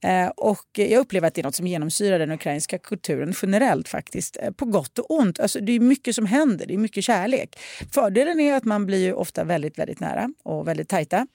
Eh, 0.04 0.28
och 0.28 0.66
jag 0.72 1.00
upplever 1.00 1.28
att 1.28 1.34
det 1.34 1.40
är 1.40 1.42
något 1.42 1.54
som 1.54 1.66
genomsyrar 1.66 2.18
den 2.18 2.30
ukrainska 2.30 2.78
kulturen 2.78 3.34
generellt 3.42 3.88
faktiskt. 3.88 4.36
Eh, 4.42 4.50
på 4.50 4.64
gott 4.64 4.98
och 4.98 5.10
ont. 5.10 5.40
Alltså, 5.40 5.60
det 5.60 5.72
är 5.72 5.80
mycket 5.80 6.14
som 6.14 6.26
händer. 6.26 6.66
Det 6.66 6.74
är 6.74 6.78
mycket 6.78 7.04
kärlek. 7.04 7.58
Fördelen 7.92 8.40
är 8.40 8.54
att 8.54 8.64
man 8.64 8.86
blir 8.86 9.04
ju 9.04 9.12
ofta 9.12 9.44
väldigt, 9.44 9.78
väldigt 9.78 10.00
nära 10.00 10.28
och 10.44 10.68
väldigt 10.68 10.88
tajta. 10.88 11.26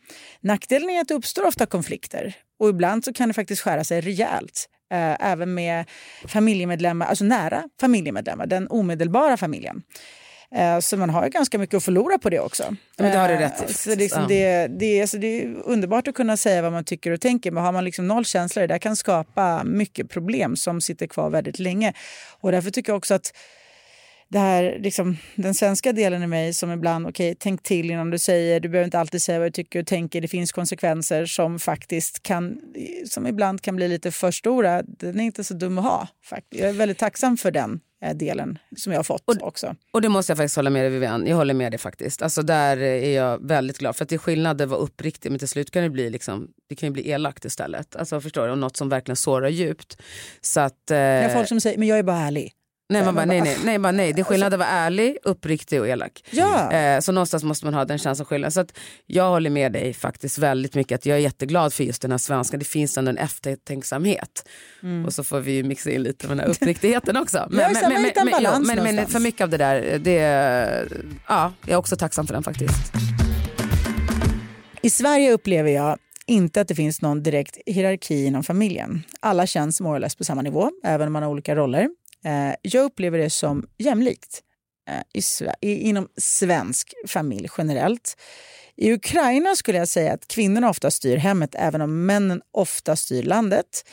Nackdelen 0.42 0.90
är 0.90 1.02
att 1.02 1.08
det 1.08 1.14
uppstår 1.14 1.46
ofta 1.46 1.66
konflikter 1.66 2.36
och 2.60 2.70
ibland 2.70 3.06
så 3.06 3.14
kan 3.14 3.28
det 3.28 3.34
faktiskt 3.34 3.62
skära 3.62 3.84
sig 3.84 4.02
rejält. 4.02 4.68
Eh, 4.92 5.32
även 5.32 5.54
med 5.54 5.86
familjemedlemmar, 6.28 7.06
alltså 7.06 7.24
nära 7.24 7.64
familjemedlemmar, 7.80 8.48
den 8.48 8.68
omedelbara 8.68 9.38
familjen. 9.38 9.84
Eh, 10.56 10.80
Så 10.80 10.98
man 10.98 11.10
har 11.10 11.24
ju 11.24 11.30
ganska 11.30 11.58
mycket 11.58 11.76
att 11.78 11.84
förlora 11.84 12.18
på 12.18 12.30
det 12.30 12.40
också. 12.40 12.76
men 12.98 13.12
det 13.12 13.18
har 13.18 13.28
du 13.28 13.34
Eh, 13.34 13.40
rätt 13.40 13.70
i. 13.70 13.74
Så 13.74 13.96
liksom 13.96 14.26
det, 14.28 14.68
det, 14.68 15.02
alltså 15.02 15.18
det 15.18 15.42
är 15.44 15.56
underbart 15.66 16.08
att 16.08 16.16
kunna 16.16 16.38
säga 16.38 16.62
vad 16.62 16.72
man 16.72 16.84
tycker 16.84 17.12
och 17.12 17.22
tänker 17.22 17.52
men 17.52 17.64
har 17.64 17.72
man 17.72 17.86
liksom 17.86 18.08
noll 18.08 18.26
känslor, 18.26 18.62
det 18.62 18.68
där 18.68 18.78
kan 18.78 18.96
skapa 18.96 19.64
mycket 19.64 20.10
problem 20.10 20.56
som 20.56 20.82
sitter 20.82 21.08
kvar 21.08 21.30
väldigt 21.30 21.60
länge. 21.60 21.94
Och 22.42 22.52
därför 22.52 22.72
tycker 22.72 22.92
jag 22.92 22.98
också 22.98 23.14
att 23.14 23.34
det 24.30 24.40
här, 24.40 24.78
liksom, 24.80 25.18
den 25.36 25.54
svenska 25.54 25.94
delen 25.94 26.24
i 26.24 26.28
mig 26.28 26.54
som 26.54 26.72
ibland, 26.72 27.08
okej, 27.08 27.36
tänk 27.40 27.64
till 27.64 27.92
innan 27.92 28.10
du 28.10 28.20
säger, 28.20 28.60
du 28.60 28.70
behöver 28.70 28.86
inte 28.86 29.00
alltid 29.00 29.22
säga 29.22 29.40
vad 29.40 29.48
du 29.48 29.52
tycker 29.52 29.80
och 29.80 29.88
tänker, 29.88 30.22
det 30.22 30.28
finns 30.28 30.52
konsekvenser 30.52 31.26
som 31.26 31.60
faktiskt 31.60 32.24
kan, 32.24 32.60
som 33.10 33.28
ibland 33.28 33.62
kan 33.62 33.76
bli 33.76 33.88
lite 33.88 34.12
för 34.12 34.32
stora. 34.32 34.82
Den 34.84 35.20
är 35.20 35.24
inte 35.24 35.44
så 35.44 35.54
dum 35.54 35.78
att 35.78 35.84
ha. 35.84 36.08
Faktiskt. 36.24 36.62
Jag 36.62 36.70
är 36.70 36.74
väldigt 36.74 36.98
tacksam 36.98 37.38
för 37.38 37.52
den 37.52 37.80
delen 38.14 38.58
som 38.78 38.92
jag 38.92 39.00
har 39.00 39.04
fått 39.04 39.42
också. 39.42 39.76
Och 39.92 40.02
det 40.02 40.10
måste 40.10 40.32
jag 40.32 40.38
faktiskt 40.38 40.56
hålla 40.56 40.70
med 40.70 40.84
dig 40.84 40.90
Vivian. 40.92 41.28
Jag 41.28 41.36
håller 41.36 41.54
med 41.54 41.72
dig 41.72 41.80
faktiskt. 41.80 42.22
Alltså 42.22 42.42
där 42.42 42.78
är 42.78 43.16
jag 43.16 43.48
väldigt 43.48 43.78
glad. 43.78 43.96
För 43.96 44.04
att 44.06 44.10
det 44.10 44.16
är 44.16 44.18
skillnad 44.18 44.62
att 44.62 44.70
vara 44.70 44.80
uppriktig 44.80 45.30
men 45.30 45.40
till 45.40 45.48
slut 45.48 45.72
kan 45.72 45.84
det 45.84 45.90
bli, 45.90 46.10
liksom, 46.10 46.48
det 46.70 46.76
kan 46.76 46.88
ju 46.88 46.94
bli 46.94 47.10
elakt 47.10 47.46
istället. 47.46 47.96
Alltså 47.96 48.22
förstår 48.22 48.46
du? 48.46 48.52
Och 48.52 48.58
något 48.58 48.78
som 48.78 48.90
verkligen 48.90 49.16
sårar 49.16 49.50
djupt. 49.50 49.98
Så 50.42 50.60
att... 50.60 50.92
Eh, 50.92 50.98
Jag 50.98 51.24
har 51.30 51.36
folk 51.36 51.48
som 51.48 51.62
säger, 51.62 51.78
men 51.78 51.88
jag 51.88 52.00
är 52.00 52.04
bara 52.04 52.18
ärlig. 52.18 52.54
Nej, 52.92 53.06
man 53.06 53.16
bara, 53.16 53.26
man 53.26 53.28
nej, 53.28 53.40
bara- 53.40 53.46
nej, 53.46 53.58
nej, 53.66 53.80
bara, 53.80 53.92
nej. 53.92 54.14
Det 54.14 54.22
är 54.22 54.24
skillnad 54.24 54.54
att 54.54 54.60
vara 54.60 54.70
ärlig, 54.70 55.18
uppriktig 55.24 55.82
och 55.82 55.88
elak. 55.88 56.24
Ja. 56.32 56.72
Eh, 56.72 57.00
så 57.00 57.12
någonstans 57.12 57.44
måste 57.44 57.66
man 57.66 57.74
ha 57.74 57.86
den 57.86 57.98
känslan 57.98 58.26
skillnad. 58.26 58.54
Så 58.54 58.60
att 58.62 58.78
jag 59.06 59.30
håller 59.30 59.50
med 59.50 59.72
dig 59.72 59.94
faktiskt 59.94 60.38
väldigt 60.38 60.76
mycket. 60.76 60.96
Att 60.96 61.06
jag 61.06 61.18
är 61.18 61.22
jätteglad 61.22 61.74
för 61.74 61.84
just 61.84 62.02
den 62.02 62.12
här 62.12 62.18
svenska. 62.18 62.58
Det 62.58 62.66
finns 62.66 62.98
ändå 62.98 63.10
en 63.10 63.18
eftertänksamhet. 63.18 64.48
Och 65.06 65.14
så 65.14 65.24
får 65.24 65.40
vi 65.40 65.64
mixa 65.64 65.92
in 65.92 66.04
lite 66.04 66.28
med 66.28 66.38
den 66.38 66.46
här 66.46 66.52
uppriktigheten 66.56 67.18
också. 67.18 67.38
Ja, 67.52 67.62
exakt, 67.62 67.94
man 67.94 68.04
hittar 68.04 68.22
en 68.22 68.28
jo, 68.40 68.76
men, 68.76 68.96
men 68.96 69.08
för 69.08 69.20
mycket 69.20 69.42
av 69.42 69.50
det 69.50 69.58
där, 69.58 70.00
det, 70.00 70.14
ja, 71.28 71.54
jag 71.62 71.74
är 71.74 71.78
också 71.78 71.96
tacksam 71.96 72.28
för 72.28 72.34
den 72.34 72.44
faktiskt. 72.44 72.94
I 74.82 74.90
Sverige 74.90 75.32
upplever 75.32 75.70
jag 75.72 75.98
inte 76.26 76.62
att 76.62 76.68
det 76.68 76.76
finns 76.76 77.02
någon 77.02 77.24
direkt 77.24 77.58
hierarki 77.66 78.26
inom 78.26 78.44
familjen. 78.44 79.04
Alla 79.20 79.48
känns 79.48 79.82
more 79.82 80.10
på 80.18 80.24
samma 80.24 80.42
nivå, 80.42 80.72
även 80.84 81.08
om 81.08 81.14
man 81.14 81.24
har 81.24 81.30
olika 81.30 81.56
roller. 81.56 81.90
Eh, 82.26 82.56
Jag 82.62 82.84
upplever 82.84 83.18
det 83.18 83.30
som 83.30 83.68
jämlikt 83.78 84.42
eh, 84.90 85.52
i, 85.62 85.74
inom 85.90 86.08
svensk 86.18 86.94
familj 87.08 87.48
generellt. 87.58 88.18
I 88.76 88.94
Ukraina 88.94 89.56
skulle 89.56 89.78
jag 89.78 89.88
säga 89.88 90.14
att 90.14 90.28
kvinnorna 90.28 90.70
ofta 90.70 90.92
styr 90.92 91.18
hemmet, 91.18 91.56
även 91.56 91.82
om 91.82 92.06
männen 92.06 92.42
ofta 92.52 92.96
styr 92.96 93.24
landet. 93.24 93.86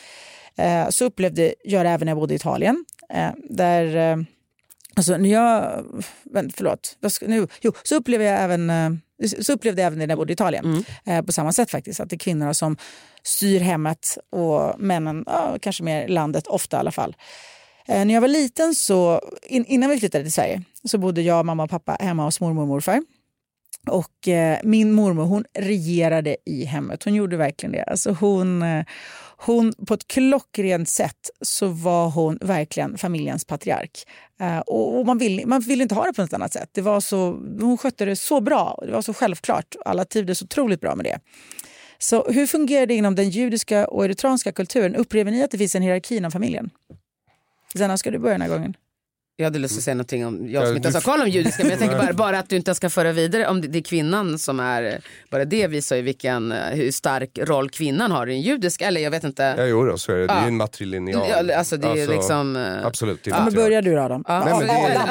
Eh, 0.57 0.89
Så 0.89 1.05
upplevde 1.05 1.53
jag 1.63 1.85
det 1.85 1.89
även 1.89 2.05
när 2.05 2.11
jag 2.11 2.17
bodde 2.17 2.33
i 2.33 2.35
Italien. 2.35 2.85
eh, 3.13 3.29
Där 3.49 3.95
eh, 3.95 4.17
Alltså 4.95 5.17
när 5.17 5.29
jag, 5.29 5.83
vänta, 6.23 6.53
förlåt, 6.57 6.97
nu, 7.21 7.47
jo, 7.61 7.71
så 7.83 7.95
upplever 7.95 8.25
jag 8.25 8.39
även, 8.41 8.69
eh, 8.69 8.89
så 9.41 9.53
upplevde 9.53 9.81
jag 9.81 9.87
även 9.87 9.99
det 9.99 10.05
när 10.07 10.11
jag 10.11 10.17
bodde 10.19 10.31
i 10.31 10.33
Italien. 10.33 10.83
Eh, 11.05 11.21
på 11.21 11.31
samma 11.31 11.51
sätt 11.53 11.71
faktiskt, 11.71 11.99
att 11.99 12.09
det 12.09 12.15
är 12.15 12.17
kvinnorna 12.17 12.53
som 12.53 12.77
styr 13.23 13.59
hemmet 13.59 14.17
och 14.31 14.79
männen, 14.79 15.23
ja, 15.27 15.57
kanske 15.61 15.83
mer 15.83 16.07
landet, 16.07 16.47
ofta 16.47 16.77
i 16.77 16.79
alla 16.79 16.91
fall. 16.91 17.15
Eh, 17.89 18.05
när 18.05 18.13
jag 18.13 18.21
var 18.21 18.27
liten, 18.27 18.75
så, 18.75 19.21
in, 19.43 19.65
innan 19.65 19.89
vi 19.89 19.99
flyttade 19.99 20.23
till 20.23 20.33
Sverige, 20.33 20.61
så 20.83 20.97
bodde 20.97 21.21
jag, 21.21 21.45
mamma 21.45 21.63
och 21.63 21.69
pappa 21.69 21.97
hemma 21.99 22.25
hos 22.25 22.39
mormor 22.39 22.61
och 22.61 22.67
morfar. 22.67 23.01
Och 23.87 24.27
eh, 24.27 24.59
min 24.63 24.93
mormor 24.93 25.23
hon 25.23 25.45
regerade 25.53 26.37
i 26.45 26.65
hemmet. 26.65 27.03
Hon 27.03 27.15
gjorde 27.15 27.37
verkligen 27.37 27.71
det. 27.71 27.83
Alltså 27.83 28.11
hon, 28.11 28.61
eh, 28.61 28.85
hon, 29.37 29.73
på 29.87 29.93
ett 29.93 30.07
klockrent 30.07 30.89
sätt 30.89 31.29
så 31.41 31.67
var 31.67 32.09
hon 32.09 32.37
verkligen 32.41 32.97
familjens 32.97 33.45
patriark. 33.45 34.05
Eh, 34.41 34.59
och 34.59 34.99
och 34.99 35.05
man, 35.05 35.17
ville 35.17 35.45
man 35.45 35.61
vill 35.61 35.81
inte 35.81 35.95
ha 35.95 36.05
det 36.05 36.13
på 36.13 36.21
något 36.21 36.33
annat 36.33 36.53
sätt. 36.53 36.69
Det 36.71 36.81
var 36.81 36.99
så, 36.99 37.31
hon 37.59 37.77
skötte 37.77 38.05
det 38.05 38.15
så 38.15 38.41
bra. 38.41 38.75
och 38.77 38.87
Det 38.87 38.93
var 38.93 39.01
så 39.01 39.13
självklart. 39.13 39.75
Alla 39.85 40.05
trivdes 40.05 40.41
otroligt 40.41 40.81
bra 40.81 40.95
med 40.95 41.05
det. 41.05 41.19
Så 41.97 42.31
hur 42.31 42.47
fungerar 42.47 42.85
det 42.85 42.93
inom 42.95 43.15
den 43.15 43.29
judiska 43.29 43.87
och 43.87 44.05
eritreanska 44.05 44.51
kulturen? 44.51 44.95
Upplever 44.95 45.31
ni 45.31 45.43
att 45.43 45.51
det 45.51 45.57
finns 45.57 45.75
en 45.75 45.81
hierarki 45.81 46.17
inom 46.17 46.31
familjen? 46.31 46.69
Zena, 47.75 47.97
ska 47.97 48.11
du 48.11 48.19
börja 48.19 48.33
den 48.33 48.41
här 48.41 48.49
gången? 48.49 48.73
Jag 49.35 49.43
hade 49.45 49.59
lust 49.59 49.77
att 49.77 49.83
säga 49.83 49.95
någonting 49.95 50.25
om, 50.25 50.49
jag 50.49 50.61
Ja, 50.63 50.67
som 50.67 50.75
inte 50.75 50.87
ens 50.87 51.05
har 51.05 51.11
koll 51.13 51.21
om 51.21 51.29
judiska 51.29 51.63
men 51.63 51.69
jag 51.69 51.79
tänker 51.79 51.97
bara, 52.05 52.13
bara 52.13 52.39
att 52.39 52.49
du 52.49 52.55
inte 52.55 52.75
ska 52.75 52.89
föra 52.89 53.11
vidare 53.11 53.47
om 53.47 53.61
det, 53.61 53.67
det 53.67 53.79
är 53.79 53.83
kvinnan 53.83 54.39
som 54.39 54.59
är, 54.59 55.01
bara 55.31 55.45
det 55.45 55.67
visar 55.67 55.95
ju 55.95 56.01
vilken, 56.01 56.51
eh, 56.51 56.57
hur 56.69 56.91
stark 56.91 57.39
roll 57.41 57.69
kvinnan 57.69 58.11
har 58.11 58.27
i 58.27 58.33
en 58.33 58.41
judisk, 58.41 58.81
eller 58.81 59.01
jag 59.01 59.11
vet 59.11 59.23
inte. 59.23 59.55
Ja, 59.57 59.65
jo 59.65 59.85
då, 59.85 59.97
så 59.97 60.11
är 60.11 60.15
det. 60.17 60.27
Det 60.27 60.33
är 60.33 60.41
ju 60.41 60.47
en 60.47 60.57
matrilineal. 60.57 61.47
Ja, 61.47 61.57
alltså 61.57 61.77
det 61.77 61.87
är 61.87 62.07
liksom, 62.07 62.55
eh, 62.55 62.85
Absolut. 62.85 63.23
Det 63.23 63.31
är 63.31 63.35
Ja, 63.35 63.43
men 63.45 63.53
börjar 63.53 63.81
du 63.81 63.95
då, 63.95 64.01
Adam? 64.01 64.23
Ja. 64.27 64.43
Nej, 64.45 64.53
men 64.57 64.67
det 64.67 64.73
är- 64.73 64.95
Adam. 64.95 65.09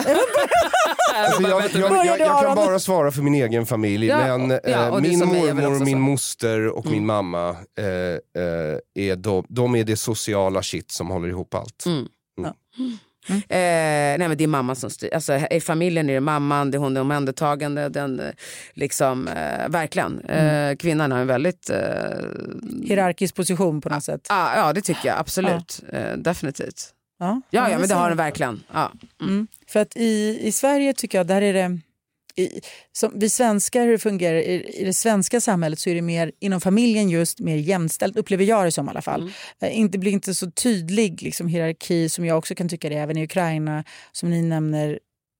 Alltså, 1.17 1.43
jag, 1.43 1.63
jag, 1.91 2.07
jag, 2.07 2.21
jag, 2.21 2.43
kan 2.43 2.57
bara 2.57 2.79
svara 2.79 3.11
för 3.11 3.23
min 3.23 3.35
egen 3.35 3.67
familj. 3.67 4.07
Ja, 4.07 4.39
men 4.39 4.51
och- 4.51 4.61
ja, 4.65 4.71
eh, 4.71 4.89
och 4.89 5.03
min 5.03 5.19
mormor, 5.19 5.67
också 5.73 5.85
min 5.85 6.01
moster 6.01 6.67
och 6.69 6.87
min 6.87 7.07
mamma 7.07 7.49
eh, 7.79 7.87
eh, 7.87 8.79
är 8.95 9.17
de, 9.17 9.45
de 9.49 9.75
är 9.75 9.85
det 9.85 9.97
sociala 9.97 10.63
shit 10.63 10.91
som 10.93 11.09
håller 11.11 11.29
ihop 11.29 11.55
allt. 11.55 11.85
Eh, 13.31 14.19
nej 14.19 14.19
men 14.19 14.37
det 14.37 14.45
är 14.45 14.49
mamman 14.49 14.77
som 14.77 14.91
styr. 14.91 15.15
Alltså, 15.15 15.35
I 15.35 15.61
familjen 15.61 16.11
är 16.11 16.15
det 16.15 16.21
mamman, 16.21 16.71
det 16.71 16.77
är 16.77 16.79
hon 16.79 16.97
är 16.97 17.01
omhändertagande. 17.01 17.89
Den, 17.89 18.21
eh, 18.21 18.27
liksom, 18.75 19.29
eh, 19.29 19.69
verkligen. 19.69 20.21
Eh, 20.21 20.77
kvinnan 20.77 21.13
har 21.13 21.19
en 21.19 21.27
väldigt... 21.27 21.71
Eh, 21.71 21.79
Hierarkisk 22.83 23.35
position 23.35 23.81
på 23.81 23.89
något 23.89 24.05
sätt. 24.05 24.27
ah, 24.29 24.57
ja 24.57 24.73
det 24.73 24.81
tycker 24.81 25.09
jag 25.09 25.19
absolut. 25.19 25.83
Eh, 25.93 26.13
definitivt. 26.17 26.95
Ja, 27.19 27.41
Ja, 27.51 27.71
ja 27.71 27.79
men 27.79 27.89
det 27.89 27.95
har 27.95 28.09
den 28.09 28.17
verkligen. 28.17 28.63
Ja. 28.73 28.93
Mm. 29.21 29.47
För 29.67 29.81
att 29.81 29.97
i, 29.97 30.39
i 30.43 30.53
Sverige 30.53 30.93
tycker 30.93 31.19
jag, 31.19 31.27
där 31.27 31.43
är 31.43 31.53
det... 31.53 31.79
I, 32.39 32.61
som 32.93 33.13
vi 33.19 33.29
svenskar, 33.29 33.85
hur 33.85 33.93
det 33.93 33.99
fungerar 33.99 34.37
i, 34.37 34.81
i 34.81 34.85
det 34.85 34.95
svenska 34.95 35.41
samhället 35.41 35.79
så 35.79 35.91
är 35.91 35.95
det 35.95 36.03
mer 36.03 36.33
inom 36.41 36.61
familjen 36.61 37.11
just 37.11 37.41
mer 37.41 37.57
jämställt, 37.57 38.17
upplever 38.17 38.45
jag 38.45 38.67
det 38.67 38.73
som 38.73 38.87
i 38.87 38.91
alla 38.91 39.03
fall. 39.03 39.33
Eh, 39.63 39.79
inte 39.79 39.99
blir 39.99 40.13
inte 40.13 40.35
så 40.35 40.51
tydlig 40.51 41.23
liksom, 41.23 41.49
hierarki 41.49 42.09
som 42.09 42.25
jag 42.25 42.39
också 42.39 42.55
kan 42.55 42.69
tycka 42.69 42.89
det 42.89 42.95
är 42.95 43.03
även 43.03 43.17
i 43.17 43.25
Ukraina, 43.25 43.85
som 44.13 44.31
ni 44.31 44.43
nämner 44.43 44.99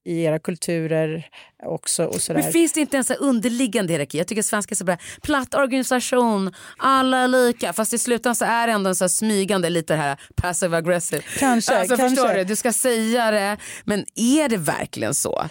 i 0.09 0.23
era 0.23 0.39
kulturer. 0.39 1.27
Också. 1.67 2.05
Och 2.05 2.21
sådär. 2.23 2.43
Men 2.43 2.53
finns 2.53 2.73
det 2.73 2.81
inte 2.81 2.97
en 2.97 3.05
så 3.05 3.13
här 3.13 3.23
underliggande 3.23 3.93
hierarki? 3.93 4.19
Jag 4.19 4.27
tycker 4.27 4.43
svenska 4.43 4.73
är 4.73 4.77
så 4.77 4.85
bra. 4.85 4.97
Platt 5.23 5.55
organisation, 5.55 6.55
alla 6.79 7.19
är 7.19 7.29
lika. 7.29 7.73
Fast 7.73 7.93
i 7.95 7.99
slutändan 7.99 8.35
så 8.37 8.45
är 8.45 8.67
det 8.67 8.73
ändå 8.73 8.89
en 8.89 8.97
så 8.97 9.09
smygande 9.09 9.71
lite 9.71 9.93
det 9.95 10.01
här 10.01 10.21
passive 10.37 10.77
aggressive. 10.77 11.23
Kanske, 11.39 11.79
alltså, 11.79 11.97
kanske. 11.97 12.17
Förstår 12.17 12.35
du? 12.35 12.45
Du 12.45 12.57
ska 12.57 12.73
säga 12.73 13.31
det. 13.31 13.57
Men 13.85 14.05
är 14.15 14.49
det 14.49 14.57
verkligen 14.57 15.15
så? 15.15 15.45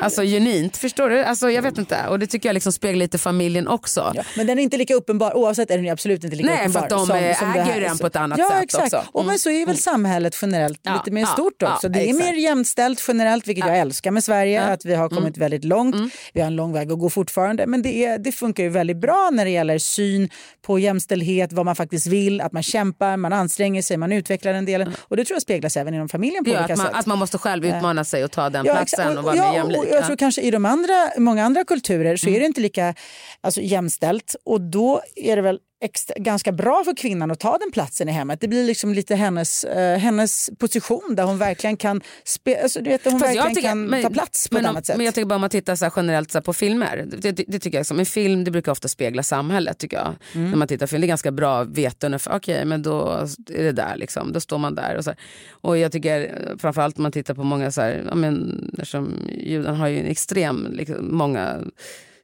Alltså 0.00 0.22
genuint, 0.22 0.76
förstår 0.76 1.08
du? 1.10 1.24
Alltså 1.24 1.50
jag 1.50 1.62
vet 1.62 1.78
inte. 1.78 2.06
Och 2.08 2.18
det 2.18 2.26
tycker 2.26 2.48
jag 2.48 2.54
liksom 2.54 2.72
speglar 2.72 2.98
lite 2.98 3.18
familjen 3.18 3.68
också. 3.68 4.12
Ja, 4.14 4.22
men 4.36 4.46
den 4.46 4.58
är 4.58 4.62
inte 4.62 4.76
lika 4.76 4.94
uppenbar, 4.94 5.36
oavsett 5.36 5.70
är 5.70 5.78
den 5.78 5.92
absolut 5.92 6.24
inte 6.24 6.36
lika 6.36 6.48
Nej, 6.48 6.58
för 6.58 6.64
uppenbar. 6.64 6.82
att 6.82 6.90
de, 6.90 7.06
som, 7.06 7.16
eh, 7.16 7.38
som 7.38 7.52
det 7.52 7.58
äger 7.60 7.80
den 7.80 7.98
på 7.98 8.06
ett 8.06 8.16
annat 8.16 8.38
ja, 8.38 8.48
sätt 8.50 8.62
exakt. 8.64 8.84
också. 8.94 9.04
Och 9.12 9.20
men 9.24 9.26
Mm. 9.36 9.38
så 9.38 9.50
är 9.50 9.66
väl 9.66 9.78
samhället 9.78 10.38
generellt 10.42 10.80
Ja, 10.82 10.92
lite 10.94 11.10
mer 11.10 11.20
ja, 11.22 11.26
stort 11.26 11.54
ja, 11.58 11.74
också. 11.74 11.88
det 11.88 11.98
är 12.00 12.08
exakt. 12.08 12.24
mer 12.24 12.32
jämställt 12.34 13.04
generellt, 13.08 13.46
vilket 13.48 13.66
jag 13.66 13.78
älskar 13.78 14.10
med 14.10 14.24
Sverige. 14.24 14.62
Att 14.64 14.84
vi 14.84 14.94
har 14.94 15.08
kommit 15.08 15.36
Mm. 15.36 15.40
Väldigt 15.46 15.64
långt. 15.64 15.96
Vi 16.32 16.40
har 16.40 16.46
en 16.46 16.56
lång 16.56 16.72
väg 16.72 16.92
att 16.92 16.98
gå 16.98 17.10
fortfarande. 17.10 17.66
Men 17.66 17.82
det, 17.82 18.04
är, 18.04 18.18
det 18.18 18.32
funkar 18.32 18.62
ju 18.62 18.68
väldigt 18.68 18.96
bra 18.96 19.30
när 19.32 19.44
det 19.44 19.50
gäller 19.50 19.78
syn 19.78 20.28
på 20.66 20.78
jämställdhet, 20.78 21.52
vad 21.52 21.64
man 21.66 21.76
faktiskt 21.76 22.06
vill, 22.06 22.40
att 22.40 22.52
man 22.52 22.62
kämpar, 22.62 23.16
man 23.16 23.32
anstränger 23.32 23.82
sig, 23.82 23.96
man 23.96 24.12
utvecklar 24.12 24.52
den 24.52 24.64
delen. 24.64 24.92
Och 24.98 25.16
det 25.16 25.24
tror 25.24 25.34
jag 25.34 25.42
speglas 25.42 25.76
även 25.76 25.94
inom 25.94 26.08
familjen 26.08 26.44
på 26.44 26.50
gör 26.50 26.58
olika 26.58 26.72
att 26.72 26.78
man, 26.78 26.86
sätt. 26.86 26.96
att 26.96 27.06
man 27.06 27.18
måste 27.18 27.38
själv 27.38 27.64
utmana 27.64 28.04
sig 28.04 28.24
och 28.24 28.30
ta 28.30 28.50
den 28.50 28.66
Ja, 28.66 28.72
platsen 28.74 29.00
exakt. 29.00 29.18
och 29.18 29.24
vara 29.24 29.34
mer 29.50 29.54
jämlik. 29.58 29.78
och 29.78 29.86
jag 29.90 30.06
tror 30.06 30.16
kanske 30.16 30.40
i 30.42 30.50
de 30.50 30.64
andra, 30.64 31.08
många 31.18 31.44
andra 31.44 31.64
kulturer 31.64 32.16
så 32.16 32.26
Mm. 32.26 32.36
är 32.36 32.40
det 32.40 32.46
inte 32.46 32.60
lika 32.60 32.94
alltså, 33.40 33.60
jämställt 33.60 34.36
och 34.44 34.60
då 34.60 35.00
är 35.16 35.36
det 35.36 35.42
väl 35.42 35.58
extra, 35.84 36.14
ganska 36.18 36.52
bra 36.52 36.82
för 36.84 36.96
kvinnan 36.96 37.30
att 37.30 37.40
ta 37.40 37.58
den 37.58 37.70
platsen 37.72 38.08
i 38.08 38.12
hemmet. 38.12 38.40
Det 38.40 38.48
blir 38.48 38.64
liksom 38.64 38.94
lite 38.94 39.14
hennes, 39.14 39.64
eh, 39.64 39.98
hennes 39.98 40.50
position 40.58 41.14
där 41.16 41.24
hon 41.24 41.38
verkligen 41.38 41.76
kan, 41.76 42.00
spe, 42.24 42.62
alltså, 42.62 42.80
du 42.80 42.90
vet, 42.90 43.04
hon 43.04 43.12
Fast 43.12 43.24
verkligen 43.24 43.54
tycker- 43.54 43.68
kan 43.68 43.84
men- 43.86 44.02
ta 44.02 44.10
plats 44.10 44.48
på 44.48 44.54
men 44.54 44.64
ett 44.64 44.70
annat 44.70 44.86
sätt. 44.86 44.96
Men 44.96 45.06
jag 45.06 45.14
tycker 45.14 45.26
bara 45.26 45.34
om 45.34 45.40
man 45.40 45.50
tittar 45.50 45.76
så 45.76 45.90
generellt 45.96 46.30
så 46.30 46.40
på 46.42 46.52
filmer. 46.52 47.04
Det, 47.18 47.32
det, 47.32 47.44
det 47.48 47.58
tycker 47.58 47.78
jag 47.78 47.86
som 47.86 47.98
en 48.00 48.06
film 48.06 48.44
det 48.44 48.50
brukar 48.50 48.72
ofta 48.72 48.88
spegla 48.88 49.22
samhället 49.22 49.78
tycker 49.78 49.96
jag. 49.96 50.14
Mm. 50.34 50.50
När 50.50 50.56
man 50.56 50.68
tittar 50.68 50.86
film. 50.86 51.00
Det 51.00 51.06
är 51.06 51.08
ganska 51.08 51.30
bra 51.32 51.60
att 51.60 51.68
veta 51.68 52.06
ungefär, 52.06 52.36
okej 52.36 52.64
men 52.64 52.82
då 52.82 53.08
är 53.50 53.62
det 53.62 53.72
där 53.72 53.96
liksom. 53.96 54.32
Då 54.32 54.40
står 54.40 54.58
man 54.58 54.74
där 54.74 54.96
och 54.96 55.04
så 55.04 55.10
här. 55.10 55.18
Och 55.50 55.78
jag 55.78 55.92
tycker 55.92 56.20
eh, 56.20 56.56
framförallt 56.58 56.96
om 56.98 57.02
man 57.02 57.12
tittar 57.12 57.34
på 57.34 57.42
många 57.44 57.70
så 57.70 57.80
här, 57.80 58.02
ja 58.08 58.14
men 58.14 58.68
eftersom 58.72 59.14
judarna 59.38 59.76
har 59.78 59.88
ju 59.88 60.00
en 60.00 60.06
extrem, 60.06 60.68
liksom, 60.72 61.16
många 61.16 61.58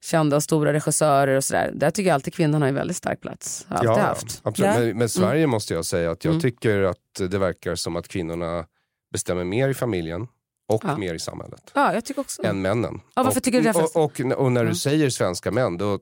kända 0.05 0.36
och 0.36 0.42
stora 0.42 0.72
regissörer 0.72 1.36
och 1.36 1.44
sådär. 1.44 1.70
Där 1.74 1.90
tycker 1.90 2.09
jag 2.09 2.14
alltid 2.14 2.34
kvinnan 2.34 2.62
har 2.62 2.68
en 2.68 2.74
väldigt 2.74 2.96
stark 2.96 3.20
plats. 3.20 3.66
Har 3.68 3.76
alltid 3.76 3.90
Ja, 3.90 3.98
haft. 4.00 4.40
absolut. 4.42 4.70
Ja. 4.74 4.80
Men 4.80 4.98
med 4.98 5.11
Sverige 5.11 5.46
måste 5.46 5.74
jag 5.74 5.84
säga 5.84 6.11
att 6.11 6.24
jag 6.24 6.30
Mm. 6.32 6.40
tycker 6.42 6.82
att 6.82 6.96
det 7.30 7.38
verkar 7.38 7.74
som 7.74 7.96
att 7.96 8.09
kvinnorna 8.09 8.64
bestämmer 9.12 9.44
mer 9.44 9.68
i 9.68 9.74
familjen 9.74 10.26
och 10.68 10.82
Ja. 10.84 10.96
mer 10.96 11.14
i 11.14 11.18
samhället. 11.18 11.70
Ja, 11.74 11.94
jag 11.94 12.05
tycker 12.05 12.20
också. 12.20 12.42
än 12.46 12.62
männen. 12.62 13.00
Ja, 13.14 13.22
varför 13.22 13.40
och, 13.40 13.44
tycker 13.44 13.62
du 13.62 13.72
det? 13.72 13.78
Och, 13.78 13.96
och, 13.96 14.20
och 14.36 14.53
när 14.53 14.61
du 14.61 14.66
Mm. 14.66 14.74
säger 14.74 15.11
svenska 15.11 15.50
män, 15.50 15.78
då, 15.78 15.98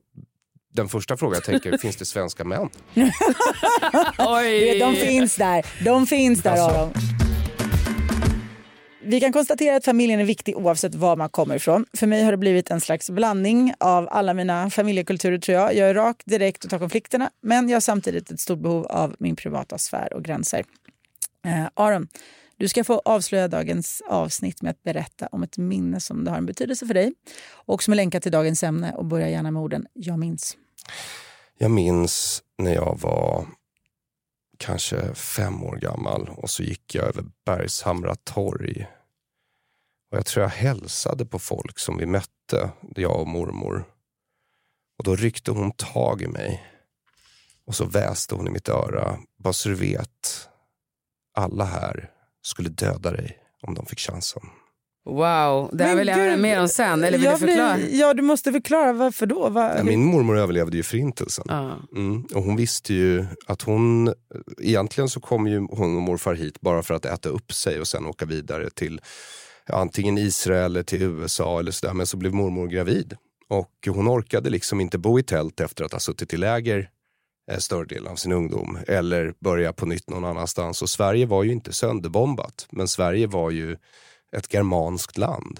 den 0.73 0.87
första 0.89 1.17
frågan 1.17 1.33
jag 1.33 1.43
tänker, 1.43 1.77
finns 1.81 1.95
det 1.95 2.05
svenska 2.05 2.43
män? 2.43 2.69
Oj. 4.17 4.79
De 4.79 4.95
finns 4.95 5.35
där. 5.35 5.65
De 5.85 6.07
finns 6.07 6.41
där 6.41 6.51
Alltså. 6.51 6.79
Aron. 6.79 6.93
Vi 9.03 9.19
kan 9.19 9.33
konstatera 9.33 9.75
att 9.75 9.85
familjen 9.85 10.19
är 10.19 10.25
viktig 10.25 10.57
oavsett 10.57 10.95
var 10.95 11.15
man 11.15 11.29
kommer 11.29 11.55
ifrån. 11.55 11.85
För 11.93 12.07
mig 12.07 12.23
har 12.23 12.31
det 12.31 12.37
blivit 12.37 12.71
en 12.71 12.81
slags 12.81 13.09
blandning 13.09 13.73
av 13.79 14.07
alla 14.11 14.33
mina 14.33 14.69
familjekulturer 14.69 15.37
tror 15.37 15.57
jag. 15.57 15.75
Jag 15.75 15.89
är 15.89 15.93
rak, 15.93 16.21
direkt 16.25 16.63
och 16.63 16.69
tar 16.69 16.79
konflikterna 16.79 17.29
men 17.41 17.69
jag 17.69 17.75
har 17.75 17.81
samtidigt 17.81 18.31
ett 18.31 18.39
stort 18.39 18.59
behov 18.59 18.85
av 18.85 19.15
min 19.19 19.35
privata 19.35 19.77
sfär 19.77 20.13
och 20.13 20.23
gränser. 20.23 20.63
Eh, 21.45 21.65
Aron, 21.73 22.07
du 22.57 22.67
ska 22.67 22.83
få 22.83 23.01
avslöja 23.05 23.47
dagens 23.47 24.01
avsnitt 24.09 24.61
med 24.61 24.69
att 24.71 24.83
berätta 24.83 25.27
om 25.31 25.43
ett 25.43 25.57
minne 25.57 25.99
som 25.99 26.23
det 26.23 26.31
har 26.31 26.37
en 26.37 26.45
betydelse 26.45 26.87
för 26.87 26.93
dig 26.93 27.13
och 27.51 27.83
som 27.83 27.91
är 27.91 27.95
länkat 27.95 28.23
till 28.23 28.31
dagens 28.31 28.63
ämne 28.63 28.93
och 28.93 29.05
börja 29.05 29.29
gärna 29.29 29.51
med 29.51 29.61
orden 29.61 29.85
“Jag 29.93 30.19
minns”. 30.19 30.57
Jag 31.57 31.71
minns 31.71 32.43
när 32.57 32.73
jag 32.73 32.99
var 33.01 33.45
kanske 34.61 35.15
fem 35.15 35.63
år 35.63 35.75
gammal 35.75 36.29
och 36.29 36.49
så 36.49 36.63
gick 36.63 36.95
jag 36.95 37.05
över 37.05 37.23
Bergshamra 37.45 38.15
torg. 38.15 38.87
Och 40.11 40.17
jag 40.17 40.25
tror 40.25 40.43
jag 40.43 40.49
hälsade 40.49 41.25
på 41.25 41.39
folk 41.39 41.79
som 41.79 41.97
vi 41.97 42.05
mötte, 42.05 42.71
jag 42.95 43.19
och 43.19 43.27
mormor. 43.27 43.85
Och 44.97 45.03
då 45.03 45.15
ryckte 45.15 45.51
hon 45.51 45.71
tag 45.71 46.21
i 46.21 46.27
mig. 46.27 46.63
Och 47.65 47.75
så 47.75 47.85
väste 47.85 48.35
hon 48.35 48.47
i 48.47 48.51
mitt 48.51 48.69
öra. 48.69 49.19
Bara 49.37 49.53
så 49.53 49.69
du 49.69 49.75
vet, 49.75 50.49
alla 51.33 51.65
här 51.65 52.11
skulle 52.41 52.69
döda 52.69 53.11
dig 53.11 53.37
om 53.61 53.73
de 53.73 53.85
fick 53.85 53.99
chansen. 53.99 54.43
Wow, 55.05 55.69
det 55.73 55.83
här 55.83 55.89
Men 55.89 55.97
vill 55.97 56.07
jag 56.07 56.15
höra 56.15 56.37
mer 56.37 56.61
om 56.61 56.67
sen. 56.67 57.03
Eller 57.03 57.17
vill 57.17 57.29
du 57.29 57.37
förklara? 57.37 57.75
Blir, 57.75 57.99
ja, 57.99 58.13
du 58.13 58.21
måste 58.21 58.51
förklara 58.51 58.93
varför 58.93 59.25
då. 59.25 59.49
Va, 59.49 59.77
Ja, 59.77 59.83
min 59.83 60.05
mormor 60.05 60.37
överlevde 60.37 60.77
ju 60.77 60.83
förintelsen. 60.83 61.45
Ja. 61.47 61.75
Mm. 61.95 62.25
Och 62.35 62.43
hon 62.43 62.55
visste 62.55 62.93
ju 62.93 63.25
att 63.47 63.61
hon, 63.61 64.13
egentligen 64.61 65.09
så 65.09 65.19
kom 65.19 65.47
ju 65.47 65.57
hon 65.57 65.95
och 65.95 66.01
morfar 66.01 66.33
hit 66.33 66.61
bara 66.61 66.83
för 66.83 66.93
att 66.93 67.05
äta 67.05 67.29
upp 67.29 67.53
sig 67.53 67.79
och 67.79 67.87
sen 67.87 68.05
åka 68.05 68.25
vidare 68.25 68.69
till 68.69 69.01
antingen 69.69 70.17
Israel 70.17 70.65
eller 70.65 70.83
till 70.83 71.01
USA 71.01 71.59
eller 71.59 71.71
sådär. 71.71 71.93
Men 71.93 72.07
så 72.07 72.17
blev 72.17 72.33
mormor 72.33 72.67
gravid. 72.67 73.17
Och 73.49 73.87
hon 73.87 74.09
orkade 74.09 74.49
liksom 74.49 74.81
inte 74.81 74.97
bo 74.97 75.19
i 75.19 75.23
tält 75.23 75.59
efter 75.59 75.83
att 75.83 75.91
ha 75.91 75.99
suttit 75.99 76.33
i 76.33 76.37
läger 76.37 76.89
eh, 77.51 77.57
större 77.57 77.85
delen 77.85 78.11
av 78.11 78.15
sin 78.15 78.31
ungdom. 78.31 78.77
Eller 78.87 79.33
börja 79.39 79.73
på 79.73 79.85
nytt 79.85 80.09
någon 80.09 80.25
annanstans. 80.25 80.81
Och 80.81 80.89
Sverige 80.89 81.25
var 81.25 81.43
ju 81.43 81.51
inte 81.51 81.73
sönderbombat. 81.73 82.67
Men 82.71 82.87
Sverige 82.87 83.27
var 83.27 83.49
ju 83.49 83.77
ett 84.31 84.53
germanskt 84.53 85.17
land. 85.17 85.59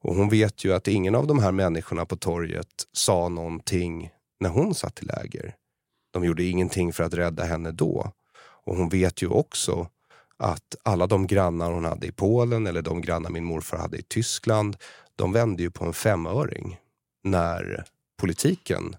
Och 0.00 0.14
hon 0.14 0.28
vet 0.28 0.64
ju 0.64 0.74
att 0.74 0.88
ingen 0.88 1.14
av 1.14 1.26
de 1.26 1.38
här 1.38 1.52
människorna 1.52 2.06
på 2.06 2.16
torget 2.16 2.86
sa 2.92 3.28
någonting 3.28 4.10
när 4.40 4.50
hon 4.50 4.74
satt 4.74 5.02
i 5.02 5.04
läger. 5.04 5.54
De 6.10 6.24
gjorde 6.24 6.44
ingenting 6.44 6.92
för 6.92 7.04
att 7.04 7.14
rädda 7.14 7.44
henne 7.44 7.72
då. 7.72 8.12
Och 8.64 8.76
hon 8.76 8.88
vet 8.88 9.22
ju 9.22 9.26
också 9.26 9.88
att 10.36 10.76
alla 10.82 11.06
de 11.06 11.26
grannar 11.26 11.72
hon 11.72 11.84
hade 11.84 12.06
i 12.06 12.12
Polen 12.12 12.66
eller 12.66 12.82
de 12.82 13.00
grannar 13.00 13.30
min 13.30 13.44
morfar 13.44 13.78
hade 13.78 13.98
i 13.98 14.02
Tyskland, 14.02 14.76
de 15.16 15.32
vände 15.32 15.62
ju 15.62 15.70
på 15.70 15.84
en 15.84 15.92
femöring 15.92 16.78
när 17.24 17.84
politiken 18.20 18.96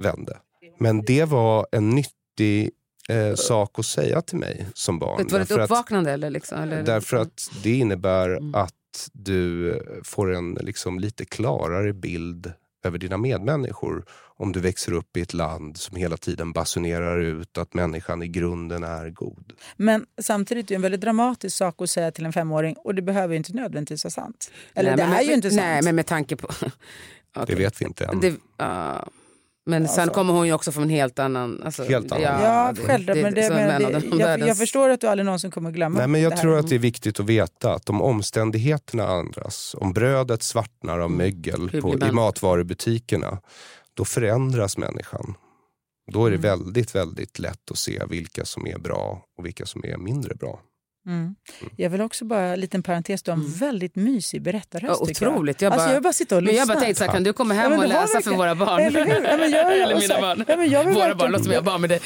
vände. 0.00 0.38
Men 0.78 1.04
det 1.04 1.24
var 1.24 1.66
en 1.72 1.90
nyttig 1.90 2.70
eh, 3.08 3.34
sak 3.34 3.78
att 3.78 3.86
säga 3.86 4.22
till 4.22 4.38
mig 4.38 4.66
som 4.74 4.98
barn. 4.98 5.10
Var 5.10 5.16
det 5.18 5.22
ett 5.22 5.48
Därför 5.48 5.60
att- 5.60 5.70
uppvaknande? 5.70 6.12
Eller 6.12 6.30
liksom, 6.30 6.58
eller? 6.62 6.82
Därför 6.82 7.16
att 7.16 7.50
det 7.62 7.72
innebär 7.74 8.28
Mm. 8.30 8.54
att 8.54 8.72
du 9.12 10.02
får 10.04 10.34
en 10.34 10.54
liksom 10.60 10.98
lite 10.98 11.24
klarare 11.24 11.92
bild 11.92 12.52
över 12.84 12.98
dina 12.98 13.16
medmänniskor 13.16 14.04
om 14.36 14.52
du 14.52 14.60
växer 14.60 14.92
upp 14.92 15.16
i 15.16 15.20
ett 15.20 15.34
land 15.34 15.76
som 15.76 15.96
hela 15.96 16.16
tiden 16.16 16.52
basunerar 16.52 17.20
ut 17.20 17.58
att 17.58 17.74
människan 17.74 18.22
i 18.22 18.28
grunden 18.28 18.84
är 18.84 19.10
god. 19.10 19.52
Men 19.76 20.06
samtidigt 20.22 20.64
är 20.64 20.68
det 20.68 20.74
en 20.74 20.82
väldigt 20.82 21.00
dramatisk 21.00 21.56
sak 21.56 21.82
att 21.82 21.90
säga 21.90 22.10
till 22.12 22.26
en 22.26 22.32
femåring 22.32 22.76
och 22.76 22.94
det 22.94 23.02
behöver 23.02 23.34
inte 23.34 23.52
nödvändigtvis 23.52 24.04
vara 24.04 24.10
sant. 24.10 24.50
Eller 24.74 24.90
Nej, 24.90 24.96
det 24.96 25.06
men- 25.10 25.18
är 25.18 25.22
ju 25.22 25.32
inte 25.32 25.50
sant. 25.50 25.60
Nej, 25.62 25.82
men 25.82 25.94
med 25.94 26.06
tanke 26.06 26.36
på... 26.36 26.48
Det 27.34 27.40
Okej. 27.42 27.56
vet 27.56 27.80
vi 27.80 27.84
inte 27.84 28.04
än. 28.04 28.20
Det, 28.20 28.34
ja. 28.56 29.06
Men 29.66 29.88
sen 29.88 30.00
Alltså. 30.02 30.14
kommer 30.14 30.32
hon 30.32 30.46
ju 30.46 30.52
också 30.52 30.72
från 30.72 30.82
en 30.82 30.88
helt 30.90 31.18
annan... 31.18 31.62
Alltså, 31.64 31.84
Helt 31.84 32.12
annan. 32.12 32.22
Ja, 32.42 32.72
det- 32.76 32.82
självklart. 32.82 33.16
Men 33.22 33.34
det, 33.34 33.50
men 33.50 33.82
det, 33.82 34.00
de 34.10 34.18
jag, 34.20 34.28
världens- 34.28 34.46
jag 34.46 34.56
förstår 34.58 34.88
att 34.90 35.00
du 35.00 35.06
aldrig 35.06 35.24
någonsin 35.26 35.50
kommer 35.50 35.70
glömma 35.70 35.98
Nej, 35.98 36.08
men 36.08 36.20
jag 36.20 36.36
tror 36.36 36.58
att 36.58 36.68
det 36.68 36.74
är 36.74 36.78
viktigt 36.78 37.20
att 37.20 37.26
veta 37.26 37.74
att 37.74 37.90
om 37.90 38.02
omständigheterna 38.02 39.12
ändras, 39.12 39.74
om 39.78 39.92
brödet 39.92 40.42
svartnar 40.42 40.98
av 40.98 41.10
mögel 41.10 41.54
Mm. 41.54 41.68
Hur 41.72 41.80
på, 41.80 42.06
i 42.06 42.12
matvarubutikerna, 42.12 43.38
då 43.94 44.04
förändras 44.04 44.78
människan. 44.78 45.34
Då 46.12 46.26
är 46.26 46.30
det 46.30 46.36
Mm. 46.36 46.42
väldigt, 46.60 46.94
väldigt 46.94 47.38
lätt 47.38 47.70
att 47.70 47.78
se 47.78 48.02
vilka 48.10 48.44
som 48.44 48.66
är 48.66 48.78
bra 48.78 49.22
och 49.38 49.46
vilka 49.46 49.66
som 49.66 49.84
är 49.84 49.96
mindre 49.96 50.34
bra. 50.34 50.60
Mm. 51.06 51.34
Jag 51.76 51.90
vill 51.90 52.00
också 52.00 52.24
bara, 52.24 52.40
en 52.42 52.60
liten 52.60 52.82
parentes, 52.82 53.22
du 53.22 53.30
har 53.30 53.38
en 53.38 53.52
väldigt 53.52 53.96
mysig 53.96 54.42
berättarröst. 54.42 54.96
Ja, 55.00 55.06
tycker 55.06 55.24
jag. 55.26 55.32
otroligt. 55.34 55.62
Jag 55.62 55.72
alltså, 55.72 55.84
bara- 55.86 55.90
jag 55.90 55.94
vill 55.94 56.02
bara 56.02 56.12
sitta 56.12 56.36
och 56.36 56.42
Men 56.42 56.46
lyssna. 56.52 56.58
jag 56.58 56.68
bara 56.68 56.80
tänkte 56.80 56.98
så 56.98 57.04
här, 57.04 57.12
kan 57.12 57.24
du 57.24 57.32
komma 57.32 57.54
Ja, 57.54 57.60
hem 57.60 57.70
men 57.70 57.80
och 57.80 57.88
läsa 57.88 58.20
för 58.20 58.30
våra 58.30 58.54
barn? 58.54 58.80
Eller 58.80 59.04
hur? 59.04 59.24
Ja, 59.28 59.36
men 59.36 59.50
jag- 59.50 59.76
Eller 59.82 59.94
mina 60.00 60.20
barn. 60.20 60.44
Ja, 60.48 60.56
men 60.56 60.70
jag 60.70 60.84
vill 60.84 60.94
våra 60.94 61.04
verkligen- 61.04 61.18
barn, 61.18 61.30
låter 61.32 61.44
som 61.44 61.52
jag 61.52 61.64
barn 61.64 61.80
med 61.80 61.90
dig. 61.90 62.00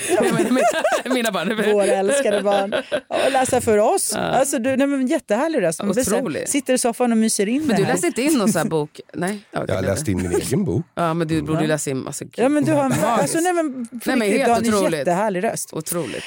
mina 1.15 1.33
barn. 1.33 1.57
Våra 1.73 1.85
älskade 1.87 2.43
barn. 2.43 2.75
Ja, 2.91 3.27
Och 3.27 3.33
läsa 3.33 3.61
för 3.61 3.79
oss. 3.79 4.15
Alltså, 4.15 4.59
du, 4.59 4.77
nej, 4.77 4.87
men 4.87 5.07
jättehärlig 5.07 5.63
röst. 5.63 5.83
Man 5.83 5.91
Otroligt. 5.91 6.49
Sitter 6.49 6.75
i 6.75 6.79
soffan 6.79 7.13
och 7.13 7.19
myser 7.19 7.49
in 7.49 7.67
Men 7.67 7.77
du 7.77 7.83
läste 7.83 8.07
inte 8.07 8.23
in 8.23 8.39
någon 8.39 8.53
sån 8.53 8.63
här 8.63 8.69
bok? 8.69 9.01
Nej? 9.15 9.39
Ja, 9.51 9.59
okej, 9.63 9.65
Jag 9.69 9.75
har 9.75 9.83
nej. 9.83 9.91
läst 9.91 10.09
in 10.09 10.17
min 10.23 10.33
egen 10.33 10.65
bok. 10.65 10.87
Ja, 10.95 11.15
men 11.15 11.29
du 11.29 11.43
borde 11.43 11.61
ju 11.61 11.67
läsa 11.67 11.91
in... 11.91 12.07
Alltså. 12.07 12.25
Ja, 12.37 12.49
men 12.49 12.65
du 12.65 12.73
har 12.73 12.85
en, 12.85 12.93
alltså, 13.05 13.39
nej, 13.41 13.53
men, 13.53 13.89
Nej, 14.05 14.17
men 14.17 14.29
helt 14.29 14.45
du 14.45 14.51
har 14.51 14.59
en 14.59 14.75
otroligt. 14.75 14.99
jättehärlig 14.99 15.45
röst. 15.45 15.73
Otroligt. 15.73 16.25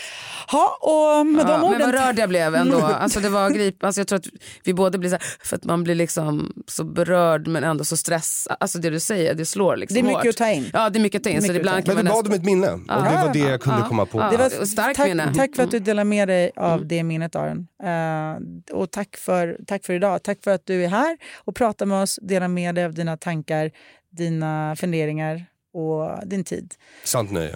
Ha, 0.51 0.77
och 0.81 1.25
med 1.27 1.45
de 1.45 1.51
Ja, 1.51 1.57
men 1.57 1.67
orden... 1.67 1.81
vad 1.81 1.93
rörd 1.93 2.19
jag 2.19 2.29
blev 2.29 2.55
ändå. 2.55 2.77
Alltså 2.85 3.19
det 3.19 3.29
var 3.29 3.49
grip, 3.49 3.83
alltså 3.83 4.01
jag 4.01 4.07
tror 4.07 4.19
att 4.19 4.25
vi 4.63 4.73
båda 4.73 4.97
blir 4.97 5.09
så 5.09 5.15
här, 5.15 5.23
för 5.43 5.55
att 5.55 5.63
man 5.63 5.83
blir 5.83 5.95
liksom 5.95 6.53
så 6.67 6.83
berörd 6.83 7.47
men 7.47 7.63
ändå 7.63 7.83
så 7.83 7.97
stressad. 7.97 8.57
Alltså 8.59 8.79
det 8.79 8.89
du 8.89 8.99
säger, 8.99 9.33
det 9.33 9.45
slår 9.45 9.75
liksom 9.77 9.93
Det 9.95 9.99
är 9.99 10.03
mycket 10.03 10.17
hårt. 10.17 10.27
att 10.27 10.37
ta 10.37 10.49
in. 10.49 10.69
Ja 10.73 10.89
det 10.89 10.99
är 10.99 11.01
mycket 11.01 11.19
att 11.19 11.23
ta 11.23 11.29
in. 11.29 11.35
Mycket 11.35 11.47
så 11.51 11.53
ibland 11.59 11.87
Men 11.87 12.05
du 12.05 12.11
bad 12.11 12.27
om 12.27 12.33
ett 12.33 12.45
minne 12.45 12.71
och 12.71 12.79
det 12.87 12.93
var 13.25 13.33
det 13.33 13.39
jag 13.39 13.61
kunde 13.61 13.81
komma 13.87 14.05
på. 14.05 14.19
Ja. 14.19 14.29
Det 14.31 14.37
var 14.37 14.65
starkt 14.65 14.97
tack, 14.97 15.07
minne. 15.07 15.33
tack 15.35 15.55
för 15.55 15.63
att 15.63 15.71
du 15.71 15.79
delar 15.79 16.03
med 16.03 16.27
dig 16.27 16.51
av 16.55 16.87
det 16.87 17.03
minnet 17.03 17.35
Aron. 17.35 17.67
Eh, 17.83 18.75
och 18.75 18.91
tack 18.91 19.17
för, 19.17 19.57
tack 19.67 19.85
för 19.85 19.93
idag. 19.93 20.23
Tack 20.23 20.43
för 20.43 20.51
att 20.51 20.65
du 20.65 20.83
är 20.83 20.87
här 20.89 21.17
och 21.37 21.55
pratar 21.55 21.85
med 21.85 22.01
oss, 22.03 22.19
delar 22.21 22.47
med 22.47 22.75
dig 22.75 22.85
av 22.85 22.93
dina 22.93 23.17
tankar, 23.17 23.71
dina 24.11 24.75
funderingar 24.79 25.45
och 25.73 26.27
din 26.27 26.43
tid. 26.43 26.73
Sant 27.03 27.31
nöje. 27.31 27.55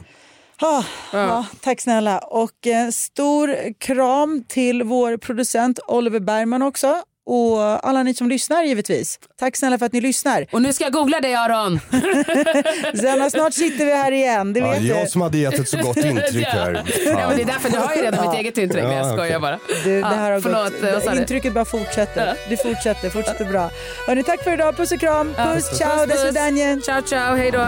Ah, 0.58 0.84
ja. 1.12 1.32
ah, 1.32 1.46
tack 1.62 1.82
snälla. 1.82 2.20
Och 2.20 2.68
eh, 2.68 2.90
stor 2.90 3.74
kram 3.80 4.44
till 4.48 4.84
vår 4.84 5.18
producent 5.18 5.80
Oliver 5.88 6.20
Bergman 6.20 6.62
också 6.62 7.04
och 7.26 7.88
alla 7.88 8.04
ni 8.04 8.14
som 8.14 8.30
lyssnar 8.30 8.64
givetvis. 8.64 9.20
Tack 9.40 9.58
snälla 9.58 9.78
för 9.78 9.86
att 9.86 9.94
ni 9.94 10.02
lyssnar. 10.02 10.46
Och 10.52 10.62
nu 10.62 10.74
ska 10.74 10.84
jag 10.84 10.94
googla 10.94 11.20
dig 11.20 11.36
Aron. 11.36 11.80
Sen 13.00 13.32
snart 13.32 13.54
sitter 13.54 13.86
vi 13.86 13.92
här 13.92 14.12
igen. 14.12 14.54
Det 14.54 14.62
vet 14.62 14.82
ja, 14.82 14.96
jag 14.96 15.06
du. 15.06 15.10
som 15.10 15.22
hade 15.22 15.38
gett 15.38 15.60
ett 15.60 15.70
så 15.70 15.78
gott 15.78 15.98
intryck 16.06 16.46
här. 16.46 16.84
ja, 17.06 17.28
men 17.28 17.38
det 17.38 17.44
är 17.44 17.46
därför 17.46 17.70
du 17.70 17.78
har 17.78 17.96
ju 17.96 18.02
redan 18.02 18.26
mitt 18.26 18.40
eget 18.40 18.58
intryck. 18.58 18.84
Ja, 18.84 18.94
jag 18.94 19.06
skojar 19.06 19.26
okay. 19.26 19.40
bara. 19.40 19.60
Du, 19.84 20.02
det 20.02 20.08
här 20.08 20.32
har 20.32 20.42
förlåt, 20.42 21.06
gått, 21.06 21.18
intrycket 21.18 21.54
bara 21.54 21.66
fortsätter. 21.66 22.38
Du 22.50 22.58
fortsätter, 22.58 23.10
fortsätter 23.10 23.46
bra. 23.46 23.70
Hörni, 24.08 24.24
tack 24.24 24.44
för 24.44 24.54
idag. 24.54 24.78
Puss 24.78 24.92
och 24.92 25.00
kram. 25.00 25.34
Puss, 25.34 25.70
puss 25.70 25.78
ciao, 25.78 26.08
puss, 26.08 26.24
puss. 26.24 26.86
ciao, 26.86 27.02
ciao, 27.02 27.36
hej 27.36 27.52
då. 27.52 27.68